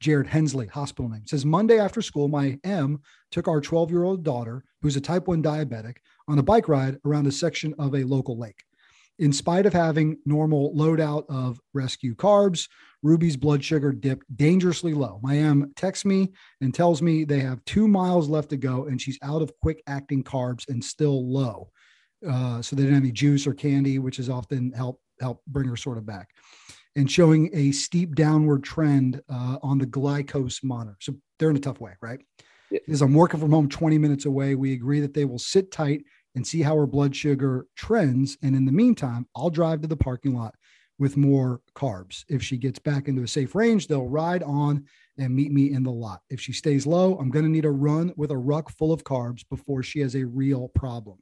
Jared 0.00 0.26
Hensley, 0.26 0.66
hospital 0.66 1.10
name. 1.10 1.26
Says 1.26 1.44
Monday 1.44 1.78
after 1.78 2.00
school, 2.00 2.28
my 2.28 2.58
M 2.64 3.02
took 3.30 3.46
our 3.46 3.60
12 3.60 3.90
year 3.90 4.04
old 4.04 4.24
daughter, 4.24 4.64
who's 4.80 4.96
a 4.96 5.02
type 5.02 5.28
1 5.28 5.42
diabetic, 5.42 5.96
on 6.28 6.38
a 6.38 6.42
bike 6.42 6.66
ride 6.66 6.96
around 7.04 7.26
a 7.26 7.30
section 7.30 7.74
of 7.78 7.94
a 7.94 8.04
local 8.04 8.38
lake. 8.38 8.64
In 9.18 9.34
spite 9.34 9.66
of 9.66 9.74
having 9.74 10.16
normal 10.24 10.74
loadout 10.74 11.26
of 11.28 11.60
rescue 11.74 12.14
carbs, 12.14 12.70
Ruby's 13.02 13.36
blood 13.36 13.62
sugar 13.62 13.92
dipped 13.92 14.34
dangerously 14.34 14.94
low. 14.94 15.20
My 15.22 15.36
M 15.36 15.74
texts 15.76 16.06
me 16.06 16.32
and 16.62 16.72
tells 16.72 17.02
me 17.02 17.24
they 17.24 17.40
have 17.40 17.62
two 17.66 17.86
miles 17.86 18.30
left 18.30 18.48
to 18.48 18.56
go 18.56 18.86
and 18.86 18.98
she's 18.98 19.18
out 19.22 19.42
of 19.42 19.52
quick 19.60 19.82
acting 19.86 20.24
carbs 20.24 20.66
and 20.70 20.82
still 20.82 21.30
low. 21.30 21.68
Uh, 22.28 22.60
so 22.62 22.76
they 22.76 22.82
didn't 22.82 22.94
have 22.94 23.02
any 23.02 23.12
juice 23.12 23.46
or 23.46 23.54
candy, 23.54 23.98
which 23.98 24.16
has 24.16 24.28
often 24.28 24.72
helped 24.72 25.02
help 25.20 25.42
bring 25.46 25.68
her 25.68 25.76
sort 25.76 25.98
of 25.98 26.06
back. 26.06 26.30
And 26.96 27.10
showing 27.10 27.50
a 27.52 27.70
steep 27.72 28.14
downward 28.14 28.64
trend 28.64 29.22
uh, 29.28 29.58
on 29.62 29.78
the 29.78 29.86
glucose 29.86 30.62
monitor. 30.64 30.96
So 31.00 31.14
they're 31.38 31.50
in 31.50 31.56
a 31.56 31.60
tough 31.60 31.80
way, 31.80 31.92
right? 32.00 32.20
Because 32.70 33.02
I'm 33.02 33.14
working 33.14 33.38
from 33.38 33.52
home 33.52 33.68
20 33.68 33.98
minutes 33.98 34.24
away. 34.24 34.54
We 34.54 34.72
agree 34.72 35.00
that 35.00 35.14
they 35.14 35.24
will 35.24 35.38
sit 35.38 35.70
tight 35.70 36.04
and 36.34 36.46
see 36.46 36.62
how 36.62 36.76
her 36.76 36.86
blood 36.86 37.14
sugar 37.14 37.66
trends. 37.76 38.36
And 38.42 38.56
in 38.56 38.64
the 38.64 38.72
meantime, 38.72 39.26
I'll 39.36 39.50
drive 39.50 39.82
to 39.82 39.88
the 39.88 39.96
parking 39.96 40.34
lot 40.34 40.54
with 40.98 41.16
more 41.16 41.60
carbs. 41.74 42.24
If 42.28 42.42
she 42.42 42.56
gets 42.56 42.78
back 42.78 43.08
into 43.08 43.22
a 43.22 43.28
safe 43.28 43.54
range, 43.54 43.86
they'll 43.86 44.08
ride 44.08 44.42
on 44.42 44.84
and 45.18 45.34
meet 45.34 45.52
me 45.52 45.72
in 45.72 45.82
the 45.82 45.90
lot. 45.90 46.20
If 46.28 46.40
she 46.40 46.52
stays 46.52 46.86
low, 46.86 47.16
I'm 47.18 47.30
going 47.30 47.44
to 47.44 47.50
need 47.50 47.64
a 47.64 47.70
run 47.70 48.12
with 48.16 48.30
a 48.30 48.36
ruck 48.36 48.70
full 48.70 48.92
of 48.92 49.04
carbs 49.04 49.44
before 49.48 49.82
she 49.82 50.00
has 50.00 50.14
a 50.14 50.26
real 50.26 50.68
problem. 50.68 51.18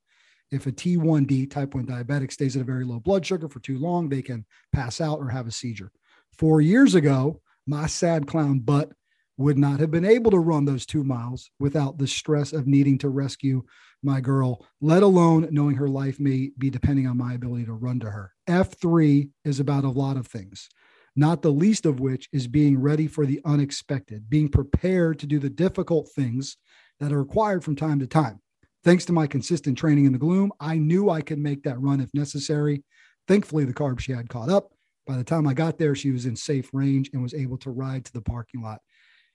If 0.50 0.66
a 0.66 0.72
T1D 0.72 1.50
type 1.50 1.74
1 1.74 1.86
diabetic 1.86 2.32
stays 2.32 2.56
at 2.56 2.62
a 2.62 2.64
very 2.64 2.84
low 2.84 3.00
blood 3.00 3.26
sugar 3.26 3.48
for 3.48 3.60
too 3.60 3.78
long, 3.78 4.08
they 4.08 4.22
can 4.22 4.46
pass 4.72 5.00
out 5.00 5.18
or 5.18 5.28
have 5.28 5.46
a 5.46 5.52
seizure. 5.52 5.92
Four 6.32 6.60
years 6.60 6.94
ago, 6.94 7.40
my 7.66 7.86
sad 7.86 8.26
clown 8.26 8.60
butt 8.60 8.92
would 9.36 9.58
not 9.58 9.78
have 9.78 9.90
been 9.90 10.04
able 10.04 10.30
to 10.32 10.38
run 10.38 10.64
those 10.64 10.84
two 10.84 11.04
miles 11.04 11.50
without 11.60 11.98
the 11.98 12.06
stress 12.06 12.52
of 12.52 12.66
needing 12.66 12.98
to 12.98 13.08
rescue 13.08 13.62
my 14.02 14.20
girl, 14.20 14.66
let 14.80 15.02
alone 15.02 15.48
knowing 15.50 15.76
her 15.76 15.88
life 15.88 16.18
may 16.18 16.50
be 16.58 16.70
depending 16.70 17.06
on 17.06 17.16
my 17.16 17.34
ability 17.34 17.64
to 17.64 17.72
run 17.72 18.00
to 18.00 18.10
her. 18.10 18.32
F3 18.48 19.28
is 19.44 19.60
about 19.60 19.84
a 19.84 19.90
lot 19.90 20.16
of 20.16 20.26
things, 20.26 20.68
not 21.14 21.42
the 21.42 21.50
least 21.50 21.86
of 21.86 22.00
which 22.00 22.28
is 22.32 22.48
being 22.48 22.80
ready 22.80 23.06
for 23.06 23.26
the 23.26 23.40
unexpected, 23.44 24.28
being 24.28 24.48
prepared 24.48 25.18
to 25.18 25.26
do 25.26 25.38
the 25.38 25.50
difficult 25.50 26.08
things 26.14 26.56
that 27.00 27.12
are 27.12 27.18
required 27.18 27.62
from 27.62 27.76
time 27.76 28.00
to 28.00 28.06
time. 28.06 28.40
Thanks 28.84 29.04
to 29.06 29.12
my 29.12 29.26
consistent 29.26 29.76
training 29.76 30.04
in 30.04 30.12
the 30.12 30.18
gloom, 30.18 30.52
I 30.60 30.76
knew 30.78 31.10
I 31.10 31.20
could 31.20 31.38
make 31.38 31.62
that 31.64 31.80
run 31.80 32.00
if 32.00 32.12
necessary. 32.14 32.84
Thankfully, 33.26 33.64
the 33.64 33.74
carb 33.74 34.00
she 34.00 34.12
had 34.12 34.28
caught 34.28 34.48
up. 34.48 34.72
By 35.06 35.16
the 35.16 35.24
time 35.24 35.46
I 35.46 35.54
got 35.54 35.78
there, 35.78 35.94
she 35.94 36.10
was 36.10 36.26
in 36.26 36.36
safe 36.36 36.70
range 36.72 37.10
and 37.12 37.22
was 37.22 37.34
able 37.34 37.58
to 37.58 37.70
ride 37.70 38.04
to 38.04 38.12
the 38.12 38.20
parking 38.20 38.62
lot. 38.62 38.80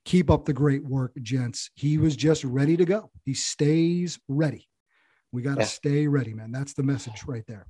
Keep 0.06 0.29
up 0.29 0.45
the 0.45 0.53
great 0.53 0.84
work, 0.84 1.13
gents. 1.21 1.71
He 1.75 1.97
was 1.97 2.15
just 2.15 2.43
ready 2.43 2.77
to 2.77 2.86
go. 2.86 3.10
He 3.25 3.34
stays 3.34 4.19
ready. 4.27 4.67
We 5.32 5.41
got 5.41 5.56
to 5.56 5.62
Yeah. 5.62 5.67
stay 5.67 6.08
ready, 6.08 6.34
man. 6.34 6.51
That's 6.51 6.73
the 6.73 6.84
message 6.84 7.23
right 7.25 7.45
there. 7.47 7.67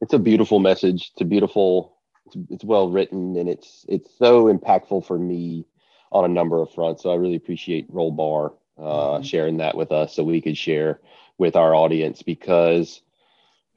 It's 0.00 0.12
a 0.14 0.18
beautiful 0.18 0.58
message. 0.58 1.10
It's 1.12 1.20
a 1.20 1.24
beautiful. 1.24 1.96
It's, 2.26 2.36
it's 2.50 2.64
well 2.64 2.88
written, 2.88 3.36
and 3.36 3.48
it's 3.48 3.84
it's 3.88 4.10
so 4.16 4.44
impactful 4.52 5.04
for 5.06 5.18
me 5.18 5.66
on 6.12 6.24
a 6.24 6.28
number 6.28 6.60
of 6.60 6.70
fronts. 6.72 7.02
So 7.02 7.10
I 7.10 7.16
really 7.16 7.34
appreciate 7.34 7.86
Roll 7.88 8.12
Bar 8.12 8.52
uh, 8.80 9.22
sharing 9.22 9.58
that 9.58 9.76
with 9.76 9.92
us, 9.92 10.14
so 10.14 10.24
we 10.24 10.40
could 10.40 10.56
share 10.56 11.00
with 11.38 11.56
our 11.56 11.74
audience 11.74 12.22
because 12.22 13.00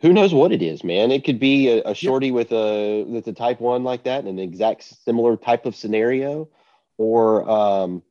who 0.02 0.12
knows 0.12 0.34
what 0.34 0.52
it 0.52 0.62
is, 0.62 0.84
man? 0.84 1.12
It 1.12 1.24
could 1.24 1.40
be 1.40 1.70
a, 1.70 1.82
a 1.92 1.96
shorty 1.96 2.32
with 2.32 2.52
a 2.52 3.04
with 3.04 3.28
a 3.28 3.34
type 3.34 3.62
one 3.62 3.84
like 3.84 4.04
that, 4.04 4.26
an 4.26 4.40
exact 4.40 4.84
similar 4.84 5.38
type 5.38 5.66
of 5.66 5.76
scenario, 5.76 6.50
or 6.98 7.50
um, 7.50 8.04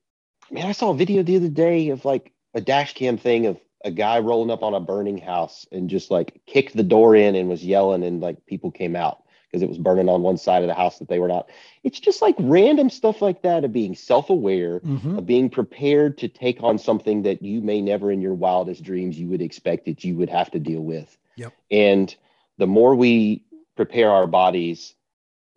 man, 0.50 0.66
I 0.66 0.72
saw 0.72 0.90
a 0.90 0.96
video 0.96 1.22
the 1.22 1.36
other 1.36 1.48
day 1.48 1.90
of 1.90 2.04
like 2.04 2.32
a 2.54 2.60
dash 2.60 2.94
cam 2.94 3.18
thing 3.18 3.46
of 3.46 3.60
a 3.84 3.90
guy 3.90 4.20
rolling 4.20 4.50
up 4.50 4.62
on 4.62 4.74
a 4.74 4.80
burning 4.80 5.18
house 5.18 5.66
and 5.72 5.90
just 5.90 6.10
like 6.10 6.40
kicked 6.46 6.76
the 6.76 6.82
door 6.82 7.16
in 7.16 7.34
and 7.34 7.48
was 7.48 7.64
yelling 7.64 8.04
and 8.04 8.20
like 8.20 8.46
people 8.46 8.70
came 8.70 8.94
out 8.94 9.21
because 9.52 9.62
it 9.62 9.68
was 9.68 9.78
burning 9.78 10.08
on 10.08 10.22
one 10.22 10.38
side 10.38 10.62
of 10.62 10.68
the 10.68 10.74
house 10.74 10.98
that 10.98 11.08
they 11.08 11.18
were 11.18 11.28
not. 11.28 11.50
It's 11.84 12.00
just 12.00 12.22
like 12.22 12.34
random 12.38 12.88
stuff 12.88 13.20
like 13.20 13.42
that 13.42 13.64
of 13.64 13.72
being 13.72 13.94
self-aware, 13.94 14.80
Mhm. 14.80 15.18
of 15.18 15.26
being 15.26 15.50
prepared 15.50 16.16
to 16.18 16.28
take 16.28 16.62
on 16.62 16.78
something 16.78 17.22
that 17.22 17.42
you 17.42 17.60
may 17.60 17.82
never 17.82 18.10
in 18.10 18.22
your 18.22 18.34
wildest 18.34 18.82
dreams 18.82 19.20
you 19.20 19.28
would 19.28 19.42
expect 19.42 19.84
that 19.84 20.04
you 20.04 20.16
would 20.16 20.30
have 20.30 20.50
to 20.52 20.58
deal 20.58 20.80
with. 20.80 21.18
Yep. 21.36 21.52
And 21.70 22.16
the 22.56 22.66
more 22.66 22.94
we 22.94 23.44
prepare 23.76 24.10
our 24.10 24.26
bodies 24.26 24.94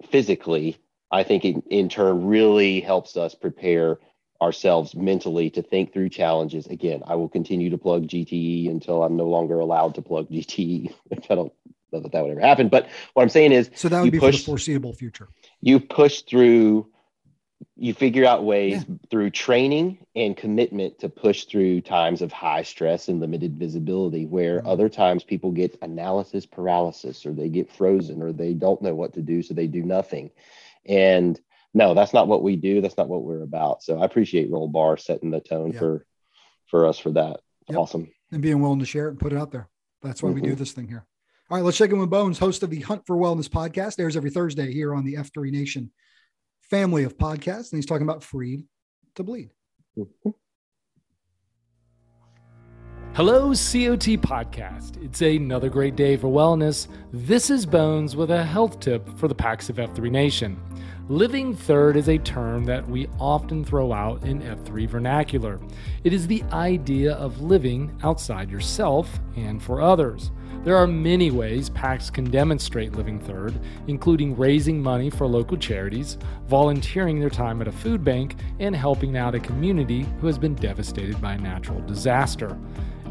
physically, 0.09 0.77
I 1.09 1.23
think 1.23 1.45
it 1.45 1.63
in 1.69 1.87
turn 1.87 2.25
really 2.25 2.81
helps 2.81 3.15
us 3.15 3.33
prepare 3.33 3.99
ourselves 4.41 4.93
mentally 4.93 5.49
to 5.51 5.61
think 5.61 5.93
through 5.93 6.09
challenges. 6.09 6.67
Again, 6.67 7.01
I 7.07 7.15
will 7.15 7.29
continue 7.29 7.69
to 7.69 7.77
plug 7.77 8.07
GTE 8.07 8.67
until 8.69 9.03
I'm 9.03 9.15
no 9.15 9.29
longer 9.29 9.59
allowed 9.59 9.95
to 9.95 10.01
plug 10.01 10.29
GTE, 10.29 10.91
which 11.07 11.31
I 11.31 11.35
don't 11.35 11.53
know 11.95 12.01
that 12.01 12.11
that 12.11 12.23
would 12.23 12.31
ever 12.31 12.41
happen. 12.41 12.69
But 12.69 12.87
what 13.13 13.23
I'm 13.23 13.29
saying 13.29 13.51
is, 13.51 13.69
so 13.75 13.89
that 13.89 14.01
would 14.01 14.11
be 14.11 14.19
push, 14.19 14.37
for 14.37 14.41
the 14.41 14.45
foreseeable 14.45 14.93
future. 14.93 15.29
You 15.61 15.79
push 15.79 16.21
through 16.21 16.87
you 17.77 17.93
figure 17.93 18.25
out 18.25 18.43
ways 18.43 18.85
yeah. 18.87 18.95
through 19.09 19.29
training 19.29 19.97
and 20.15 20.37
commitment 20.37 20.99
to 20.99 21.09
push 21.09 21.45
through 21.45 21.81
times 21.81 22.21
of 22.21 22.31
high 22.31 22.63
stress 22.63 23.07
and 23.07 23.19
limited 23.19 23.57
visibility 23.57 24.25
where 24.25 24.59
mm-hmm. 24.59 24.67
other 24.67 24.89
times 24.89 25.23
people 25.23 25.51
get 25.51 25.77
analysis 25.81 26.45
paralysis 26.45 27.25
or 27.25 27.33
they 27.33 27.49
get 27.49 27.71
frozen 27.71 28.21
or 28.21 28.31
they 28.31 28.53
don't 28.53 28.81
know 28.81 28.95
what 28.95 29.13
to 29.13 29.21
do 29.21 29.41
so 29.41 29.53
they 29.53 29.67
do 29.67 29.83
nothing 29.83 30.31
and 30.85 31.39
no 31.73 31.93
that's 31.93 32.13
not 32.13 32.27
what 32.27 32.43
we 32.43 32.55
do 32.55 32.81
that's 32.81 32.97
not 32.97 33.09
what 33.09 33.23
we're 33.23 33.43
about 33.43 33.83
so 33.83 33.99
i 33.99 34.05
appreciate 34.05 34.51
roll 34.51 34.67
bar 34.67 34.97
setting 34.97 35.31
the 35.31 35.39
tone 35.39 35.71
yeah. 35.71 35.79
for 35.79 36.05
for 36.67 36.85
us 36.85 36.97
for 36.97 37.11
that 37.11 37.39
yep. 37.67 37.77
awesome 37.77 38.09
and 38.31 38.41
being 38.41 38.61
willing 38.61 38.79
to 38.79 38.85
share 38.85 39.07
it 39.07 39.11
and 39.11 39.19
put 39.19 39.33
it 39.33 39.37
out 39.37 39.51
there 39.51 39.67
that's 40.01 40.21
why 40.21 40.27
mm-hmm. 40.27 40.35
we 40.35 40.41
do 40.41 40.49
mm-hmm. 40.51 40.59
this 40.59 40.71
thing 40.71 40.87
here 40.87 41.05
all 41.49 41.57
right 41.57 41.63
let's 41.63 41.77
check 41.77 41.91
in 41.91 41.99
with 41.99 42.09
bones 42.09 42.39
host 42.39 42.63
of 42.63 42.69
the 42.69 42.81
hunt 42.81 43.05
for 43.05 43.15
wellness 43.15 43.47
podcast 43.47 43.99
airs 43.99 44.17
every 44.17 44.31
thursday 44.31 44.71
here 44.71 44.93
on 44.95 45.05
the 45.05 45.15
f3 45.15 45.51
nation 45.51 45.91
family 46.69 47.03
of 47.03 47.17
podcasts, 47.17 47.71
and 47.71 47.77
he's 47.77 47.85
talking 47.85 48.07
about 48.07 48.23
Freed 48.23 48.63
to 49.15 49.23
Bleed. 49.23 49.51
Hello, 53.13 53.49
COT 53.49 54.19
Podcast. 54.19 55.01
It's 55.01 55.21
another 55.21 55.69
great 55.69 55.95
day 55.95 56.17
for 56.17 56.27
wellness. 56.27 56.87
This 57.13 57.49
is 57.49 57.65
Bones 57.65 58.15
with 58.15 58.29
a 58.29 58.43
health 58.43 58.81
tip 58.81 59.07
for 59.17 59.29
the 59.29 59.35
PAX 59.35 59.69
of 59.69 59.77
F3 59.77 60.11
Nation. 60.11 60.59
Living 61.07 61.55
third 61.55 61.95
is 61.95 62.09
a 62.09 62.17
term 62.17 62.65
that 62.65 62.85
we 62.89 63.07
often 63.19 63.63
throw 63.63 63.93
out 63.93 64.23
in 64.25 64.41
F3 64.41 64.89
vernacular. 64.89 65.61
It 66.03 66.11
is 66.11 66.27
the 66.27 66.43
idea 66.51 67.13
of 67.13 67.41
living 67.41 67.95
outside 68.03 68.49
yourself 68.49 69.19
and 69.37 69.61
for 69.63 69.81
others. 69.81 70.31
There 70.65 70.75
are 70.75 70.87
many 70.87 71.29
ways 71.29 71.69
PAX 71.69 72.09
can 72.09 72.25
demonstrate 72.31 72.93
living 72.93 73.19
third, 73.19 73.53
including 73.85 74.35
raising 74.35 74.81
money 74.81 75.11
for 75.11 75.27
local 75.27 75.57
charities, 75.57 76.17
volunteering 76.47 77.19
their 77.19 77.29
time 77.29 77.61
at 77.61 77.67
a 77.67 77.71
food 77.71 78.03
bank, 78.03 78.37
and 78.59 78.75
helping 78.75 79.15
out 79.15 79.35
a 79.35 79.39
community 79.39 80.07
who 80.19 80.25
has 80.25 80.39
been 80.39 80.55
devastated 80.55 81.21
by 81.21 81.33
a 81.33 81.37
natural 81.37 81.81
disaster. 81.81 82.57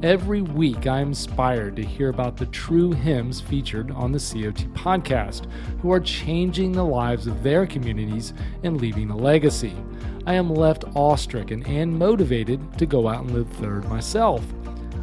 Every 0.03 0.43
week, 0.43 0.88
I 0.88 0.99
am 0.99 1.09
inspired 1.09 1.77
to 1.77 1.85
hear 1.85 2.09
about 2.09 2.37
the 2.37 2.47
true 2.47 2.93
HIMs 2.93 3.40
featured 3.40 3.93
on 3.93 4.11
the 4.11 4.19
COT 4.19 4.67
podcast, 4.75 5.49
who 5.81 5.93
are 5.93 6.01
changing 6.01 6.73
the 6.73 6.85
lives 6.85 7.29
of 7.29 7.45
their 7.45 7.69
communities 7.69 8.35
and 8.64 8.81
leaving 8.81 9.11
a 9.11 9.17
legacy. 9.17 9.77
I 10.27 10.35
am 10.35 10.53
left 10.53 10.87
awestricken 10.97 11.69
and 11.69 11.97
motivated 11.97 12.77
to 12.79 12.85
go 12.87 13.07
out 13.07 13.25
and 13.25 13.31
live 13.31 13.49
third 13.51 13.88
myself. 13.88 14.45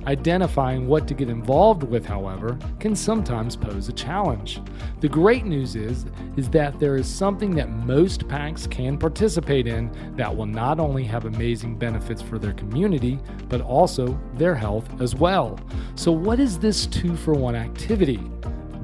Identifying 0.08 0.88
what 0.88 1.08
to 1.08 1.14
get 1.14 1.30
involved 1.30 1.84
with, 1.84 2.06
however, 2.06 2.58
can 2.80 2.96
sometimes 2.96 3.56
pose 3.56 3.88
a 3.88 3.94
challenge. 3.94 4.60
The 5.00 5.08
great 5.08 5.46
news 5.46 5.76
is, 5.76 6.06
is 6.38 6.50
that 6.50 6.80
there 6.80 6.96
is 6.96 7.08
something 7.08 7.54
that 7.56 7.70
most 7.70 8.28
PAX 8.28 8.66
can 8.66 8.98
participate 8.98 9.68
in 9.68 9.92
that 10.16 10.36
will 10.36 10.48
not 10.48 10.80
only 10.80 11.04
have 11.04 11.26
amazing 11.26 11.78
benefits 11.78 12.22
for 12.22 12.40
their 12.40 12.54
community, 12.54 13.20
but 13.48 13.62
also 13.62 14.20
their 14.36 14.56
health 14.56 14.90
as 15.00 15.14
well. 15.14 15.60
So, 15.96 16.12
what 16.12 16.40
is 16.40 16.58
this 16.58 16.88
two 16.88 17.16
for 17.16 17.34
one 17.34 17.56
activity? 17.56 18.20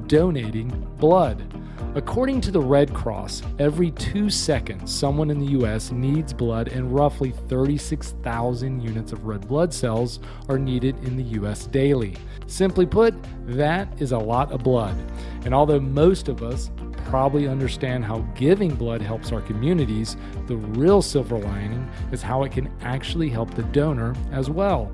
Donating 0.06 0.68
blood. 0.98 1.57
According 1.94 2.42
to 2.42 2.50
the 2.50 2.60
Red 2.60 2.92
Cross, 2.92 3.42
every 3.58 3.90
two 3.92 4.28
seconds, 4.28 4.94
someone 4.94 5.30
in 5.30 5.40
the 5.40 5.58
US 5.58 5.90
needs 5.90 6.34
blood, 6.34 6.68
and 6.68 6.94
roughly 6.94 7.32
36,000 7.48 8.80
units 8.80 9.12
of 9.12 9.24
red 9.26 9.48
blood 9.48 9.72
cells 9.72 10.20
are 10.48 10.58
needed 10.58 11.02
in 11.02 11.16
the 11.16 11.40
US 11.40 11.66
daily. 11.66 12.14
Simply 12.46 12.84
put, 12.84 13.14
that 13.46 13.88
is 14.00 14.12
a 14.12 14.18
lot 14.18 14.52
of 14.52 14.62
blood. 14.62 14.96
And 15.44 15.54
although 15.54 15.80
most 15.80 16.28
of 16.28 16.42
us 16.42 16.70
probably 17.06 17.48
understand 17.48 18.04
how 18.04 18.18
giving 18.36 18.74
blood 18.74 19.00
helps 19.00 19.32
our 19.32 19.40
communities, 19.40 20.16
the 20.46 20.56
real 20.56 21.00
silver 21.00 21.38
lining 21.38 21.88
is 22.12 22.20
how 22.20 22.42
it 22.42 22.52
can 22.52 22.70
actually 22.82 23.30
help 23.30 23.54
the 23.54 23.62
donor 23.62 24.14
as 24.30 24.50
well. 24.50 24.92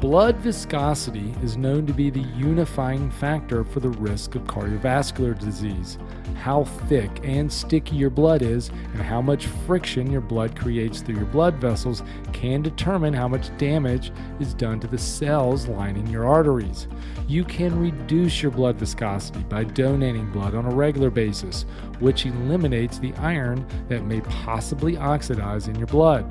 Blood 0.00 0.36
viscosity 0.36 1.32
is 1.42 1.56
known 1.56 1.86
to 1.86 1.94
be 1.94 2.10
the 2.10 2.26
unifying 2.36 3.10
factor 3.12 3.64
for 3.64 3.80
the 3.80 3.88
risk 3.88 4.34
of 4.34 4.42
cardiovascular 4.44 5.38
disease. 5.38 5.96
How 6.34 6.64
thick 6.64 7.10
and 7.22 7.50
sticky 7.50 7.96
your 7.96 8.10
blood 8.10 8.42
is 8.42 8.68
and 8.92 9.02
how 9.02 9.22
much 9.22 9.46
friction 9.46 10.10
your 10.10 10.20
blood 10.20 10.58
creates 10.58 11.00
through 11.00 11.16
your 11.16 11.24
blood 11.26 11.54
vessels 11.56 12.02
can 12.32 12.60
determine 12.62 13.14
how 13.14 13.28
much 13.28 13.56
damage 13.56 14.12
is 14.40 14.52
done 14.54 14.78
to 14.80 14.86
the 14.86 14.98
cells 14.98 15.66
lining 15.68 16.06
your 16.08 16.26
arteries. 16.26 16.86
You 17.28 17.44
can 17.44 17.78
reduce 17.78 18.42
your 18.42 18.52
blood 18.52 18.76
viscosity 18.76 19.42
by 19.44 19.64
donating 19.64 20.30
blood 20.32 20.54
on 20.54 20.66
a 20.66 20.74
regular 20.74 21.10
basis, 21.10 21.64
which 22.00 22.26
eliminates 22.26 22.98
the 22.98 23.14
iron 23.14 23.66
that 23.88 24.04
may 24.04 24.20
possibly 24.20 24.96
oxidize 24.98 25.68
in 25.68 25.76
your 25.76 25.86
blood. 25.86 26.30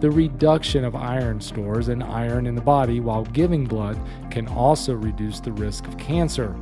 The 0.00 0.10
reduction 0.10 0.84
of 0.84 0.94
iron 0.94 1.40
stores 1.40 1.88
and 1.88 2.04
iron 2.04 2.46
in 2.46 2.54
the 2.54 2.60
body 2.60 3.00
while 3.00 3.24
giving 3.24 3.64
blood 3.64 3.98
can 4.30 4.46
also 4.46 4.94
reduce 4.94 5.40
the 5.40 5.50
risk 5.50 5.88
of 5.88 5.98
cancer. 5.98 6.54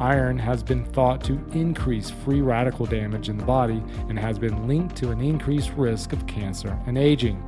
Iron 0.00 0.38
has 0.38 0.62
been 0.62 0.82
thought 0.82 1.22
to 1.24 1.38
increase 1.52 2.08
free 2.08 2.40
radical 2.40 2.86
damage 2.86 3.28
in 3.28 3.36
the 3.36 3.44
body 3.44 3.82
and 4.08 4.18
has 4.18 4.38
been 4.38 4.66
linked 4.66 4.96
to 4.96 5.10
an 5.10 5.20
increased 5.20 5.72
risk 5.76 6.14
of 6.14 6.26
cancer 6.26 6.78
and 6.86 6.96
aging. 6.96 7.38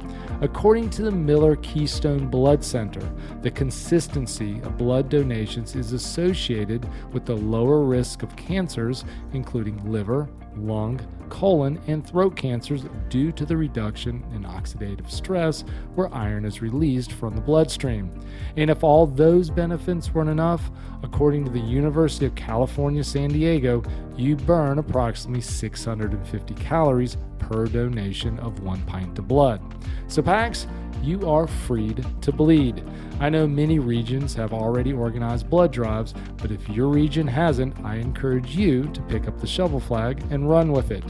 According 0.42 0.90
to 0.90 1.02
the 1.02 1.10
Miller 1.10 1.56
Keystone 1.56 2.28
Blood 2.28 2.62
Center, 2.62 3.10
the 3.40 3.50
consistency 3.50 4.60
of 4.64 4.76
blood 4.76 5.08
donations 5.08 5.74
is 5.74 5.94
associated 5.94 6.86
with 7.12 7.24
the 7.24 7.36
lower 7.36 7.80
risk 7.84 8.22
of 8.22 8.36
cancers, 8.36 9.06
including 9.32 9.90
liver, 9.90 10.28
lung, 10.56 11.00
colon, 11.28 11.80
and 11.86 12.06
throat 12.06 12.36
cancers 12.36 12.84
due 13.08 13.32
to 13.32 13.46
the 13.46 13.56
reduction 13.56 14.22
in 14.34 14.44
oxidative 14.44 15.10
stress 15.10 15.64
where 15.94 16.14
iron 16.14 16.44
is 16.44 16.62
released 16.62 17.12
from 17.12 17.34
the 17.34 17.40
bloodstream. 17.40 18.10
And 18.56 18.70
if 18.70 18.84
all 18.84 19.06
those 19.06 19.50
benefits 19.50 20.12
weren't 20.12 20.28
enough, 20.28 20.70
according 21.02 21.44
to 21.44 21.50
the 21.50 21.60
University 21.60 22.26
of 22.26 22.34
California, 22.34 23.02
San 23.02 23.30
Diego, 23.30 23.82
you 24.16 24.36
burn 24.36 24.78
approximately 24.78 25.40
650 25.40 26.54
calories 26.54 27.16
per 27.42 27.66
donation 27.66 28.38
of 28.38 28.60
one 28.60 28.82
pint 28.82 29.18
of 29.18 29.28
blood. 29.28 29.60
So, 30.08 30.22
PAX, 30.22 30.66
you 31.02 31.28
are 31.28 31.46
freed 31.46 32.04
to 32.22 32.32
bleed. 32.32 32.84
I 33.20 33.28
know 33.28 33.46
many 33.46 33.78
regions 33.78 34.34
have 34.34 34.52
already 34.52 34.92
organized 34.92 35.50
blood 35.50 35.72
drives, 35.72 36.14
but 36.38 36.50
if 36.50 36.68
your 36.68 36.88
region 36.88 37.26
hasn't, 37.26 37.76
I 37.84 37.96
encourage 37.96 38.56
you 38.56 38.84
to 38.84 39.02
pick 39.02 39.28
up 39.28 39.40
the 39.40 39.46
shovel 39.46 39.80
flag 39.80 40.22
and 40.30 40.48
run 40.48 40.72
with 40.72 40.90
it. 40.90 41.04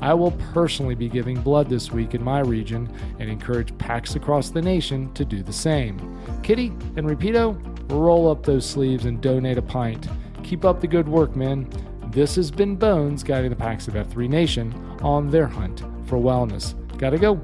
I 0.00 0.12
will 0.14 0.32
personally 0.52 0.94
be 0.94 1.08
giving 1.08 1.40
blood 1.40 1.68
this 1.68 1.90
week 1.90 2.14
in 2.14 2.22
my 2.22 2.40
region 2.40 2.90
and 3.18 3.30
encourage 3.30 3.76
PAX 3.78 4.16
across 4.16 4.50
the 4.50 4.60
nation 4.60 5.12
to 5.14 5.24
do 5.24 5.42
the 5.42 5.52
same. 5.52 6.20
Kitty 6.42 6.68
and 6.96 7.06
Rapido, 7.06 7.58
roll 7.90 8.30
up 8.30 8.44
those 8.44 8.68
sleeves 8.68 9.04
and 9.04 9.20
donate 9.20 9.58
a 9.58 9.62
pint. 9.62 10.08
Keep 10.42 10.64
up 10.64 10.80
the 10.80 10.86
good 10.86 11.08
work, 11.08 11.36
men. 11.36 11.68
This 12.10 12.36
has 12.36 12.50
been 12.50 12.76
Bones 12.76 13.22
guiding 13.22 13.50
the 13.50 13.56
PAX 13.56 13.88
of 13.88 13.94
F3 13.94 14.28
Nation 14.28 14.72
on 15.04 15.30
their 15.30 15.46
hunt 15.46 15.80
for 16.06 16.16
wellness. 16.16 16.74
Gotta 16.98 17.18
go. 17.18 17.34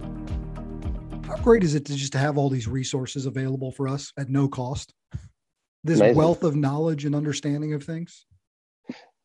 How 1.27 1.37
great 1.37 1.63
is 1.63 1.75
it 1.75 1.85
to 1.87 1.95
just 1.95 2.15
have 2.15 2.39
all 2.39 2.49
these 2.49 2.67
resources 2.67 3.27
available 3.27 3.71
for 3.71 3.87
us 3.87 4.13
at 4.19 4.29
no 4.29 4.49
cost? 4.49 4.95
This 5.85 6.01
Amazing. 6.01 6.17
wealth 6.17 6.43
of 6.43 6.57
knowledge 6.57 7.05
and 7.05 7.15
understanding 7.15 7.75
of 7.75 7.85
things. 7.85 8.27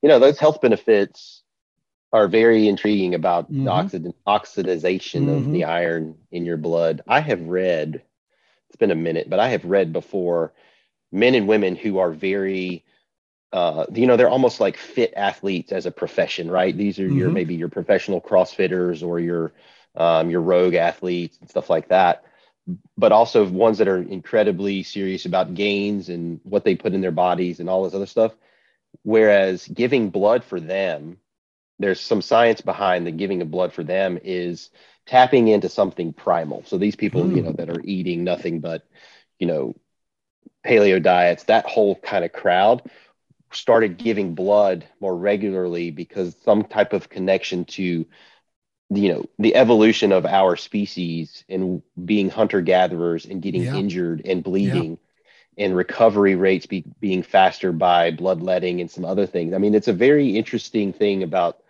You 0.02 0.10
know, 0.10 0.20
those 0.20 0.38
health 0.38 0.62
benefits 0.62 1.44
are 2.14 2.28
very 2.28 2.68
intriguing 2.68 3.16
about 3.16 3.52
mm-hmm. 3.52 3.66
the 3.66 3.72
oxid- 3.72 4.14
oxidization 4.28 5.22
mm-hmm. 5.22 5.30
of 5.30 5.52
the 5.52 5.64
iron 5.64 6.16
in 6.32 6.46
your 6.46 6.58
blood. 6.58 7.02
I 7.08 7.22
have 7.22 7.42
read, 7.42 8.04
it's 8.70 8.78
been 8.78 8.92
a 8.92 8.96
minute, 8.96 9.30
but 9.30 9.40
I 9.40 9.50
have 9.50 9.66
read 9.66 9.92
before 9.92 10.54
men 11.12 11.36
and 11.36 11.48
women 11.48 11.76
who 11.76 11.98
are 11.98 12.12
very 12.12 12.86
uh, 13.56 13.86
you 13.94 14.06
know, 14.06 14.18
they're 14.18 14.28
almost 14.28 14.60
like 14.60 14.76
fit 14.76 15.14
athletes 15.16 15.72
as 15.72 15.86
a 15.86 15.92
profession, 15.92 16.52
right? 16.52 16.76
These 16.76 17.00
are 17.00 17.08
mm-hmm. 17.08 17.18
your 17.18 17.30
maybe 17.30 17.56
your 17.56 17.70
professional 17.70 18.20
CrossFitters 18.20 19.02
or 19.02 19.18
your 19.18 19.54
um, 19.96 20.30
your 20.30 20.42
rogue 20.42 20.74
athletes 20.74 21.38
and 21.40 21.50
stuff 21.50 21.70
like 21.70 21.88
that, 21.88 22.26
but 22.98 23.14
also 23.14 23.48
ones 23.48 23.78
that 23.78 23.88
are 23.88 24.02
incredibly 24.02 24.84
serious 24.84 25.26
about 25.26 25.54
gains 25.54 26.10
and 26.10 26.42
what 26.44 26.66
they 26.66 26.76
put 26.76 26.94
in 26.94 27.00
their 27.00 27.12
bodies 27.12 27.62
and 27.62 27.70
all 27.70 27.86
this 27.86 27.94
other 27.94 28.06
stuff. 28.06 28.34
Whereas 29.04 29.66
giving 29.70 30.10
blood 30.10 30.44
for 30.44 30.60
them, 30.60 31.18
there's 31.80 32.02
some 32.02 32.22
science 32.22 32.60
behind 32.60 33.08
the 33.08 33.12
giving 33.12 33.42
of 33.42 33.52
blood 33.52 33.72
for 33.72 33.86
them 33.86 34.20
is 34.22 34.70
tapping 35.06 35.48
into 35.48 35.70
something 35.70 36.12
primal. 36.12 36.64
So 36.66 36.78
these 36.78 36.98
people, 36.98 37.24
mm. 37.24 37.38
you 37.38 37.42
know, 37.42 37.54
that 37.54 37.70
are 37.70 37.82
eating 37.86 38.26
nothing 38.26 38.60
but, 38.60 38.86
you 39.40 39.48
know, 39.48 39.76
paleo 40.66 41.02
diets, 41.02 41.44
that 41.44 41.66
whole 41.66 41.96
kind 41.96 42.26
of 42.26 42.34
crowd 42.34 42.82
started 43.56 43.98
giving 43.98 44.36
blood 44.36 44.86
more 45.00 45.16
regularly 45.16 45.92
because 45.92 46.36
some 46.44 46.64
type 46.64 46.94
of 46.94 47.10
connection 47.10 47.66
to 47.66 48.06
you 48.92 49.10
know 49.14 49.26
the 49.40 49.56
evolution 49.56 50.12
of 50.12 50.26
our 50.26 50.56
species 50.56 51.44
and 51.50 51.82
being 52.04 52.30
hunter 52.30 52.62
gatherers 52.62 53.26
and 53.26 53.42
getting 53.42 53.64
Yeah. 53.64 53.76
injured 53.76 54.22
and 54.26 54.44
bleeding 54.44 55.00
and 55.58 55.76
recovery 55.76 56.36
rates 56.36 56.66
be, 56.66 56.84
being 57.00 57.24
faster 57.24 57.72
by 57.72 58.12
bloodletting 58.12 58.82
and 58.82 58.92
some 58.92 59.04
other 59.06 59.26
things 59.26 59.54
i 59.54 59.58
mean 59.58 59.74
it's 59.74 59.88
a 59.88 59.94
very 59.94 60.38
interesting 60.38 60.94
thing 60.94 61.24
about 61.24 61.64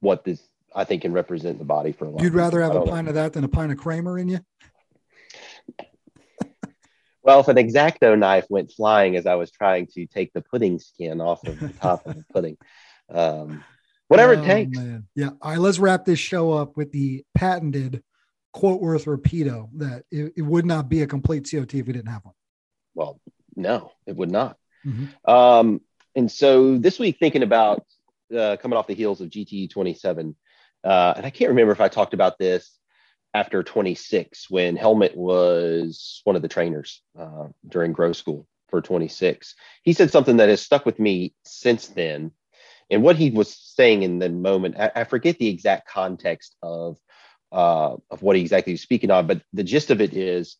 what 0.00 0.22
this 0.24 0.40
i 0.74 0.84
think 0.84 1.02
can 1.02 1.12
represent 1.12 1.58
the 1.58 1.64
body 1.64 1.90
for 1.90 2.04
a 2.04 2.10
lot 2.10 2.22
You'd 2.22 2.34
rather 2.34 2.62
have 2.62 2.70
a 2.70 2.74
don't 2.74 2.86
know. 2.86 2.92
pint 2.92 3.08
of 3.08 3.14
that 3.14 3.32
than 3.32 3.42
a 3.44 3.48
pint 3.48 3.72
of 3.72 3.78
Kramer 3.78 4.18
in 4.18 4.28
you? 4.28 4.38
Well 7.22 7.40
if 7.40 7.48
an 7.48 7.56
exacto 7.56 8.18
knife 8.18 8.46
went 8.50 8.70
flying 8.72 9.16
as 9.16 9.26
i 9.26 9.34
was 9.34 9.50
trying 9.50 9.86
to 9.86 10.06
take 10.06 10.32
the 10.32 10.42
pudding 10.42 10.78
skin 10.78 11.20
off 11.20 11.46
of 11.46 11.58
the 11.58 11.68
top 11.80 12.06
of 12.06 12.14
the 12.16 12.24
pudding 12.32 12.56
um, 13.10 13.62
whatever 14.08 14.34
Oh, 14.34 14.42
it 14.42 14.44
takes 14.46 14.78
man. 14.78 15.06
Yeah. 15.14 15.30
All 15.40 15.50
right. 15.50 15.58
Let's 15.58 15.78
wrap 15.78 16.04
this 16.04 16.18
show 16.18 16.52
up 16.52 16.76
with 16.76 16.92
the 16.92 17.24
patented 17.34 18.02
quote 18.52 18.80
worth 18.80 19.04
rapido 19.06 19.68
that 19.76 20.04
it, 20.10 20.32
it 20.36 20.42
would 20.42 20.64
not 20.66 20.88
be 20.88 21.02
a 21.02 21.06
complete 21.06 21.48
COT 21.50 21.74
if 21.74 21.86
we 21.86 21.92
didn't 21.92 22.08
have 22.08 22.24
one. 22.24 22.34
well 22.94 23.20
no 23.56 23.92
it 24.06 24.16
would 24.16 24.30
not 24.30 24.56
Mhm. 24.86 25.08
Um, 25.28 25.80
and 26.16 26.30
so 26.30 26.76
this 26.76 26.98
week, 26.98 27.18
thinking 27.20 27.42
about 27.44 27.84
uh, 28.36 28.56
coming 28.60 28.76
off 28.76 28.86
the 28.88 28.94
heels 28.94 29.20
of 29.20 29.30
GTE 29.30 29.70
27, 29.70 30.34
uh, 30.84 31.14
and 31.16 31.24
I 31.24 31.30
can't 31.30 31.50
remember 31.50 31.72
if 31.72 31.80
I 31.80 31.88
talked 31.88 32.14
about 32.14 32.36
this 32.38 32.78
after 33.34 33.62
26 33.62 34.50
when 34.50 34.76
Helmet 34.76 35.16
was 35.16 36.20
one 36.24 36.36
of 36.36 36.42
the 36.42 36.48
trainers 36.48 37.02
uh, 37.18 37.48
during 37.66 37.92
Grow 37.92 38.12
School 38.12 38.46
for 38.68 38.80
26. 38.80 39.54
He 39.82 39.92
said 39.92 40.10
something 40.10 40.36
that 40.38 40.48
has 40.48 40.60
stuck 40.60 40.84
with 40.84 40.98
me 40.98 41.34
since 41.44 41.88
then. 41.88 42.32
And 42.90 43.02
what 43.02 43.16
he 43.16 43.30
was 43.30 43.56
saying 43.56 44.02
in 44.02 44.18
the 44.18 44.28
moment, 44.28 44.76
I, 44.78 44.90
I 44.96 45.04
forget 45.04 45.38
the 45.38 45.48
exact 45.48 45.88
context 45.88 46.56
of 46.62 46.98
uh, 47.50 47.96
of 48.10 48.22
what 48.22 48.34
he 48.34 48.42
exactly 48.42 48.72
was 48.72 48.80
speaking 48.80 49.10
on, 49.10 49.26
but 49.26 49.42
the 49.52 49.62
gist 49.62 49.90
of 49.90 50.00
it 50.00 50.14
is 50.14 50.56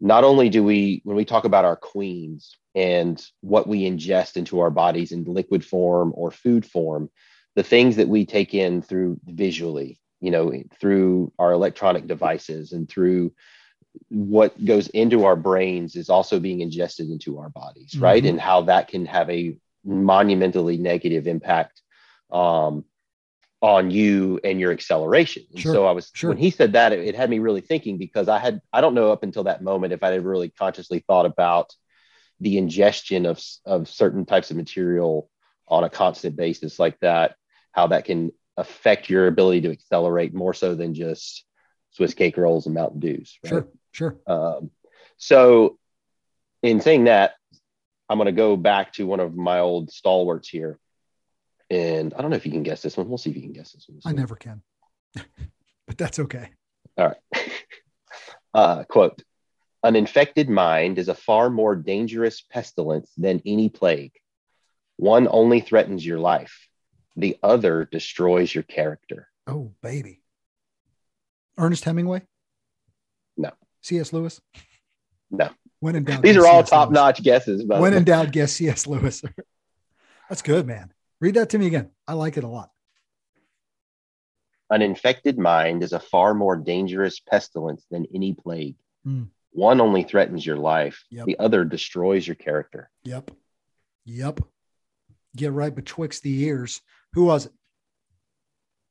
not 0.00 0.24
only 0.24 0.48
do 0.48 0.64
we 0.64 1.02
when 1.04 1.16
we 1.16 1.24
talk 1.24 1.44
about 1.44 1.64
our 1.64 1.76
queens 1.76 2.56
and 2.74 3.22
what 3.40 3.66
we 3.66 3.82
ingest 3.82 4.36
into 4.36 4.60
our 4.60 4.70
bodies 4.70 5.12
in 5.12 5.24
liquid 5.24 5.64
form 5.64 6.12
or 6.14 6.30
food 6.30 6.64
form 6.64 7.10
the 7.56 7.62
things 7.62 7.96
that 7.96 8.08
we 8.08 8.24
take 8.24 8.54
in 8.54 8.80
through 8.80 9.20
visually 9.26 10.00
you 10.20 10.30
know 10.30 10.52
through 10.80 11.32
our 11.38 11.52
electronic 11.52 12.06
devices 12.06 12.72
and 12.72 12.88
through 12.88 13.32
what 14.08 14.62
goes 14.64 14.88
into 14.88 15.24
our 15.24 15.36
brains 15.36 15.96
is 15.96 16.08
also 16.10 16.38
being 16.38 16.60
ingested 16.60 17.10
into 17.10 17.38
our 17.38 17.48
bodies 17.48 17.96
right 17.98 18.22
Mhm. 18.22 18.30
and 18.30 18.40
how 18.40 18.62
that 18.62 18.88
can 18.88 19.06
have 19.06 19.28
a 19.30 19.56
monumentally 19.84 20.76
negative 20.76 21.26
impact 21.26 21.80
um, 22.30 22.84
on 23.62 23.90
you 23.90 24.40
and 24.42 24.58
your 24.60 24.72
acceleration. 24.72 25.42
And 25.50 25.60
Sure, 25.60 25.74
so 25.74 25.86
I 25.86 25.92
was 25.92 26.10
sure. 26.14 26.28
when 26.28 26.38
he 26.38 26.50
said 26.50 26.72
that, 26.74 26.92
it, 26.92 27.00
it 27.00 27.14
had 27.14 27.28
me 27.28 27.40
really 27.40 27.60
thinking 27.60 27.98
because 27.98 28.28
I 28.28 28.38
had 28.38 28.60
I 28.72 28.80
don't 28.80 28.94
know 28.94 29.10
up 29.12 29.22
until 29.22 29.44
that 29.44 29.62
moment 29.62 29.92
if 29.92 30.02
I 30.02 30.10
had 30.10 30.24
really 30.24 30.48
consciously 30.50 31.00
thought 31.06 31.26
about 31.26 31.74
the 32.40 32.56
ingestion 32.56 33.26
of 33.26 33.42
of 33.66 33.88
certain 33.88 34.24
types 34.24 34.50
of 34.50 34.56
material 34.56 35.30
on 35.68 35.84
a 35.84 35.90
constant 35.90 36.36
basis 36.36 36.78
like 36.78 36.98
that, 37.00 37.36
how 37.72 37.88
that 37.88 38.04
can 38.04 38.32
affect 38.60 39.10
your 39.10 39.26
ability 39.26 39.62
to 39.62 39.70
accelerate 39.70 40.34
more 40.34 40.54
so 40.54 40.74
than 40.74 40.94
just 40.94 41.44
Swiss 41.92 42.14
cake 42.14 42.36
rolls 42.36 42.66
and 42.66 42.74
Mountain 42.74 43.00
Dews. 43.00 43.38
Right? 43.42 43.50
Sure. 43.50 43.68
Sure. 43.92 44.16
Um, 44.26 44.70
so, 45.16 45.78
in 46.62 46.80
saying 46.80 47.04
that, 47.04 47.32
I'm 48.08 48.18
going 48.18 48.26
to 48.26 48.32
go 48.32 48.56
back 48.56 48.92
to 48.94 49.06
one 49.06 49.20
of 49.20 49.36
my 49.36 49.60
old 49.60 49.90
stalwarts 49.90 50.48
here. 50.48 50.78
And 51.70 52.12
I 52.14 52.20
don't 52.20 52.30
know 52.30 52.36
if 52.36 52.46
you 52.46 52.52
can 52.52 52.62
guess 52.64 52.82
this 52.82 52.96
one. 52.96 53.08
We'll 53.08 53.18
see 53.18 53.30
if 53.30 53.36
you 53.36 53.42
can 53.42 53.52
guess 53.52 53.72
this 53.72 53.86
one. 53.88 54.00
I 54.04 54.12
never 54.16 54.34
can, 54.34 54.62
but 55.86 55.96
that's 55.96 56.18
okay. 56.18 56.50
All 56.96 57.06
right. 57.06 57.42
uh, 58.54 58.84
quote 58.84 59.22
An 59.84 59.94
infected 59.94 60.48
mind 60.48 60.98
is 60.98 61.08
a 61.08 61.14
far 61.14 61.50
more 61.50 61.76
dangerous 61.76 62.40
pestilence 62.40 63.10
than 63.16 63.42
any 63.46 63.68
plague. 63.68 64.12
One 64.96 65.28
only 65.30 65.60
threatens 65.60 66.04
your 66.04 66.18
life, 66.18 66.68
the 67.16 67.36
other 67.42 67.84
destroys 67.90 68.54
your 68.54 68.64
character. 68.64 69.28
Oh, 69.46 69.72
baby. 69.82 70.22
Ernest 71.58 71.84
Hemingway? 71.84 72.22
No. 73.36 73.50
C.S. 73.82 74.12
Lewis? 74.12 74.40
No. 75.30 75.50
When 75.80 75.96
in 75.96 76.04
doubt, 76.04 76.22
These 76.22 76.36
are 76.36 76.46
all 76.46 76.62
top 76.62 76.90
notch 76.90 77.22
guesses. 77.22 77.66
The 77.66 77.78
When 77.78 77.94
in 77.94 78.04
doubt, 78.04 78.32
guess 78.32 78.52
C.S. 78.52 78.86
Lewis. 78.86 79.22
That's 80.28 80.42
good, 80.42 80.66
man. 80.66 80.92
Read 81.20 81.34
that 81.34 81.50
to 81.50 81.58
me 81.58 81.66
again. 81.66 81.90
I 82.06 82.12
like 82.14 82.36
it 82.36 82.44
a 82.44 82.48
lot. 82.48 82.70
An 84.70 84.82
infected 84.82 85.38
mind 85.38 85.82
is 85.82 85.92
a 85.92 85.98
far 85.98 86.32
more 86.34 86.56
dangerous 86.56 87.18
pestilence 87.18 87.84
than 87.90 88.06
any 88.14 88.34
plague. 88.34 88.76
Hmm. 89.04 89.24
One 89.52 89.80
only 89.80 90.04
threatens 90.04 90.46
your 90.46 90.56
life, 90.58 91.04
Yep. 91.10 91.26
the 91.26 91.38
other 91.40 91.64
destroys 91.64 92.26
your 92.26 92.36
character. 92.36 92.88
Yep. 93.02 93.32
Yep. 94.04 94.40
Get 95.34 95.52
right 95.52 95.74
betwixt 95.74 96.22
the 96.22 96.44
ears. 96.44 96.80
Who 97.14 97.24
was 97.24 97.46
it? 97.46 97.52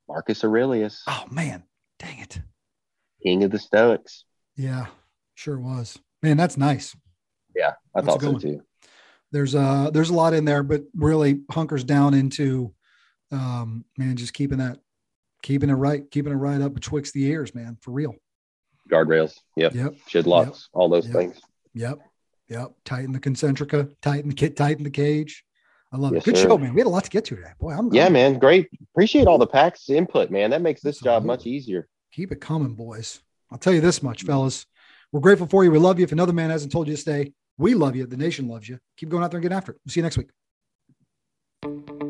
Marcus 0.08 0.42
Aurelius, 0.44 1.02
Oh, 1.06 1.24
man. 1.30 1.62
Dang 1.98 2.18
it. 2.18 2.40
king 3.22 3.44
of 3.44 3.50
the 3.50 3.58
Stoics. 3.58 4.24
Yeah, 4.56 4.86
sure 5.34 5.58
was. 5.58 5.98
Man, 6.22 6.36
that's 6.36 6.56
nice. 6.56 6.96
Yeah, 7.54 7.72
I 7.94 8.00
That's 8.00 8.06
thought 8.06 8.20
so 8.22 8.32
one. 8.32 8.40
too. 8.40 8.62
There's 9.32 9.54
uh 9.54 9.90
there's 9.92 10.10
a 10.10 10.14
lot 10.14 10.34
in 10.34 10.44
there, 10.44 10.62
but 10.62 10.82
really 10.94 11.40
hunkers 11.50 11.84
down 11.84 12.14
into 12.14 12.74
um 13.30 13.84
man, 13.96 14.16
just 14.16 14.32
keeping 14.32 14.58
that 14.58 14.78
keeping 15.42 15.70
it 15.70 15.74
right, 15.74 16.10
keeping 16.10 16.32
it 16.32 16.36
right 16.36 16.60
up 16.60 16.74
betwixt 16.74 17.14
the 17.14 17.24
ears, 17.26 17.54
man, 17.54 17.76
for 17.80 17.92
real. 17.92 18.14
Guardrails. 18.90 19.34
Yep. 19.56 19.74
Yep. 19.74 19.94
Shield 20.08 20.26
locks. 20.26 20.68
All 20.72 20.88
those 20.88 21.06
Yep. 21.06 21.14
things. 21.14 21.40
Yep. 21.74 21.98
Yep. 22.48 22.72
Tighten 22.84 23.12
the 23.12 23.20
concentrica, 23.20 23.94
tighten 24.02 24.30
the 24.30 24.34
kit, 24.34 24.56
tighten 24.56 24.82
the 24.84 24.90
cage. 24.90 25.44
I 25.92 25.96
love 25.96 26.12
Yes, 26.14 26.22
it. 26.22 26.24
Good 26.26 26.36
sir. 26.36 26.48
show, 26.48 26.58
man. 26.58 26.72
We 26.74 26.80
had 26.80 26.86
a 26.86 26.90
lot 26.90 27.04
to 27.04 27.10
get 27.10 27.24
to 27.26 27.36
today. 27.36 27.50
Boy, 27.58 27.72
I'm 27.72 27.92
Yeah, 27.92 28.04
I'm- 28.04 28.12
man. 28.12 28.38
Great. 28.38 28.68
Appreciate 28.94 29.26
all 29.26 29.38
the 29.38 29.46
PAX 29.46 29.90
input, 29.90 30.30
man. 30.30 30.50
That 30.50 30.62
makes 30.62 30.82
this 30.82 31.00
job 31.00 31.24
much 31.24 31.46
easier. 31.46 31.88
Keep 32.12 32.32
it 32.32 32.40
coming, 32.40 32.74
boys. 32.74 33.20
I'll 33.50 33.58
tell 33.58 33.72
you 33.72 33.80
this 33.80 34.02
much, 34.02 34.22
fellas. 34.22 34.66
We're 35.12 35.20
grateful 35.20 35.48
for 35.48 35.64
you. 35.64 35.70
We 35.72 35.78
love 35.78 35.98
you. 35.98 36.04
If 36.04 36.12
another 36.12 36.32
man 36.32 36.50
hasn't 36.50 36.70
told 36.70 36.86
you 36.86 36.94
to 36.94 37.00
stay, 37.00 37.32
we 37.58 37.74
love 37.74 37.96
you. 37.96 38.06
The 38.06 38.16
nation 38.16 38.46
loves 38.46 38.68
you. 38.68 38.78
Keep 38.96 39.08
going 39.08 39.24
out 39.24 39.32
there 39.32 39.38
and 39.38 39.42
getting 39.42 39.56
after 39.56 39.72
it. 39.72 39.78
We'll 39.84 39.92
see 39.92 40.00
you 40.00 40.04
next 40.04 40.18
week. 40.18 42.09